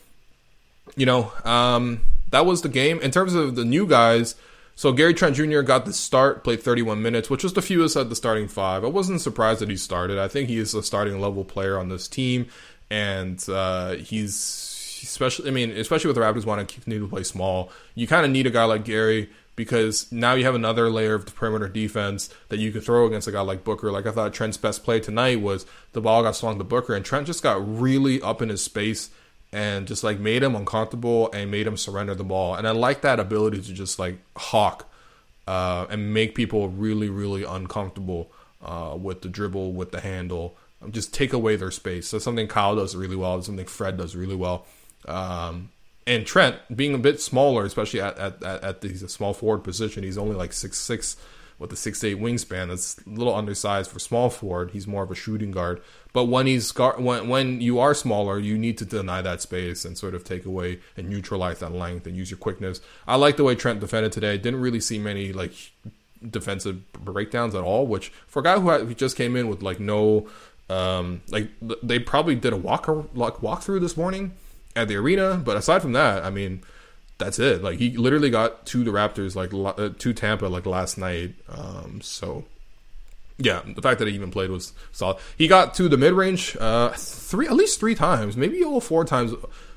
you 0.95 1.05
know, 1.05 1.31
um, 1.43 2.05
that 2.33 2.47
was 2.47 2.63
the 2.63 2.69
game. 2.69 2.99
In 3.01 3.11
terms 3.11 3.35
of 3.35 3.55
the 3.55 3.63
new 3.63 3.85
guys, 3.85 4.33
so 4.75 4.91
Gary 4.91 5.13
Trent 5.13 5.35
Jr. 5.35 5.61
got 5.61 5.85
the 5.85 5.93
start, 5.93 6.43
played 6.43 6.63
31 6.63 6.99
minutes, 6.99 7.29
which 7.29 7.43
was 7.43 7.53
the 7.53 7.61
fewest 7.61 7.95
at 7.95 8.09
the 8.09 8.15
starting 8.15 8.47
five. 8.47 8.83
I 8.83 8.87
wasn't 8.87 9.21
surprised 9.21 9.61
that 9.61 9.69
he 9.69 9.77
started. 9.77 10.17
I 10.17 10.27
think 10.27 10.49
he 10.49 10.57
is 10.57 10.73
a 10.73 10.81
starting 10.81 11.21
level 11.21 11.45
player 11.45 11.77
on 11.77 11.89
this 11.89 12.07
team, 12.07 12.47
and 12.89 13.43
uh, 13.47 13.91
he's 13.97 14.99
especially. 15.03 15.47
I 15.47 15.51
mean, 15.53 15.69
especially 15.71 16.07
with 16.07 16.15
the 16.15 16.23
Raptors 16.23 16.43
wanting 16.43 16.65
to 16.65 16.73
continue 16.73 17.01
to 17.01 17.07
play 17.07 17.21
small, 17.21 17.71
you 17.93 18.07
kind 18.07 18.25
of 18.25 18.31
need 18.31 18.47
a 18.47 18.49
guy 18.49 18.63
like 18.63 18.83
Gary 18.83 19.29
because 19.55 20.11
now 20.11 20.33
you 20.33 20.43
have 20.45 20.55
another 20.55 20.89
layer 20.89 21.13
of 21.13 21.25
the 21.25 21.31
perimeter 21.31 21.69
defense 21.69 22.31
that 22.49 22.57
you 22.57 22.71
could 22.71 22.83
throw 22.83 23.05
against 23.05 23.27
a 23.27 23.31
guy 23.31 23.41
like 23.41 23.63
Booker. 23.63 23.91
Like 23.91 24.07
I 24.07 24.11
thought 24.11 24.33
Trent's 24.33 24.57
best 24.57 24.83
play 24.83 24.99
tonight 24.99 25.39
was 25.39 25.67
the 25.91 26.01
ball 26.01 26.23
got 26.23 26.35
swung 26.35 26.57
to 26.57 26.63
Booker, 26.63 26.95
and 26.95 27.05
Trent 27.05 27.27
just 27.27 27.43
got 27.43 27.61
really 27.79 28.19
up 28.23 28.41
in 28.41 28.49
his 28.49 28.63
space 28.63 29.11
and 29.53 29.87
just 29.87 30.03
like 30.03 30.19
made 30.19 30.41
him 30.41 30.55
uncomfortable 30.55 31.31
and 31.31 31.51
made 31.51 31.67
him 31.67 31.77
surrender 31.77 32.15
the 32.15 32.23
ball. 32.23 32.55
And 32.55 32.67
I 32.67 32.71
like 32.71 33.01
that 33.01 33.19
ability 33.19 33.61
to 33.61 33.73
just 33.73 33.99
like 33.99 34.17
hawk 34.35 34.91
uh, 35.47 35.85
and 35.91 36.11
make 36.11 36.33
people 36.33 36.69
really, 36.69 37.07
really 37.07 37.43
uncomfortable 37.43 38.31
uh, 38.63 38.97
with 38.99 39.21
the 39.21 39.29
dribble, 39.29 39.73
with 39.73 39.91
the 39.91 40.01
handle. 40.01 40.57
Just 40.89 41.13
take 41.13 41.33
away 41.33 41.55
their 41.55 41.71
space. 41.71 42.07
So 42.07 42.17
something 42.17 42.47
Kyle 42.47 42.75
does 42.75 42.95
really 42.95 43.15
well. 43.15 43.41
Something 43.43 43.67
Fred 43.67 43.95
does 43.95 44.15
really 44.15 44.35
well. 44.35 44.65
Um, 45.07 45.69
and 46.07 46.25
Trent 46.25 46.55
being 46.75 46.95
a 46.95 46.97
bit 46.97 47.21
smaller, 47.21 47.63
especially 47.63 48.01
at 48.01 48.17
at, 48.17 48.43
at 48.43 48.81
the 48.81 48.97
small 49.07 49.33
forward 49.33 49.63
position, 49.63 50.03
he's 50.03 50.17
only 50.17 50.35
like 50.35 50.51
six 50.51 50.79
six 50.79 51.15
with 51.59 51.71
a 51.71 51.75
six 51.75 52.03
eight 52.03 52.19
wingspan. 52.19 52.69
That's 52.69 52.97
a 53.05 53.09
little 53.09 53.35
undersized 53.35 53.91
for 53.91 53.99
small 53.99 54.29
forward. 54.29 54.71
He's 54.71 54.87
more 54.87 55.03
of 55.03 55.11
a 55.11 55.15
shooting 55.15 55.51
guard. 55.51 55.81
But 56.13 56.25
when 56.25 56.45
he's 56.45 56.71
when 56.77 57.27
when 57.27 57.59
you 57.59 57.79
are 57.79 57.95
smaller, 57.95 58.37
you 58.37 58.55
need 58.55 58.77
to 58.77 58.85
deny 58.85 59.21
that 59.23 59.41
space 59.41 59.83
and 59.83 59.97
sort 59.97 60.13
of 60.13 60.23
take 60.23 60.45
away 60.45 60.79
and 60.95 61.09
neutralize 61.09 61.59
that 61.59 61.73
length 61.73 62.05
and 62.05 62.15
use 62.15 62.29
your 62.29 62.37
quickness. 62.37 62.81
I 63.07 63.15
like 63.15 63.35
the 63.37 63.43
way 63.43 63.55
Trent 63.55 63.79
defended 63.79 64.11
today. 64.11 64.37
Didn't 64.37 64.61
really 64.61 64.79
see 64.79 64.99
many 64.99 65.33
like 65.33 65.53
defensive 66.29 66.91
breakdowns 66.93 67.55
at 67.55 67.63
all. 67.63 67.87
Which 67.87 68.09
for 68.27 68.39
a 68.39 68.43
guy 68.43 68.59
who, 68.59 68.69
had, 68.69 68.81
who 68.81 68.93
just 68.93 69.17
came 69.17 69.35
in 69.35 69.47
with 69.47 69.63
like 69.63 69.79
no 69.79 70.29
um 70.69 71.21
like 71.29 71.49
they 71.81 71.97
probably 71.99 72.35
did 72.35 72.53
a 72.53 72.57
walk 72.57 72.87
like 73.15 73.35
walkthrough 73.37 73.81
this 73.81 73.97
morning 73.97 74.33
at 74.75 74.87
the 74.87 74.95
arena. 74.95 75.41
But 75.43 75.57
aside 75.57 75.81
from 75.81 75.93
that, 75.93 76.23
I 76.23 76.29
mean 76.29 76.63
that's 77.17 77.39
it. 77.39 77.63
Like 77.63 77.79
he 77.79 77.97
literally 77.97 78.29
got 78.29 78.67
to 78.67 78.83
the 78.83 78.91
Raptors 78.91 79.35
like 79.35 79.51
uh, 79.51 79.89
to 79.97 80.13
Tampa 80.13 80.45
like 80.45 80.67
last 80.67 80.99
night. 80.99 81.33
Um, 81.49 82.01
so 82.01 82.45
yeah, 83.37 83.61
the 83.65 83.81
fact 83.81 83.99
that 83.99 84.07
he 84.07 84.13
even 84.13 84.31
played 84.31 84.49
was 84.49 84.73
solid. 84.91 85.17
He 85.37 85.47
got 85.47 85.73
to 85.75 85.89
the 85.89 85.97
mid 85.97 86.13
range 86.13 86.55
uh, 86.59 86.89
three, 86.91 87.47
at 87.47 87.53
least 87.53 87.79
three 87.79 87.95
times, 87.95 88.37
maybe 88.37 88.63
all 88.63 88.79
four 88.79 89.05
times 89.05 89.33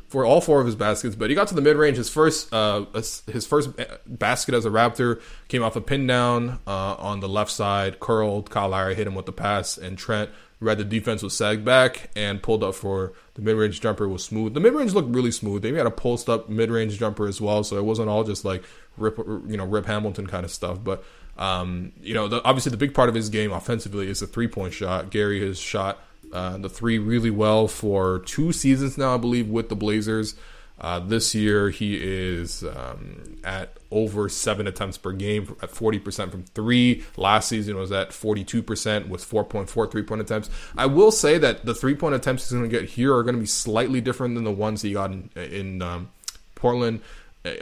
for 0.09 0.25
all 0.25 0.41
four 0.41 0.61
of 0.61 0.67
his 0.67 0.77
baskets. 0.77 1.17
But 1.17 1.31
he 1.31 1.37
got 1.37 1.49
to 1.49 1.55
the 1.55 1.63
mid 1.63 1.77
range. 1.77 1.97
His 1.97 2.09
first, 2.09 2.53
uh, 2.53 2.85
his 2.95 3.47
first 3.47 3.71
basket 4.07 4.55
as 4.55 4.65
a 4.65 4.71
Raptor 4.71 5.21
came 5.49 5.63
off 5.63 5.77
a 5.77 5.81
pin 5.81 6.07
down 6.07 6.61
uh, 6.67 6.95
on 6.95 7.21
the 7.21 7.29
left 7.29 7.51
side, 7.51 8.01
curled. 8.01 8.51
Kyle 8.51 8.69
Lowry 8.69 8.95
hit 8.95 9.07
him 9.07 9.15
with 9.15 9.27
the 9.27 9.33
pass, 9.33 9.79
and 9.79 9.97
Trent 9.97 10.31
read 10.59 10.79
the 10.79 10.85
defense 10.85 11.23
was 11.23 11.37
sagged 11.37 11.67
back 11.67 12.11
and 12.17 12.43
pulled 12.43 12.65
up 12.65 12.75
for 12.75 13.13
the 13.35 13.43
mid 13.43 13.57
range 13.57 13.81
jumper 13.81 14.09
was 14.09 14.25
smooth. 14.25 14.55
The 14.55 14.61
mid 14.61 14.73
range 14.75 14.95
looked 14.95 15.15
really 15.15 15.33
smooth. 15.33 15.63
They 15.63 15.73
had 15.73 15.87
a 15.87 15.91
post 15.91 16.29
up 16.29 16.49
mid 16.49 16.71
range 16.71 16.99
jumper 16.99 17.27
as 17.27 17.41
well, 17.41 17.65
so 17.65 17.77
it 17.77 17.85
wasn't 17.85 18.09
all 18.09 18.25
just 18.25 18.45
like 18.45 18.65
rip, 18.97 19.19
you 19.19 19.57
know, 19.57 19.67
Rip 19.67 19.87
Hamilton 19.87 20.27
kind 20.27 20.45
of 20.45 20.51
stuff, 20.51 20.79
but. 20.83 21.05
Um, 21.39 21.93
you 22.01 22.15
know, 22.15 22.29
the, 22.29 22.43
obviously 22.45 22.71
the 22.71 22.77
big 22.77 22.95
part 22.95 23.09
of 23.09 23.15
his 23.15 23.29
game 23.29 23.53
offensively 23.53 24.09
is 24.09 24.21
the 24.21 24.27
three 24.27 24.49
point 24.49 24.73
shot. 24.73 25.11
Gary 25.11 25.47
has 25.47 25.59
shot 25.59 26.01
uh, 26.33 26.59
the 26.59 26.69
three 26.69 26.99
really 26.99 27.31
well 27.31 27.69
for 27.69 28.21
two 28.21 28.53
seasons 28.53 28.99
now, 28.99 29.15
I 29.15 29.19
believe, 29.19 29.49
with 29.49 29.69
the 29.69 29.77
Blazers. 29.77 30.35
Uh, 30.79 30.99
this 30.99 31.35
year 31.35 31.71
he 31.71 31.97
is 31.97 32.63
um, 32.63 33.39
at 33.45 33.79
over 33.91 34.29
seven 34.29 34.67
attempts 34.67 34.99
per 34.99 35.13
game 35.13 35.57
at 35.63 35.71
40% 35.71 36.31
from 36.31 36.45
three. 36.45 37.03
Last 37.17 37.49
season 37.49 37.77
was 37.77 37.91
at 37.93 38.11
42% 38.11 39.09
with 39.09 39.29
4.4 39.29 39.91
three 39.91 40.03
point 40.03 40.21
attempts. 40.21 40.51
I 40.77 40.85
will 40.85 41.11
say 41.11 41.39
that 41.39 41.65
the 41.65 41.75
three 41.75 41.95
point 41.95 42.15
attempts 42.15 42.45
he's 42.45 42.59
going 42.59 42.69
to 42.69 42.81
get 42.81 42.91
here 42.91 43.15
are 43.15 43.23
going 43.23 43.37
to 43.37 43.41
be 43.41 43.47
slightly 43.47 44.03
different 44.03 44.35
than 44.35 44.45
the 44.45 44.53
ones 44.53 44.83
he 44.83 44.93
got 44.93 45.13
in, 45.13 45.31
in 45.35 45.81
um, 45.81 46.11
Portland, 46.55 47.01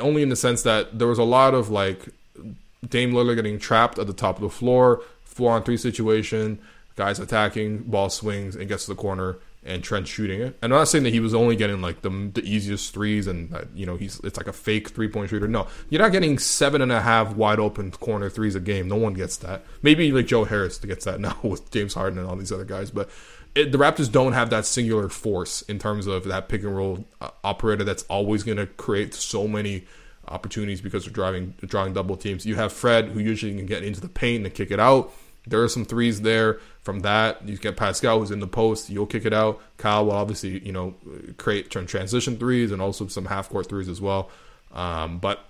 only 0.00 0.22
in 0.22 0.28
the 0.28 0.36
sense 0.36 0.62
that 0.62 0.98
there 0.98 1.06
was 1.06 1.18
a 1.18 1.24
lot 1.24 1.54
of 1.54 1.70
like 1.70 2.08
Dame 2.88 3.12
Lillard 3.12 3.36
getting 3.36 3.58
trapped 3.58 3.98
at 3.98 4.06
the 4.06 4.12
top 4.12 4.36
of 4.36 4.42
the 4.42 4.50
floor, 4.50 5.02
four 5.22 5.52
on 5.52 5.62
three 5.62 5.76
situation, 5.76 6.58
guys 6.96 7.18
attacking, 7.18 7.78
ball 7.78 8.10
swings 8.10 8.56
and 8.56 8.68
gets 8.68 8.84
to 8.84 8.92
the 8.92 9.00
corner, 9.00 9.36
and 9.64 9.82
Trent 9.82 10.06
shooting 10.06 10.40
it. 10.40 10.56
And 10.62 10.72
I'm 10.72 10.80
not 10.80 10.88
saying 10.88 11.04
that 11.04 11.12
he 11.12 11.20
was 11.20 11.34
only 11.34 11.56
getting 11.56 11.80
like 11.80 12.02
the, 12.02 12.10
the 12.10 12.42
easiest 12.44 12.92
threes 12.92 13.26
and 13.26 13.54
you 13.74 13.86
know 13.86 13.96
he's 13.96 14.20
it's 14.20 14.36
like 14.36 14.46
a 14.46 14.52
fake 14.52 14.90
three 14.90 15.08
point 15.08 15.30
shooter. 15.30 15.48
No, 15.48 15.66
you're 15.88 16.02
not 16.02 16.12
getting 16.12 16.38
seven 16.38 16.82
and 16.82 16.92
a 16.92 17.00
half 17.00 17.34
wide 17.34 17.58
open 17.58 17.90
corner 17.90 18.28
threes 18.28 18.54
a 18.54 18.60
game. 18.60 18.88
No 18.88 18.96
one 18.96 19.14
gets 19.14 19.38
that. 19.38 19.64
Maybe 19.82 20.12
like 20.12 20.26
Joe 20.26 20.44
Harris 20.44 20.78
gets 20.78 21.04
that 21.06 21.20
now 21.20 21.38
with 21.42 21.70
James 21.70 21.94
Harden 21.94 22.18
and 22.18 22.28
all 22.28 22.36
these 22.36 22.52
other 22.52 22.64
guys, 22.64 22.90
but. 22.90 23.10
It, 23.56 23.70
the 23.70 23.78
Raptors 23.78 24.10
don't 24.10 24.32
have 24.32 24.50
that 24.50 24.66
singular 24.66 25.08
force 25.08 25.62
in 25.62 25.78
terms 25.78 26.08
of 26.08 26.24
that 26.24 26.48
pick 26.48 26.64
and 26.64 26.76
roll 26.76 27.04
uh, 27.20 27.30
operator 27.44 27.84
that's 27.84 28.02
always 28.08 28.42
going 28.42 28.58
to 28.58 28.66
create 28.66 29.14
so 29.14 29.46
many 29.46 29.84
opportunities 30.28 30.80
because 30.80 31.04
they're 31.04 31.12
driving 31.12 31.54
drawing 31.60 31.92
double 31.92 32.16
teams. 32.16 32.46
You 32.46 32.56
have 32.56 32.72
Fred 32.72 33.08
who 33.08 33.20
usually 33.20 33.54
can 33.54 33.66
get 33.66 33.82
into 33.82 34.00
the 34.00 34.08
paint 34.08 34.44
and 34.44 34.54
kick 34.54 34.70
it 34.70 34.80
out. 34.80 35.12
There 35.46 35.62
are 35.62 35.68
some 35.68 35.84
threes 35.84 36.22
there 36.22 36.58
from 36.82 37.00
that. 37.00 37.46
You 37.46 37.58
get 37.58 37.76
Pascal 37.76 38.20
who's 38.20 38.30
in 38.30 38.40
the 38.40 38.46
post. 38.46 38.88
You'll 38.88 39.06
kick 39.06 39.26
it 39.26 39.34
out. 39.34 39.60
Kyle 39.76 40.06
will 40.06 40.12
obviously 40.12 40.64
you 40.64 40.72
know 40.72 40.94
create 41.36 41.70
turn 41.70 41.86
transition 41.86 42.38
threes 42.38 42.72
and 42.72 42.80
also 42.80 43.06
some 43.08 43.26
half 43.26 43.48
court 43.50 43.68
threes 43.68 43.88
as 43.88 44.00
well. 44.00 44.30
Um, 44.72 45.18
but 45.18 45.40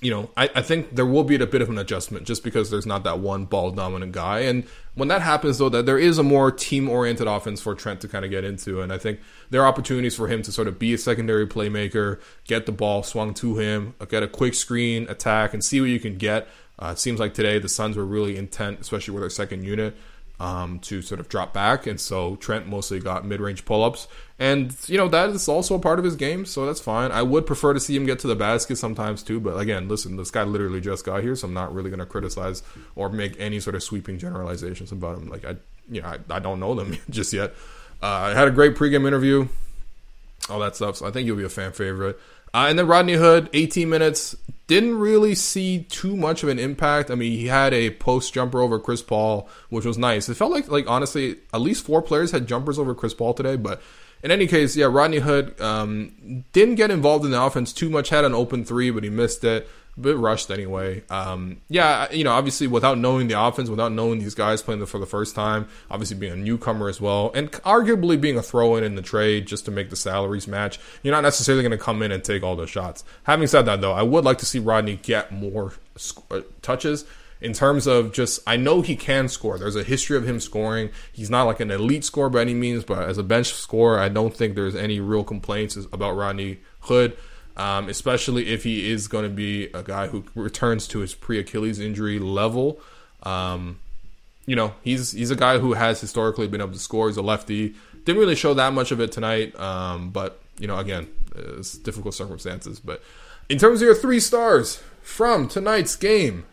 you 0.00 0.10
know, 0.10 0.30
I, 0.36 0.48
I, 0.54 0.62
think 0.62 0.94
there 0.94 1.04
will 1.04 1.24
be 1.24 1.34
a 1.34 1.46
bit 1.46 1.60
of 1.62 1.68
an 1.68 1.78
adjustment 1.78 2.26
just 2.26 2.42
because 2.42 2.70
there's 2.70 2.86
not 2.86 3.04
that 3.04 3.18
one 3.18 3.44
ball 3.44 3.70
dominant 3.70 4.12
guy. 4.12 4.40
And 4.40 4.64
when 4.94 5.08
that 5.08 5.20
happens, 5.20 5.58
though, 5.58 5.68
that 5.68 5.86
there 5.86 5.98
is 5.98 6.18
a 6.18 6.22
more 6.22 6.50
team 6.50 6.88
oriented 6.88 7.26
offense 7.26 7.60
for 7.60 7.74
Trent 7.74 8.00
to 8.00 8.08
kind 8.08 8.24
of 8.24 8.30
get 8.30 8.44
into. 8.44 8.80
And 8.80 8.92
I 8.92 8.98
think 8.98 9.20
there 9.50 9.62
are 9.62 9.66
opportunities 9.66 10.14
for 10.14 10.28
him 10.28 10.42
to 10.42 10.52
sort 10.52 10.68
of 10.68 10.78
be 10.78 10.94
a 10.94 10.98
secondary 10.98 11.46
playmaker, 11.46 12.20
get 12.44 12.66
the 12.66 12.72
ball 12.72 13.02
swung 13.02 13.34
to 13.34 13.58
him, 13.58 13.94
get 14.08 14.22
a 14.22 14.28
quick 14.28 14.54
screen 14.54 15.06
attack, 15.08 15.52
and 15.52 15.64
see 15.64 15.80
what 15.80 15.90
you 15.90 16.00
can 16.00 16.16
get. 16.16 16.48
Uh, 16.78 16.92
it 16.92 16.98
seems 16.98 17.20
like 17.20 17.34
today 17.34 17.58
the 17.58 17.68
Suns 17.68 17.96
were 17.96 18.06
really 18.06 18.36
intent, 18.36 18.80
especially 18.80 19.12
with 19.12 19.22
their 19.22 19.30
second 19.30 19.64
unit. 19.64 19.96
Um, 20.40 20.78
to 20.80 21.02
sort 21.02 21.20
of 21.20 21.28
drop 21.28 21.52
back, 21.52 21.86
and 21.86 22.00
so 22.00 22.36
Trent 22.36 22.66
mostly 22.66 22.98
got 22.98 23.26
mid 23.26 23.40
range 23.40 23.66
pull 23.66 23.84
ups, 23.84 24.08
and 24.38 24.74
you 24.86 24.96
know 24.96 25.06
that 25.08 25.28
is 25.28 25.48
also 25.48 25.74
a 25.74 25.78
part 25.78 25.98
of 25.98 26.04
his 26.04 26.16
game, 26.16 26.46
so 26.46 26.64
that's 26.64 26.80
fine. 26.80 27.12
I 27.12 27.22
would 27.22 27.46
prefer 27.46 27.74
to 27.74 27.78
see 27.78 27.94
him 27.94 28.06
get 28.06 28.18
to 28.20 28.26
the 28.26 28.34
basket 28.34 28.76
sometimes 28.76 29.22
too, 29.22 29.38
but 29.38 29.58
again, 29.58 29.86
listen, 29.86 30.16
this 30.16 30.30
guy 30.30 30.44
literally 30.44 30.80
just 30.80 31.04
got 31.04 31.22
here, 31.22 31.36
so 31.36 31.46
I'm 31.46 31.52
not 31.52 31.74
really 31.74 31.90
going 31.90 32.00
to 32.00 32.06
criticize 32.06 32.62
or 32.96 33.10
make 33.10 33.38
any 33.38 33.60
sort 33.60 33.76
of 33.76 33.82
sweeping 33.82 34.18
generalizations 34.18 34.92
about 34.92 35.18
him. 35.18 35.28
Like 35.28 35.44
I, 35.44 35.56
you 35.90 36.00
know, 36.00 36.08
I, 36.08 36.18
I 36.30 36.38
don't 36.38 36.58
know 36.58 36.74
them 36.74 36.96
just 37.10 37.34
yet. 37.34 37.52
Uh, 38.02 38.06
I 38.06 38.30
had 38.30 38.48
a 38.48 38.50
great 38.50 38.76
pregame 38.76 39.06
interview, 39.06 39.46
all 40.48 40.60
that 40.60 40.74
stuff, 40.74 40.96
so 40.96 41.06
I 41.06 41.10
think 41.10 41.26
you'll 41.26 41.36
be 41.36 41.44
a 41.44 41.50
fan 41.50 41.72
favorite. 41.72 42.18
Uh, 42.52 42.66
and 42.68 42.78
then 42.78 42.86
Rodney 42.86 43.14
Hood, 43.14 43.48
18 43.52 43.88
minutes, 43.88 44.36
didn't 44.66 44.98
really 44.98 45.34
see 45.34 45.82
too 45.84 46.16
much 46.16 46.42
of 46.42 46.48
an 46.48 46.58
impact. 46.58 47.10
I 47.10 47.14
mean, 47.14 47.32
he 47.32 47.46
had 47.46 47.74
a 47.74 47.90
post 47.90 48.32
jumper 48.32 48.60
over 48.60 48.78
Chris 48.78 49.02
Paul, 49.02 49.48
which 49.68 49.84
was 49.84 49.98
nice. 49.98 50.28
It 50.28 50.34
felt 50.34 50.52
like, 50.52 50.68
like 50.68 50.88
honestly, 50.88 51.38
at 51.52 51.60
least 51.60 51.84
four 51.84 52.02
players 52.02 52.30
had 52.30 52.46
jumpers 52.46 52.78
over 52.78 52.94
Chris 52.94 53.14
Paul 53.14 53.34
today. 53.34 53.56
But 53.56 53.82
in 54.22 54.30
any 54.30 54.46
case, 54.46 54.76
yeah, 54.76 54.86
Rodney 54.86 55.18
Hood 55.18 55.60
um, 55.60 56.44
didn't 56.52 56.76
get 56.76 56.90
involved 56.90 57.24
in 57.24 57.32
the 57.32 57.42
offense 57.42 57.72
too 57.72 57.90
much. 57.90 58.10
Had 58.10 58.24
an 58.24 58.34
open 58.34 58.64
three, 58.64 58.90
but 58.90 59.02
he 59.02 59.10
missed 59.10 59.42
it 59.42 59.68
bit 60.00 60.16
rushed 60.16 60.50
anyway. 60.50 61.02
Um, 61.10 61.60
yeah, 61.68 62.10
you 62.12 62.24
know, 62.24 62.32
obviously 62.32 62.66
without 62.66 62.98
knowing 62.98 63.28
the 63.28 63.40
offense, 63.40 63.68
without 63.68 63.92
knowing 63.92 64.18
these 64.18 64.34
guys 64.34 64.62
playing 64.62 64.84
for 64.86 64.98
the 64.98 65.06
first 65.06 65.34
time, 65.34 65.68
obviously 65.90 66.16
being 66.16 66.32
a 66.32 66.36
newcomer 66.36 66.88
as 66.88 67.00
well, 67.00 67.30
and 67.34 67.50
arguably 67.52 68.20
being 68.20 68.36
a 68.36 68.42
throw 68.42 68.76
in 68.76 68.84
in 68.84 68.94
the 68.94 69.02
trade 69.02 69.46
just 69.46 69.64
to 69.66 69.70
make 69.70 69.90
the 69.90 69.96
salaries 69.96 70.48
match, 70.48 70.78
you're 71.02 71.14
not 71.14 71.22
necessarily 71.22 71.62
going 71.62 71.76
to 71.76 71.82
come 71.82 72.02
in 72.02 72.12
and 72.12 72.24
take 72.24 72.42
all 72.42 72.56
those 72.56 72.70
shots. 72.70 73.04
Having 73.24 73.48
said 73.48 73.62
that, 73.62 73.80
though, 73.80 73.92
I 73.92 74.02
would 74.02 74.24
like 74.24 74.38
to 74.38 74.46
see 74.46 74.58
Rodney 74.58 74.96
get 74.96 75.32
more 75.32 75.74
sc- 75.96 76.20
uh, 76.30 76.40
touches. 76.62 77.04
In 77.40 77.54
terms 77.54 77.86
of 77.86 78.12
just, 78.12 78.40
I 78.46 78.56
know 78.56 78.82
he 78.82 78.96
can 78.96 79.26
score. 79.26 79.58
There's 79.58 79.74
a 79.74 79.82
history 79.82 80.18
of 80.18 80.28
him 80.28 80.40
scoring. 80.40 80.90
He's 81.10 81.30
not 81.30 81.44
like 81.44 81.58
an 81.60 81.70
elite 81.70 82.04
scorer 82.04 82.28
by 82.28 82.42
any 82.42 82.52
means, 82.52 82.84
but 82.84 83.08
as 83.08 83.16
a 83.16 83.22
bench 83.22 83.54
scorer, 83.54 83.98
I 83.98 84.10
don't 84.10 84.36
think 84.36 84.54
there's 84.54 84.76
any 84.76 85.00
real 85.00 85.24
complaints 85.24 85.74
about 85.90 86.16
Rodney 86.16 86.58
Hood 86.80 87.16
um, 87.56 87.88
especially 87.88 88.48
if 88.48 88.64
he 88.64 88.90
is 88.90 89.08
going 89.08 89.24
to 89.24 89.30
be 89.30 89.66
a 89.74 89.82
guy 89.82 90.06
who 90.08 90.24
returns 90.34 90.86
to 90.88 91.00
his 91.00 91.14
pre 91.14 91.38
Achilles 91.38 91.80
injury 91.80 92.18
level. 92.18 92.80
Um, 93.22 93.80
you 94.46 94.56
know, 94.56 94.74
he's 94.82 95.12
he's 95.12 95.30
a 95.30 95.36
guy 95.36 95.58
who 95.58 95.74
has 95.74 96.00
historically 96.00 96.48
been 96.48 96.60
able 96.60 96.72
to 96.72 96.78
score. 96.78 97.08
He's 97.08 97.16
a 97.16 97.22
lefty. 97.22 97.74
Didn't 98.04 98.20
really 98.20 98.34
show 98.34 98.54
that 98.54 98.72
much 98.72 98.90
of 98.90 99.00
it 99.00 99.12
tonight, 99.12 99.58
um, 99.60 100.10
but 100.10 100.40
you 100.58 100.66
know, 100.66 100.78
again, 100.78 101.08
it's 101.34 101.76
difficult 101.76 102.14
circumstances. 102.14 102.80
But 102.80 103.02
in 103.48 103.58
terms 103.58 103.80
of 103.80 103.86
your 103.86 103.94
three 103.94 104.20
stars 104.20 104.82
from 105.02 105.48
tonight's 105.48 105.96
game, 105.96 106.46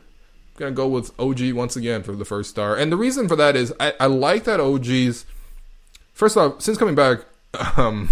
I'm 0.55 0.59
gonna 0.59 0.71
go 0.71 0.87
with 0.87 1.17
OG 1.19 1.53
once 1.53 1.75
again 1.75 2.03
for 2.03 2.13
the 2.13 2.25
first 2.25 2.49
star. 2.49 2.75
And 2.75 2.91
the 2.91 2.97
reason 2.97 3.27
for 3.27 3.35
that 3.35 3.55
is 3.55 3.73
I, 3.79 3.93
I 3.99 4.07
like 4.07 4.43
that 4.43 4.59
OG's. 4.59 5.25
First 6.13 6.35
off, 6.35 6.61
since 6.61 6.77
coming 6.77 6.95
back, 6.95 7.19
um, 7.77 8.09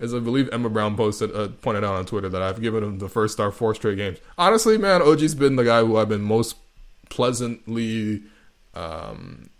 as 0.00 0.14
I 0.14 0.18
believe 0.18 0.48
Emma 0.52 0.68
Brown 0.68 0.96
posted 0.96 1.34
uh, 1.34 1.48
pointed 1.48 1.84
out 1.84 1.94
on 1.94 2.06
Twitter 2.06 2.28
that 2.28 2.42
I've 2.42 2.60
given 2.60 2.82
him 2.82 2.98
the 2.98 3.08
first 3.08 3.34
star 3.34 3.50
four 3.50 3.74
straight 3.74 3.96
games. 3.96 4.18
Honestly, 4.38 4.78
man, 4.78 5.02
OG's 5.02 5.34
been 5.34 5.56
the 5.56 5.64
guy 5.64 5.80
who 5.80 5.96
I've 5.96 6.08
been 6.08 6.22
most 6.22 6.56
pleasantly 7.08 8.22
um, 8.74 9.50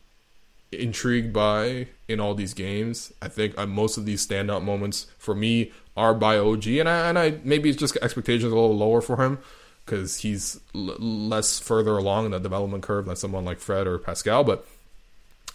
intrigued 0.72 1.33
by 1.33 1.88
in 2.09 2.20
all 2.20 2.35
these 2.35 2.55
games. 2.55 3.12
I 3.22 3.29
think 3.29 3.57
uh, 3.59 3.66
most 3.66 3.96
of 3.96 4.05
these 4.05 4.27
standout 4.27 4.62
moments 4.62 5.07
for 5.18 5.35
me 5.35 5.72
are 5.96 6.14
by 6.14 6.38
OG, 6.38 6.66
and 6.66 6.88
I, 6.88 7.09
and 7.09 7.18
I 7.18 7.38
maybe 7.44 7.70
it's 7.70 7.79
just 7.79 7.96
expectations 7.99 8.53
a 8.53 8.55
little 8.55 8.77
lower 8.77 9.01
for 9.01 9.22
him 9.22 9.38
because 9.85 10.18
he's 10.18 10.61
l- 10.75 10.96
less 10.99 11.59
further 11.59 11.96
along 11.96 12.27
in 12.27 12.31
the 12.33 12.40
development 12.40 12.83
curve 12.83 13.07
than 13.07 13.16
someone 13.16 13.44
like 13.44 13.61
Fred 13.61 13.87
or 13.87 13.99
Pascal, 13.99 14.44
but 14.44 14.66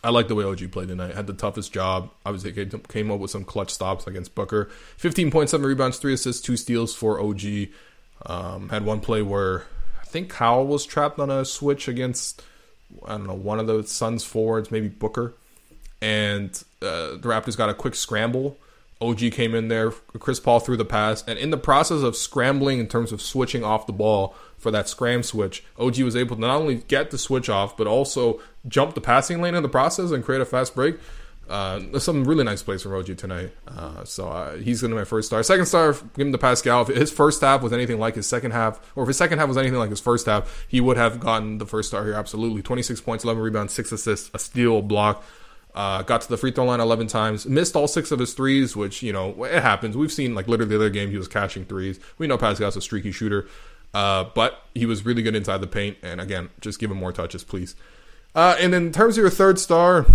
I 0.03 0.09
like 0.09 0.27
the 0.27 0.35
way 0.35 0.43
OG 0.43 0.71
played 0.71 0.87
tonight. 0.87 1.13
Had 1.13 1.27
the 1.27 1.33
toughest 1.33 1.71
job. 1.71 2.09
Obviously, 2.25 2.69
came 2.89 3.11
up 3.11 3.19
with 3.19 3.31
some 3.31 3.43
clutch 3.43 3.69
stops 3.69 4.07
against 4.07 4.33
Booker. 4.33 4.69
15.7 4.99 5.63
rebounds, 5.63 5.97
3 5.97 6.13
assists, 6.13 6.41
2 6.41 6.57
steals 6.57 6.95
for 6.95 7.21
OG. 7.21 7.41
Um, 8.25 8.69
had 8.69 8.83
one 8.83 8.99
play 8.99 9.21
where 9.21 9.65
I 10.01 10.05
think 10.05 10.29
Kyle 10.29 10.65
was 10.65 10.85
trapped 10.85 11.19
on 11.19 11.29
a 11.29 11.45
switch 11.45 11.87
against, 11.87 12.43
I 13.05 13.11
don't 13.11 13.27
know, 13.27 13.33
one 13.33 13.59
of 13.59 13.67
the 13.67 13.83
Suns 13.83 14.23
forwards, 14.23 14.71
maybe 14.71 14.87
Booker. 14.87 15.35
And 16.01 16.49
uh, 16.81 17.11
the 17.11 17.21
Raptors 17.23 17.55
got 17.55 17.69
a 17.69 17.75
quick 17.75 17.93
scramble. 17.93 18.57
OG 19.01 19.31
came 19.31 19.53
in 19.53 19.67
there. 19.67 19.91
Chris 19.91 20.39
Paul 20.39 20.59
threw 20.59 20.77
the 20.77 20.85
pass. 20.85 21.23
And 21.27 21.37
in 21.37 21.51
the 21.51 21.57
process 21.57 22.01
of 22.01 22.15
scrambling 22.15 22.79
in 22.79 22.87
terms 22.87 23.11
of 23.11 23.21
switching 23.21 23.63
off 23.63 23.87
the 23.87 23.93
ball, 23.93 24.35
for 24.61 24.71
that 24.71 24.87
scram 24.87 25.23
switch, 25.23 25.63
OG 25.77 25.99
was 25.99 26.15
able 26.15 26.35
to 26.35 26.41
not 26.41 26.55
only 26.55 26.75
get 26.75 27.11
the 27.11 27.17
switch 27.17 27.49
off, 27.49 27.75
but 27.75 27.87
also 27.87 28.39
jump 28.67 28.93
the 28.93 29.01
passing 29.01 29.41
lane 29.41 29.55
in 29.55 29.63
the 29.63 29.69
process 29.69 30.11
and 30.11 30.23
create 30.23 30.41
a 30.41 30.45
fast 30.45 30.75
break. 30.75 30.97
Uh, 31.49 31.99
some 31.99 32.23
really 32.23 32.45
nice 32.45 32.63
plays 32.63 32.81
from 32.81 32.93
OG 32.93 33.17
tonight. 33.17 33.51
Uh, 33.67 34.05
so 34.05 34.29
uh, 34.29 34.55
he's 34.55 34.79
going 34.79 34.89
to 34.91 34.95
be 34.95 34.99
my 34.99 35.03
first 35.03 35.27
star. 35.27 35.43
Second 35.43 35.65
star, 35.65 35.91
give 35.91 36.27
him 36.27 36.31
to 36.31 36.37
Pascal. 36.37 36.83
If 36.83 36.95
his 36.95 37.11
first 37.11 37.41
half 37.41 37.61
was 37.61 37.73
anything 37.73 37.99
like 37.99 38.15
his 38.15 38.25
second 38.25 38.51
half, 38.51 38.79
or 38.95 39.03
if 39.03 39.07
his 39.07 39.17
second 39.17 39.39
half 39.39 39.49
was 39.49 39.57
anything 39.57 39.77
like 39.77 39.89
his 39.89 39.99
first 39.99 40.27
half, 40.27 40.65
he 40.69 40.79
would 40.79 40.95
have 40.95 41.19
gotten 41.19 41.57
the 41.57 41.65
first 41.65 41.89
star 41.89 42.05
here. 42.05 42.13
Absolutely. 42.13 42.61
26 42.61 43.01
points, 43.01 43.25
11 43.25 43.43
rebounds, 43.43 43.73
6 43.73 43.91
assists, 43.91 44.31
a 44.33 44.39
steal, 44.39 44.81
block. 44.81 45.25
Uh, 45.73 46.03
got 46.03 46.21
to 46.21 46.29
the 46.29 46.37
free 46.37 46.51
throw 46.51 46.65
line 46.65 46.81
11 46.81 47.07
times, 47.07 47.45
missed 47.45 47.77
all 47.77 47.87
six 47.87 48.11
of 48.11 48.19
his 48.19 48.33
threes, 48.33 48.75
which, 48.75 49.01
you 49.01 49.13
know, 49.13 49.45
it 49.45 49.61
happens. 49.61 49.95
We've 49.95 50.11
seen, 50.11 50.35
like, 50.35 50.47
literally 50.47 50.69
the 50.69 50.75
other 50.75 50.89
game, 50.89 51.09
he 51.09 51.17
was 51.17 51.29
catching 51.29 51.65
threes. 51.65 51.99
We 52.17 52.27
know 52.27 52.37
Pascal's 52.37 52.75
a 52.75 52.81
streaky 52.81 53.11
shooter. 53.11 53.47
Uh, 53.93 54.25
but 54.35 54.63
he 54.73 54.85
was 54.85 55.05
really 55.05 55.21
good 55.21 55.35
inside 55.35 55.57
the 55.57 55.67
paint. 55.67 55.97
And 56.01 56.21
again, 56.21 56.49
just 56.59 56.79
give 56.79 56.91
him 56.91 56.97
more 56.97 57.11
touches, 57.11 57.43
please. 57.43 57.75
Uh, 58.33 58.55
and 58.59 58.73
in 58.73 58.91
terms 58.91 59.17
of 59.17 59.21
your 59.21 59.29
third 59.29 59.59
star, 59.59 60.05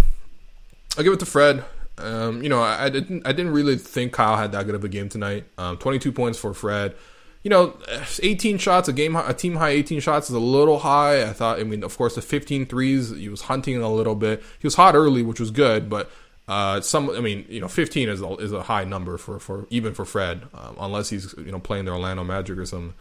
I'll 0.97 1.05
give 1.05 1.13
it 1.13 1.21
to 1.21 1.27
Fred. 1.27 1.65
Um, 1.99 2.43
you 2.43 2.49
know, 2.49 2.63
I, 2.63 2.85
I, 2.85 2.89
didn't 2.89 3.27
I 3.27 3.33
didn't 3.33 3.53
really 3.53 3.77
think 3.77 4.13
Kyle 4.13 4.37
had 4.37 4.53
that 4.53 4.67
good 4.67 4.75
of 4.75 4.85
a 4.85 4.89
game 4.89 5.09
tonight. 5.09 5.45
Um, 5.59 5.77
22 5.79 6.13
points 6.13 6.39
for 6.39 6.53
Fred. 6.55 6.95
You 7.43 7.51
know, 7.51 7.77
18 8.23 8.59
shots, 8.59 8.89
a 8.89 8.93
game, 8.93 9.15
a 9.15 9.33
team 9.33 9.55
high 9.55 9.69
18 9.71 10.01
shots 10.01 10.29
is 10.29 10.35
a 10.35 10.41
little 10.41 10.81
high. 10.81 11.23
I 11.23 11.33
thought. 11.33 11.61
I 11.61 11.63
mean, 11.63 11.85
of 11.85 11.97
course, 11.97 12.17
the 12.17 12.23
15 12.23 12.67
threes, 12.67 13.11
he 13.11 13.29
was 13.29 13.43
hunting 13.43 13.81
a 13.81 13.93
little 13.93 14.17
bit. 14.17 14.43
He 14.59 14.67
was 14.67 14.75
hot 14.75 14.97
early, 14.97 15.23
which 15.23 15.39
was 15.39 15.53
good, 15.53 15.89
but 15.89 16.11
uh, 16.49 16.81
some, 16.81 17.11
I 17.11 17.21
mean, 17.21 17.45
you 17.49 17.61
know, 17.61 17.69
15 17.69 18.09
is 18.09 18.21
a, 18.21 18.29
is 18.37 18.53
a 18.53 18.63
high 18.63 18.85
number 18.85 19.17
for, 19.17 19.39
for 19.39 19.67
even 19.71 19.95
for 19.95 20.05
Fred, 20.05 20.43
um, 20.55 20.77
unless 20.81 21.11
he's 21.11 21.35
you 21.39 21.53
know 21.53 21.61
playing 21.61 21.85
the 21.85 21.93
Orlando 21.93 22.25
Magic 22.25 22.59
or 22.59 22.67
something. 22.67 22.95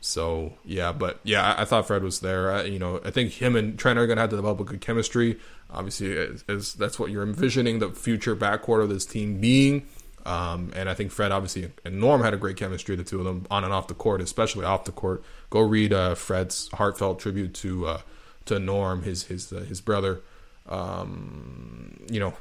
So 0.00 0.54
yeah, 0.64 0.92
but 0.92 1.18
yeah, 1.24 1.54
I, 1.54 1.62
I 1.62 1.64
thought 1.64 1.86
Fred 1.86 2.02
was 2.02 2.20
there. 2.20 2.52
I, 2.52 2.62
you 2.64 2.78
know, 2.78 3.00
I 3.04 3.10
think 3.10 3.32
him 3.32 3.56
and 3.56 3.78
Trent 3.78 3.98
are 3.98 4.06
going 4.06 4.16
to 4.16 4.20
have 4.20 4.30
to 4.30 4.36
develop 4.36 4.60
a 4.60 4.64
good 4.64 4.80
chemistry. 4.80 5.38
Obviously, 5.70 6.16
as, 6.16 6.44
as 6.48 6.74
that's 6.74 6.98
what 6.98 7.10
you're 7.10 7.22
envisioning 7.22 7.78
the 7.78 7.90
future 7.90 8.36
backcourt 8.36 8.82
of 8.82 8.88
this 8.88 9.04
team 9.04 9.40
being. 9.40 9.86
Um, 10.24 10.72
and 10.76 10.88
I 10.88 10.94
think 10.94 11.10
Fred, 11.10 11.32
obviously, 11.32 11.70
and 11.84 12.00
Norm 12.00 12.22
had 12.22 12.34
a 12.34 12.36
great 12.36 12.56
chemistry, 12.56 12.96
the 12.96 13.04
two 13.04 13.18
of 13.18 13.24
them, 13.24 13.46
on 13.50 13.64
and 13.64 13.72
off 13.72 13.88
the 13.88 13.94
court, 13.94 14.20
especially 14.20 14.64
off 14.64 14.84
the 14.84 14.92
court. 14.92 15.22
Go 15.50 15.60
read 15.60 15.92
uh, 15.92 16.14
Fred's 16.14 16.68
heartfelt 16.74 17.18
tribute 17.18 17.54
to 17.54 17.86
uh, 17.86 18.00
to 18.44 18.58
Norm, 18.58 19.02
his 19.02 19.24
his 19.24 19.52
uh, 19.52 19.60
his 19.60 19.80
brother. 19.80 20.20
Um, 20.68 22.00
you 22.10 22.20
know, 22.20 22.34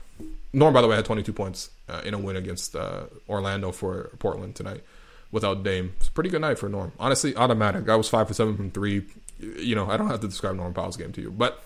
Norm, 0.54 0.74
by 0.74 0.82
the 0.82 0.88
way, 0.88 0.98
had 0.98 1.06
22 1.06 1.32
points 1.32 1.70
uh, 1.88 2.02
in 2.04 2.14
a 2.14 2.18
win 2.18 2.36
against 2.36 2.76
uh, 2.76 3.04
Orlando 3.30 3.72
for 3.72 4.10
Portland 4.20 4.56
tonight 4.56 4.84
without 5.32 5.64
Dame. 5.64 5.94
It's 5.98 6.08
a 6.08 6.12
pretty 6.12 6.30
good 6.30 6.42
night 6.42 6.60
for 6.60 6.70
Norm. 6.70 6.92
Honestly, 7.00 7.36
automatic. 7.36 7.90
I 7.90 7.96
was 7.96 8.10
five 8.10 8.28
for 8.28 8.34
seven 8.34 8.56
from 8.56 8.72
three. 8.72 9.06
You 9.40 9.76
know, 9.76 9.90
I 9.90 9.98
don't 9.98 10.08
have 10.08 10.22
to 10.22 10.28
describe 10.28 10.56
Norm 10.56 10.74
Powell's 10.74 10.98
game 10.98 11.12
to 11.14 11.22
you, 11.22 11.32
but 11.32 11.64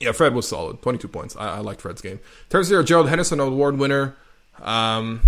yeah, 0.00 0.12
Fred 0.12 0.34
was 0.34 0.48
solid. 0.48 0.80
Twenty 0.82 0.98
two 0.98 1.08
points. 1.08 1.36
I, 1.36 1.56
I 1.56 1.58
liked 1.58 1.80
Fred's 1.80 2.00
game. 2.00 2.20
Turns 2.48 2.72
out 2.72 2.86
Gerald 2.86 3.08
Henderson 3.08 3.40
award 3.40 3.78
winner. 3.78 4.16
Um, 4.60 5.20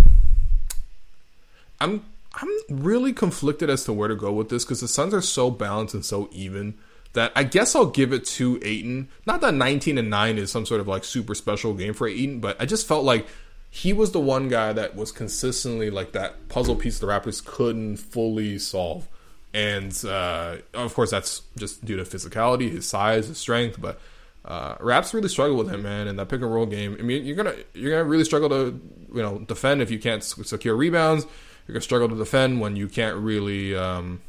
I'm 1.81 2.05
I'm 2.35 2.49
really 2.69 3.13
conflicted 3.13 3.69
as 3.71 3.85
to 3.85 3.93
where 3.93 4.09
to 4.09 4.15
go 4.15 4.33
with 4.33 4.49
this 4.49 4.65
because 4.65 4.81
the 4.81 4.89
Suns 4.89 5.13
are 5.13 5.21
so 5.21 5.51
balanced 5.51 5.95
and 5.95 6.05
so 6.05 6.29
even 6.33 6.75
that 7.13 7.33
I 7.35 7.43
guess 7.43 7.75
I'll 7.75 7.87
give 7.87 8.13
it 8.13 8.25
to 8.27 8.61
Ayton. 8.63 9.09
Not 9.27 9.41
that 9.41 9.55
19 9.55 9.99
and 9.99 10.11
9 10.11 10.39
is 10.39 10.51
some 10.51 10.65
sort 10.65 10.81
of 10.81 10.87
like 10.87 11.05
super 11.05 11.35
special 11.35 11.75
game 11.75 11.93
for 11.93 12.07
Ayton, 12.07 12.41
but 12.41 12.61
I 12.61 12.67
just 12.67 12.87
felt 12.87 13.05
like 13.05 13.27
he 13.71 13.93
was 13.93 14.11
the 14.11 14.21
one 14.21 14.49
guy 14.49 14.73
that 14.73 14.97
was 14.97 15.13
consistently 15.13 15.91
like 15.91 16.13
that 16.13 16.49
puzzle 16.49 16.75
piece 16.75 16.99
the 16.99 17.07
Raptors 17.07 17.45
couldn't 17.45 17.99
fully 17.99 18.59
solve. 18.59 19.09
And 19.55 19.97
uh, 20.05 20.57
of 20.75 20.93
course, 20.95 21.11
that's 21.11 21.43
just 21.57 21.85
due 21.85 21.97
to 21.97 22.03
physicality, 22.03 22.71
his 22.71 22.87
size, 22.87 23.29
his 23.29 23.39
strength. 23.39 23.81
But 23.81 24.01
uh, 24.45 24.77
Raps 24.81 25.15
really 25.15 25.29
struggle 25.29 25.57
with 25.57 25.71
him, 25.71 25.83
man, 25.83 26.09
in 26.09 26.17
that 26.17 26.29
pick 26.29 26.43
and 26.43 26.53
roll 26.53 26.67
game. 26.67 26.97
I 26.99 27.03
mean, 27.03 27.25
you're 27.25 27.37
gonna 27.37 27.55
you're 27.73 27.91
gonna 27.91 28.05
really 28.05 28.25
struggle 28.25 28.49
to 28.49 28.81
you 29.15 29.23
know 29.23 29.39
defend 29.39 29.83
if 29.83 29.91
you 29.91 29.99
can't 29.99 30.23
secure 30.23 30.75
rebounds. 30.75 31.25
You're 31.67 31.75
gonna 31.75 31.83
struggle 31.83 32.09
to 32.09 32.17
defend 32.17 32.61
when 32.61 32.75
you 32.75 32.89
can't 32.89 33.17
really 33.17 33.77
um, 33.77 34.21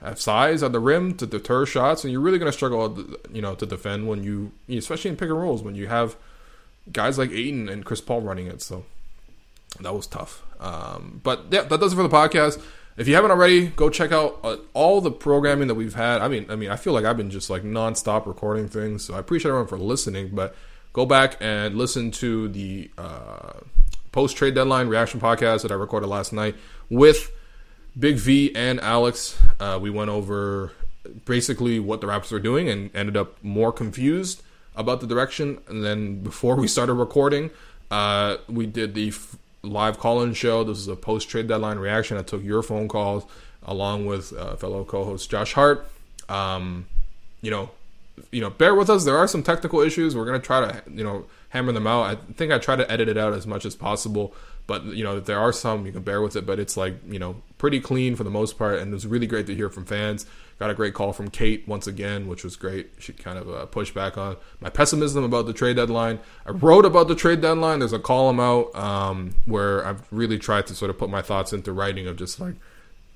have 0.00 0.20
size 0.20 0.62
on 0.62 0.72
the 0.72 0.80
rim 0.80 1.16
to 1.16 1.26
deter 1.26 1.66
shots, 1.66 2.04
and 2.04 2.12
you're 2.12 2.20
really 2.20 2.38
gonna 2.38 2.52
struggle, 2.52 3.04
you 3.32 3.42
know, 3.42 3.56
to 3.56 3.66
defend 3.66 4.08
when 4.08 4.22
you, 4.22 4.52
especially 4.68 5.10
in 5.10 5.16
pick 5.16 5.30
and 5.30 5.40
rolls, 5.40 5.62
when 5.62 5.74
you 5.74 5.88
have 5.88 6.16
guys 6.90 7.18
like 7.18 7.30
Ayton 7.30 7.68
and 7.68 7.84
Chris 7.84 8.00
Paul 8.00 8.22
running 8.22 8.46
it. 8.46 8.62
So 8.62 8.84
that 9.80 9.94
was 9.94 10.06
tough. 10.06 10.42
Um, 10.60 11.20
but 11.22 11.46
yeah, 11.50 11.62
that 11.62 11.80
does 11.80 11.92
it 11.92 11.96
for 11.96 12.02
the 12.02 12.08
podcast. 12.08 12.62
if 12.96 13.08
you 13.08 13.14
haven't 13.14 13.30
already, 13.30 13.68
go 13.68 13.88
check 13.88 14.12
out 14.12 14.40
uh, 14.44 14.56
all 14.74 15.00
the 15.00 15.10
programming 15.10 15.68
that 15.68 15.74
we've 15.74 15.94
had. 15.94 16.20
I 16.20 16.28
mean, 16.28 16.46
I 16.50 16.56
mean, 16.56 16.70
I 16.70 16.76
feel 16.76 16.92
like 16.92 17.04
I've 17.04 17.16
been 17.16 17.30
just 17.30 17.50
like 17.50 17.62
nonstop 17.62 18.26
recording 18.26 18.68
things, 18.68 19.04
so 19.04 19.14
I 19.14 19.18
appreciate 19.18 19.50
everyone 19.50 19.68
for 19.68 19.78
listening. 19.78 20.30
But 20.34 20.54
go 20.92 21.06
back 21.06 21.36
and 21.40 21.76
listen 21.76 22.10
to 22.12 22.48
the 22.48 22.90
uh, 22.98 23.60
post 24.12 24.36
trade 24.36 24.54
deadline 24.54 24.88
reaction 24.88 25.20
podcast 25.20 25.62
that 25.62 25.70
I 25.70 25.74
recorded 25.74 26.08
last 26.08 26.32
night 26.32 26.54
with 26.90 27.32
Big 27.98 28.16
V 28.16 28.54
and 28.54 28.80
Alex. 28.80 29.38
Uh, 29.58 29.78
we 29.80 29.90
went 29.90 30.10
over 30.10 30.72
basically 31.24 31.80
what 31.80 32.00
the 32.00 32.06
Raptors 32.06 32.30
were 32.30 32.38
doing 32.38 32.68
and 32.68 32.94
ended 32.94 33.16
up 33.16 33.42
more 33.42 33.72
confused 33.72 34.42
about 34.76 35.00
the 35.00 35.06
direction. 35.06 35.58
And 35.68 35.84
then 35.84 36.22
before 36.22 36.56
we 36.56 36.68
started 36.68 36.94
recording, 36.94 37.50
uh, 37.90 38.38
we 38.48 38.66
did 38.66 38.94
the 38.94 39.08
f- 39.08 39.36
live 39.62 39.98
call-in 39.98 40.34
show. 40.34 40.64
This 40.64 40.78
is 40.78 40.88
a 40.88 40.96
post-trade 40.96 41.46
deadline 41.46 41.78
reaction. 41.78 42.16
I 42.16 42.22
took 42.22 42.42
your 42.42 42.62
phone 42.62 42.88
calls 42.88 43.24
along 43.62 44.06
with 44.06 44.32
uh, 44.32 44.56
fellow 44.56 44.84
co-host 44.84 45.30
Josh 45.30 45.52
Hart. 45.52 45.86
Um, 46.28 46.86
you 47.42 47.50
know, 47.50 47.70
you 48.30 48.40
know, 48.40 48.50
bear 48.50 48.74
with 48.74 48.90
us. 48.90 49.04
There 49.04 49.16
are 49.16 49.28
some 49.28 49.42
technical 49.42 49.80
issues. 49.80 50.14
We're 50.14 50.24
gonna 50.24 50.38
try 50.38 50.60
to, 50.60 50.82
you 50.90 51.04
know, 51.04 51.26
hammer 51.50 51.72
them 51.72 51.86
out. 51.86 52.02
I 52.02 52.32
think 52.34 52.52
I 52.52 52.58
try 52.58 52.76
to 52.76 52.90
edit 52.90 53.08
it 53.08 53.18
out 53.18 53.32
as 53.32 53.46
much 53.46 53.64
as 53.64 53.74
possible. 53.74 54.34
But 54.66 54.84
you 54.84 55.02
know, 55.02 55.18
there 55.18 55.38
are 55.38 55.52
some, 55.52 55.86
you 55.86 55.92
can 55.92 56.02
bear 56.02 56.22
with 56.22 56.36
it. 56.36 56.46
But 56.46 56.58
it's 56.58 56.76
like 56.76 56.96
you 57.08 57.18
know, 57.18 57.42
pretty 57.58 57.80
clean 57.80 58.16
for 58.16 58.24
the 58.24 58.30
most 58.30 58.58
part, 58.58 58.78
and 58.78 58.90
it 58.90 58.94
was 58.94 59.06
really 59.06 59.26
great 59.26 59.46
to 59.46 59.54
hear 59.54 59.68
from 59.68 59.84
fans. 59.84 60.26
Got 60.58 60.70
a 60.70 60.74
great 60.74 60.94
call 60.94 61.12
from 61.12 61.28
Kate 61.28 61.66
once 61.66 61.88
again, 61.88 62.28
which 62.28 62.44
was 62.44 62.54
great. 62.54 62.90
She 62.98 63.12
kind 63.12 63.38
of 63.38 63.50
uh, 63.50 63.66
pushed 63.66 63.94
back 63.94 64.16
on 64.16 64.36
my 64.60 64.70
pessimism 64.70 65.24
about 65.24 65.46
the 65.46 65.52
trade 65.52 65.76
deadline. 65.76 66.20
I 66.46 66.52
wrote 66.52 66.84
about 66.84 67.08
the 67.08 67.16
trade 67.16 67.40
deadline. 67.40 67.80
There's 67.80 67.92
a 67.92 67.98
column 67.98 68.38
out 68.38 68.74
um, 68.76 69.34
where 69.44 69.84
I've 69.84 70.02
really 70.12 70.38
tried 70.38 70.68
to 70.68 70.74
sort 70.74 70.90
of 70.90 70.98
put 70.98 71.10
my 71.10 71.22
thoughts 71.22 71.52
into 71.52 71.72
writing 71.72 72.06
of 72.06 72.16
just 72.16 72.38
like 72.38 72.54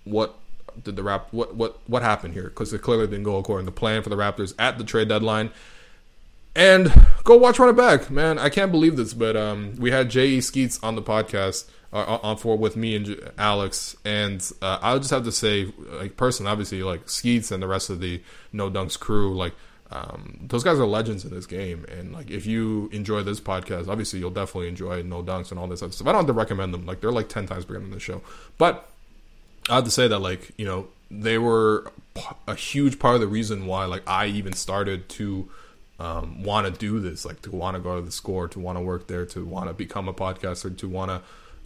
what 0.03 0.36
did 0.83 0.97
the 0.97 1.03
rap 1.03 1.29
what 1.33 1.55
what 1.55 1.79
what 1.89 2.03
happened 2.03 2.35
here 2.35 2.45
because 2.45 2.72
it 2.72 2.83
clearly 2.83 3.07
didn't 3.07 3.24
go 3.24 3.37
according 3.37 3.66
to 3.66 3.72
plan 3.72 4.03
for 4.03 4.11
the 4.11 4.16
Raptors 4.16 4.55
at 4.59 4.79
the 4.79 4.85
trade 4.85 5.09
deadline. 5.09 5.51
And 6.55 6.91
go 7.22 7.37
watch 7.37 7.59
Run 7.59 7.68
It 7.68 7.77
Back, 7.77 8.11
man. 8.11 8.39
I 8.39 8.49
can't 8.49 8.72
believe 8.72 8.97
this, 8.97 9.12
but 9.12 9.37
um, 9.37 9.77
we 9.77 9.91
had 9.91 10.09
J.E. 10.09 10.41
Skeets 10.41 10.83
on 10.83 10.95
the 10.95 11.03
podcast 11.03 11.68
uh, 11.93 12.18
on 12.22 12.37
for 12.39 12.57
with 12.57 12.77
me 12.77 12.97
and 12.97 13.31
Alex, 13.37 13.97
and 14.05 14.51
uh, 14.62 14.79
I'll 14.81 14.99
just 14.99 15.11
have 15.11 15.24
to 15.24 15.33
say, 15.33 15.72
like 15.79 16.16
personally, 16.16 16.51
obviously, 16.51 16.83
like 16.83 17.09
Skeets 17.09 17.51
and 17.51 17.62
the 17.62 17.66
rest 17.66 17.91
of 17.91 18.01
the 18.01 18.22
No 18.53 18.70
Dunks 18.70 18.99
crew, 18.99 19.37
like 19.37 19.53
um, 19.91 20.39
those 20.49 20.64
guys 20.64 20.79
are 20.79 20.87
legends 20.87 21.24
in 21.24 21.31
this 21.31 21.47
game. 21.47 21.85
And 21.91 22.12
like, 22.12 22.31
if 22.31 22.47
you 22.47 22.89
enjoy 22.93 23.22
this 23.22 23.41
podcast, 23.41 23.89
obviously 23.89 24.18
you'll 24.18 24.31
definitely 24.31 24.68
enjoy 24.68 25.03
No 25.03 25.22
Dunks 25.22 25.51
and 25.51 25.61
all 25.61 25.68
this 25.68 25.83
other 25.83 25.93
stuff. 25.93 26.07
I 26.07 26.12
don't 26.12 26.20
have 26.20 26.27
to 26.27 26.33
recommend 26.33 26.74
them; 26.74 26.87
like 26.87 27.01
they're 27.01 27.12
like 27.12 27.29
ten 27.29 27.47
times 27.47 27.64
bigger 27.64 27.81
than 27.81 27.91
the 27.91 28.01
show. 28.01 28.22
But 28.59 28.89
I 29.69 29.77
have 29.77 29.85
to 29.85 29.91
say 29.91 30.09
that, 30.09 30.19
like, 30.19 30.53
you 30.57 30.64
know, 30.64 30.89
they 31.11 31.39
were 31.39 31.91
a 32.47 32.55
huge 32.55 32.99
part 32.99 33.14
of 33.14 33.21
the 33.21 33.27
reason 33.27 33.67
why, 33.67 33.85
like, 33.85 34.03
I 34.09 34.27
even 34.27 34.53
started 34.53 35.09
to 35.11 35.49
um, 35.99 36.43
want 36.43 36.67
to 36.67 36.79
do 36.79 37.01
this, 37.01 37.25
like 37.25 37.43
to 37.43 37.51
want 37.51 37.77
to 37.77 37.81
go 37.81 37.97
to 37.97 38.03
the 38.03 38.12
score, 38.12 38.49
to 38.49 38.61
want 38.61 38.77
to 38.77 38.83
work 38.83 39.07
there, 39.07 39.25
to 39.27 39.45
want 39.45 39.69
to 39.69 39.75
become 39.75 40.09
a 40.09 40.14
podcaster, 40.14 40.77
to 40.79 40.89
want 40.89 41.23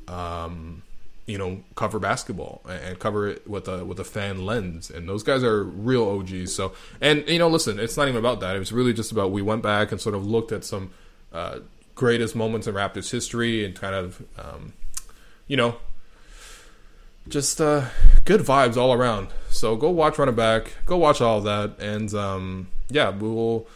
to, 0.07 0.12
um, 0.12 0.82
you 1.26 1.36
know, 1.36 1.62
cover 1.74 1.98
basketball 1.98 2.62
and 2.68 2.98
cover 2.98 3.28
it 3.28 3.48
with 3.48 3.68
a 3.68 3.84
with 3.84 3.98
a 3.98 4.05
fan 4.05 4.46
lens. 4.46 4.90
And 4.90 5.09
those 5.09 5.22
guys 5.22 5.42
are 5.42 5.64
real 5.64 6.09
OGs. 6.09 6.55
So, 6.55 6.72
and 7.01 7.26
you 7.28 7.38
know, 7.38 7.48
listen, 7.48 7.78
it's 7.78 7.96
not 7.96 8.09
even 8.09 8.18
about 8.18 8.40
that. 8.40 8.57
It 8.57 8.59
was 8.59 8.72
really 8.72 8.92
just 8.92 9.12
about 9.12 9.32
we 9.32 9.42
went 9.42 9.62
back 9.62 9.92
and 9.92 10.01
sort 10.01 10.14
of 10.14 10.26
looked 10.26 10.53
at 10.53 10.64
some 10.64 10.90
uh, 11.32 11.61
greatest 11.94 12.34
moments 12.34 12.66
in 12.66 12.74
Raptors 12.74 13.11
history 13.11 13.64
and 13.64 13.74
kind 13.74 13.94
of, 13.94 14.22
um, 14.38 14.72
you 15.46 15.57
know, 15.57 15.76
just 17.30 17.60
uh, 17.60 17.86
good 18.24 18.40
vibes 18.40 18.76
all 18.76 18.92
around. 18.92 19.28
So 19.48 19.76
go 19.76 19.90
watch 19.90 20.18
Run 20.18 20.28
It 20.28 20.36
Back, 20.36 20.72
go 20.86 20.96
watch 20.96 21.20
all 21.20 21.38
of 21.38 21.44
that, 21.44 21.82
and 21.82 22.12
um, 22.14 22.68
yeah, 22.90 23.10
we 23.10 23.28
will 23.28 23.66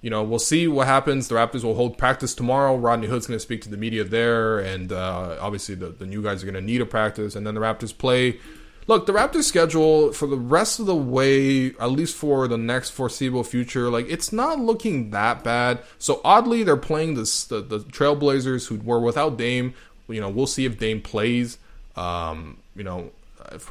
you 0.00 0.10
know, 0.10 0.22
we'll 0.22 0.38
see 0.38 0.68
what 0.68 0.86
happens. 0.86 1.28
The 1.28 1.34
Raptors 1.34 1.64
will 1.64 1.74
hold 1.74 1.98
practice 1.98 2.34
tomorrow. 2.34 2.76
Rodney 2.76 3.08
Hood's 3.08 3.26
going 3.26 3.36
to 3.36 3.42
speak 3.42 3.62
to 3.62 3.68
the 3.68 3.76
media 3.76 4.04
there, 4.04 4.58
and 4.60 4.92
uh, 4.92 5.36
obviously 5.40 5.74
the, 5.74 5.88
the 5.88 6.06
new 6.06 6.22
guys 6.22 6.42
are 6.42 6.46
going 6.46 6.54
to 6.54 6.60
need 6.60 6.80
a 6.80 6.86
practice. 6.86 7.34
And 7.34 7.46
then 7.46 7.54
the 7.54 7.60
Raptors 7.60 7.96
play. 7.96 8.38
Look, 8.86 9.06
the 9.06 9.12
Raptors 9.12 9.44
schedule 9.44 10.12
for 10.12 10.26
the 10.26 10.36
rest 10.36 10.78
of 10.78 10.86
the 10.86 10.94
way, 10.94 11.74
at 11.74 11.90
least 11.90 12.14
for 12.16 12.46
the 12.46 12.56
next 12.56 12.90
foreseeable 12.90 13.44
future, 13.44 13.90
like 13.90 14.06
it's 14.08 14.32
not 14.32 14.60
looking 14.60 15.10
that 15.10 15.44
bad. 15.44 15.80
So 15.98 16.20
oddly, 16.24 16.62
they're 16.62 16.76
playing 16.76 17.14
this, 17.14 17.44
the 17.44 17.60
the 17.60 17.80
Trailblazers, 17.80 18.68
who 18.68 18.76
were 18.76 19.00
without 19.00 19.36
Dame. 19.36 19.74
You 20.08 20.20
know, 20.20 20.30
we'll 20.30 20.46
see 20.46 20.64
if 20.64 20.78
Dame 20.78 21.02
plays. 21.02 21.58
Um, 21.98 22.58
you 22.76 22.84
know, 22.84 23.10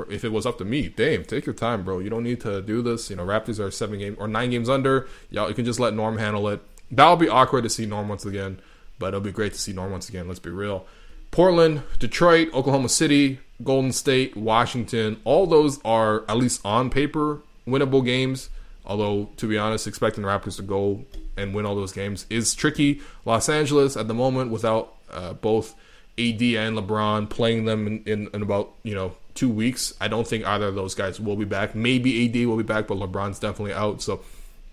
if 0.10 0.24
it 0.24 0.32
was 0.32 0.46
up 0.46 0.58
to 0.58 0.66
me, 0.66 0.90
Dame, 0.90 1.24
take 1.24 1.46
your 1.46 1.56
time, 1.56 1.84
bro. 1.84 2.00
You 2.00 2.10
don't 2.10 2.24
need 2.24 2.42
to 2.42 2.62
do 2.62 2.82
this. 2.82 3.10
You 3.10 3.16
know, 3.16 3.26
Raptors 3.26 3.60
are 3.60 3.72
seven 3.72 4.00
games 4.00 4.18
or 4.20 4.28
nine 4.28 4.50
games 4.50 4.70
under. 4.70 5.08
Y'all, 5.30 5.48
you 5.50 5.56
can 5.56 5.66
just 5.66 5.80
let 5.80 5.94
Norm 5.94 6.18
handle 6.18 6.48
it. 6.50 6.62
That'll 6.92 7.18
be 7.18 7.30
awkward 7.30 7.64
to 7.64 7.70
see 7.70 7.86
Norm 7.86 8.08
once 8.08 8.26
again, 8.26 8.60
but 9.00 9.08
it'll 9.08 9.22
be 9.22 9.32
great 9.32 9.54
to 9.54 9.60
see 9.60 9.74
Norm 9.74 9.92
once 9.92 10.10
again. 10.10 10.28
Let's 10.28 10.40
be 10.40 10.50
real. 10.50 10.86
Portland, 11.32 11.84
Detroit, 12.00 12.54
Oklahoma 12.54 12.90
City, 12.90 13.40
Golden 13.64 13.92
State, 13.92 14.38
Washington, 14.38 15.20
all 15.24 15.46
those 15.46 15.80
are 15.84 16.24
at 16.30 16.38
least 16.38 16.62
on 16.66 16.90
paper 16.90 17.42
winnable 17.68 18.04
games. 18.04 18.50
Although, 18.86 19.30
to 19.38 19.48
be 19.48 19.58
honest, 19.58 19.86
expecting 19.86 20.24
the 20.24 20.30
Raptors 20.30 20.56
to 20.56 20.62
go 20.62 21.06
and 21.36 21.54
win 21.54 21.66
all 21.66 21.76
those 21.76 21.92
games 21.92 22.26
is 22.30 22.56
tricky. 22.56 23.02
Los 23.26 23.50
Angeles 23.50 23.98
at 23.98 24.08
the 24.08 24.14
moment, 24.14 24.50
without 24.50 24.94
uh, 25.12 25.34
both 25.34 25.76
AD 26.20 26.42
and 26.42 26.78
LeBron 26.78 27.30
playing 27.30 27.66
them 27.66 27.88
in, 27.88 28.04
in, 28.06 28.30
in 28.34 28.42
about 28.42 28.74
you 28.84 28.96
know 28.96 29.14
two 29.36 29.50
weeks. 29.50 29.94
I 30.02 30.08
don't 30.08 30.28
think 30.28 30.46
either 30.46 30.68
of 30.68 30.76
those 30.76 30.96
guys 30.96 31.20
will 31.20 31.36
be 31.36 31.46
back. 31.46 31.76
Maybe 31.76 32.26
AD 32.26 32.48
will 32.48 32.58
be 32.58 32.64
back, 32.64 32.88
but 32.88 32.98
LeBron's 32.98 33.40
definitely 33.40 33.74
out. 33.74 34.02
So 34.02 34.22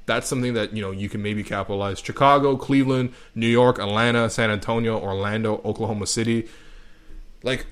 that's 0.07 0.27
something 0.27 0.55
that 0.55 0.73
you 0.75 0.83
know 0.83 0.91
you 0.91 1.09
can 1.09 1.23
maybe 1.23 1.43
capitalize. 1.43 1.99
Chicago, 2.01 2.57
Cleveland, 2.57 3.13
New 3.35 3.49
York, 3.49 3.79
Atlanta, 3.79 4.31
San 4.31 4.51
Antonio, 4.51 4.99
Orlando, 4.99 5.61
Oklahoma 5.65 6.07
City. 6.07 6.49
Like 7.43 7.67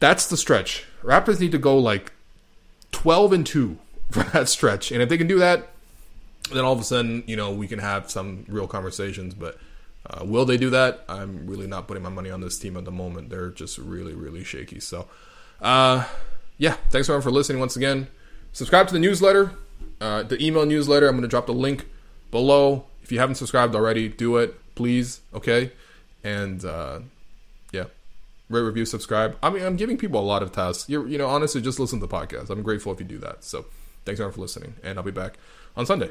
that's 0.00 0.26
the 0.26 0.36
stretch. 0.36 0.84
Raptors 1.02 1.38
need 1.38 1.52
to 1.52 1.58
go 1.58 1.78
like 1.78 2.12
12 2.90 3.32
and 3.32 3.46
2 3.46 3.78
for 4.10 4.22
that 4.24 4.48
stretch. 4.48 4.90
And 4.90 5.00
if 5.00 5.08
they 5.08 5.18
can 5.18 5.28
do 5.28 5.38
that, 5.38 5.68
then 6.52 6.64
all 6.64 6.72
of 6.72 6.80
a 6.80 6.84
sudden, 6.84 7.22
you 7.26 7.36
know, 7.36 7.52
we 7.52 7.68
can 7.68 7.78
have 7.78 8.10
some 8.10 8.44
real 8.48 8.66
conversations, 8.66 9.34
but 9.34 9.58
uh, 10.12 10.24
will 10.24 10.44
they 10.44 10.56
do 10.56 10.70
that? 10.70 11.04
I'm 11.08 11.46
really 11.46 11.66
not 11.66 11.88
putting 11.88 12.02
my 12.02 12.10
money 12.10 12.30
on 12.30 12.40
this 12.40 12.58
team 12.58 12.76
at 12.76 12.84
the 12.84 12.90
moment. 12.90 13.30
They're 13.30 13.50
just 13.50 13.78
really, 13.78 14.14
really 14.14 14.44
shaky. 14.44 14.80
So, 14.80 15.08
uh, 15.60 16.06
yeah, 16.58 16.76
thanks 16.90 17.08
everyone 17.08 17.22
for 17.22 17.30
listening 17.30 17.60
once 17.60 17.76
again. 17.76 18.08
Subscribe 18.52 18.88
to 18.88 18.92
the 18.92 19.00
newsletter, 19.00 19.52
uh, 20.00 20.22
the 20.24 20.42
email 20.44 20.66
newsletter. 20.66 21.08
I'm 21.08 21.14
going 21.14 21.22
to 21.22 21.28
drop 21.28 21.46
the 21.46 21.54
link 21.54 21.86
below. 22.30 22.84
If 23.02 23.10
you 23.10 23.18
haven't 23.18 23.36
subscribed 23.36 23.74
already, 23.74 24.08
do 24.08 24.36
it, 24.36 24.54
please. 24.74 25.20
Okay, 25.32 25.72
and 26.22 26.62
uh, 26.64 27.00
yeah, 27.72 27.84
rate, 28.50 28.60
review, 28.60 28.84
subscribe. 28.84 29.36
I 29.42 29.48
mean, 29.48 29.62
I'm 29.62 29.76
giving 29.76 29.96
people 29.96 30.20
a 30.20 30.22
lot 30.22 30.42
of 30.42 30.52
tasks. 30.52 30.88
You're, 30.88 31.08
you 31.08 31.16
know, 31.16 31.28
honestly, 31.28 31.62
just 31.62 31.80
listen 31.80 32.00
to 32.00 32.06
the 32.06 32.14
podcast. 32.14 32.50
I'm 32.50 32.62
grateful 32.62 32.92
if 32.92 33.00
you 33.00 33.06
do 33.06 33.18
that. 33.18 33.44
So, 33.44 33.64
thanks 34.04 34.20
everyone 34.20 34.34
for 34.34 34.40
listening, 34.42 34.74
and 34.82 34.98
I'll 34.98 35.04
be 35.04 35.10
back 35.10 35.38
on 35.74 35.86
Sunday. 35.86 36.10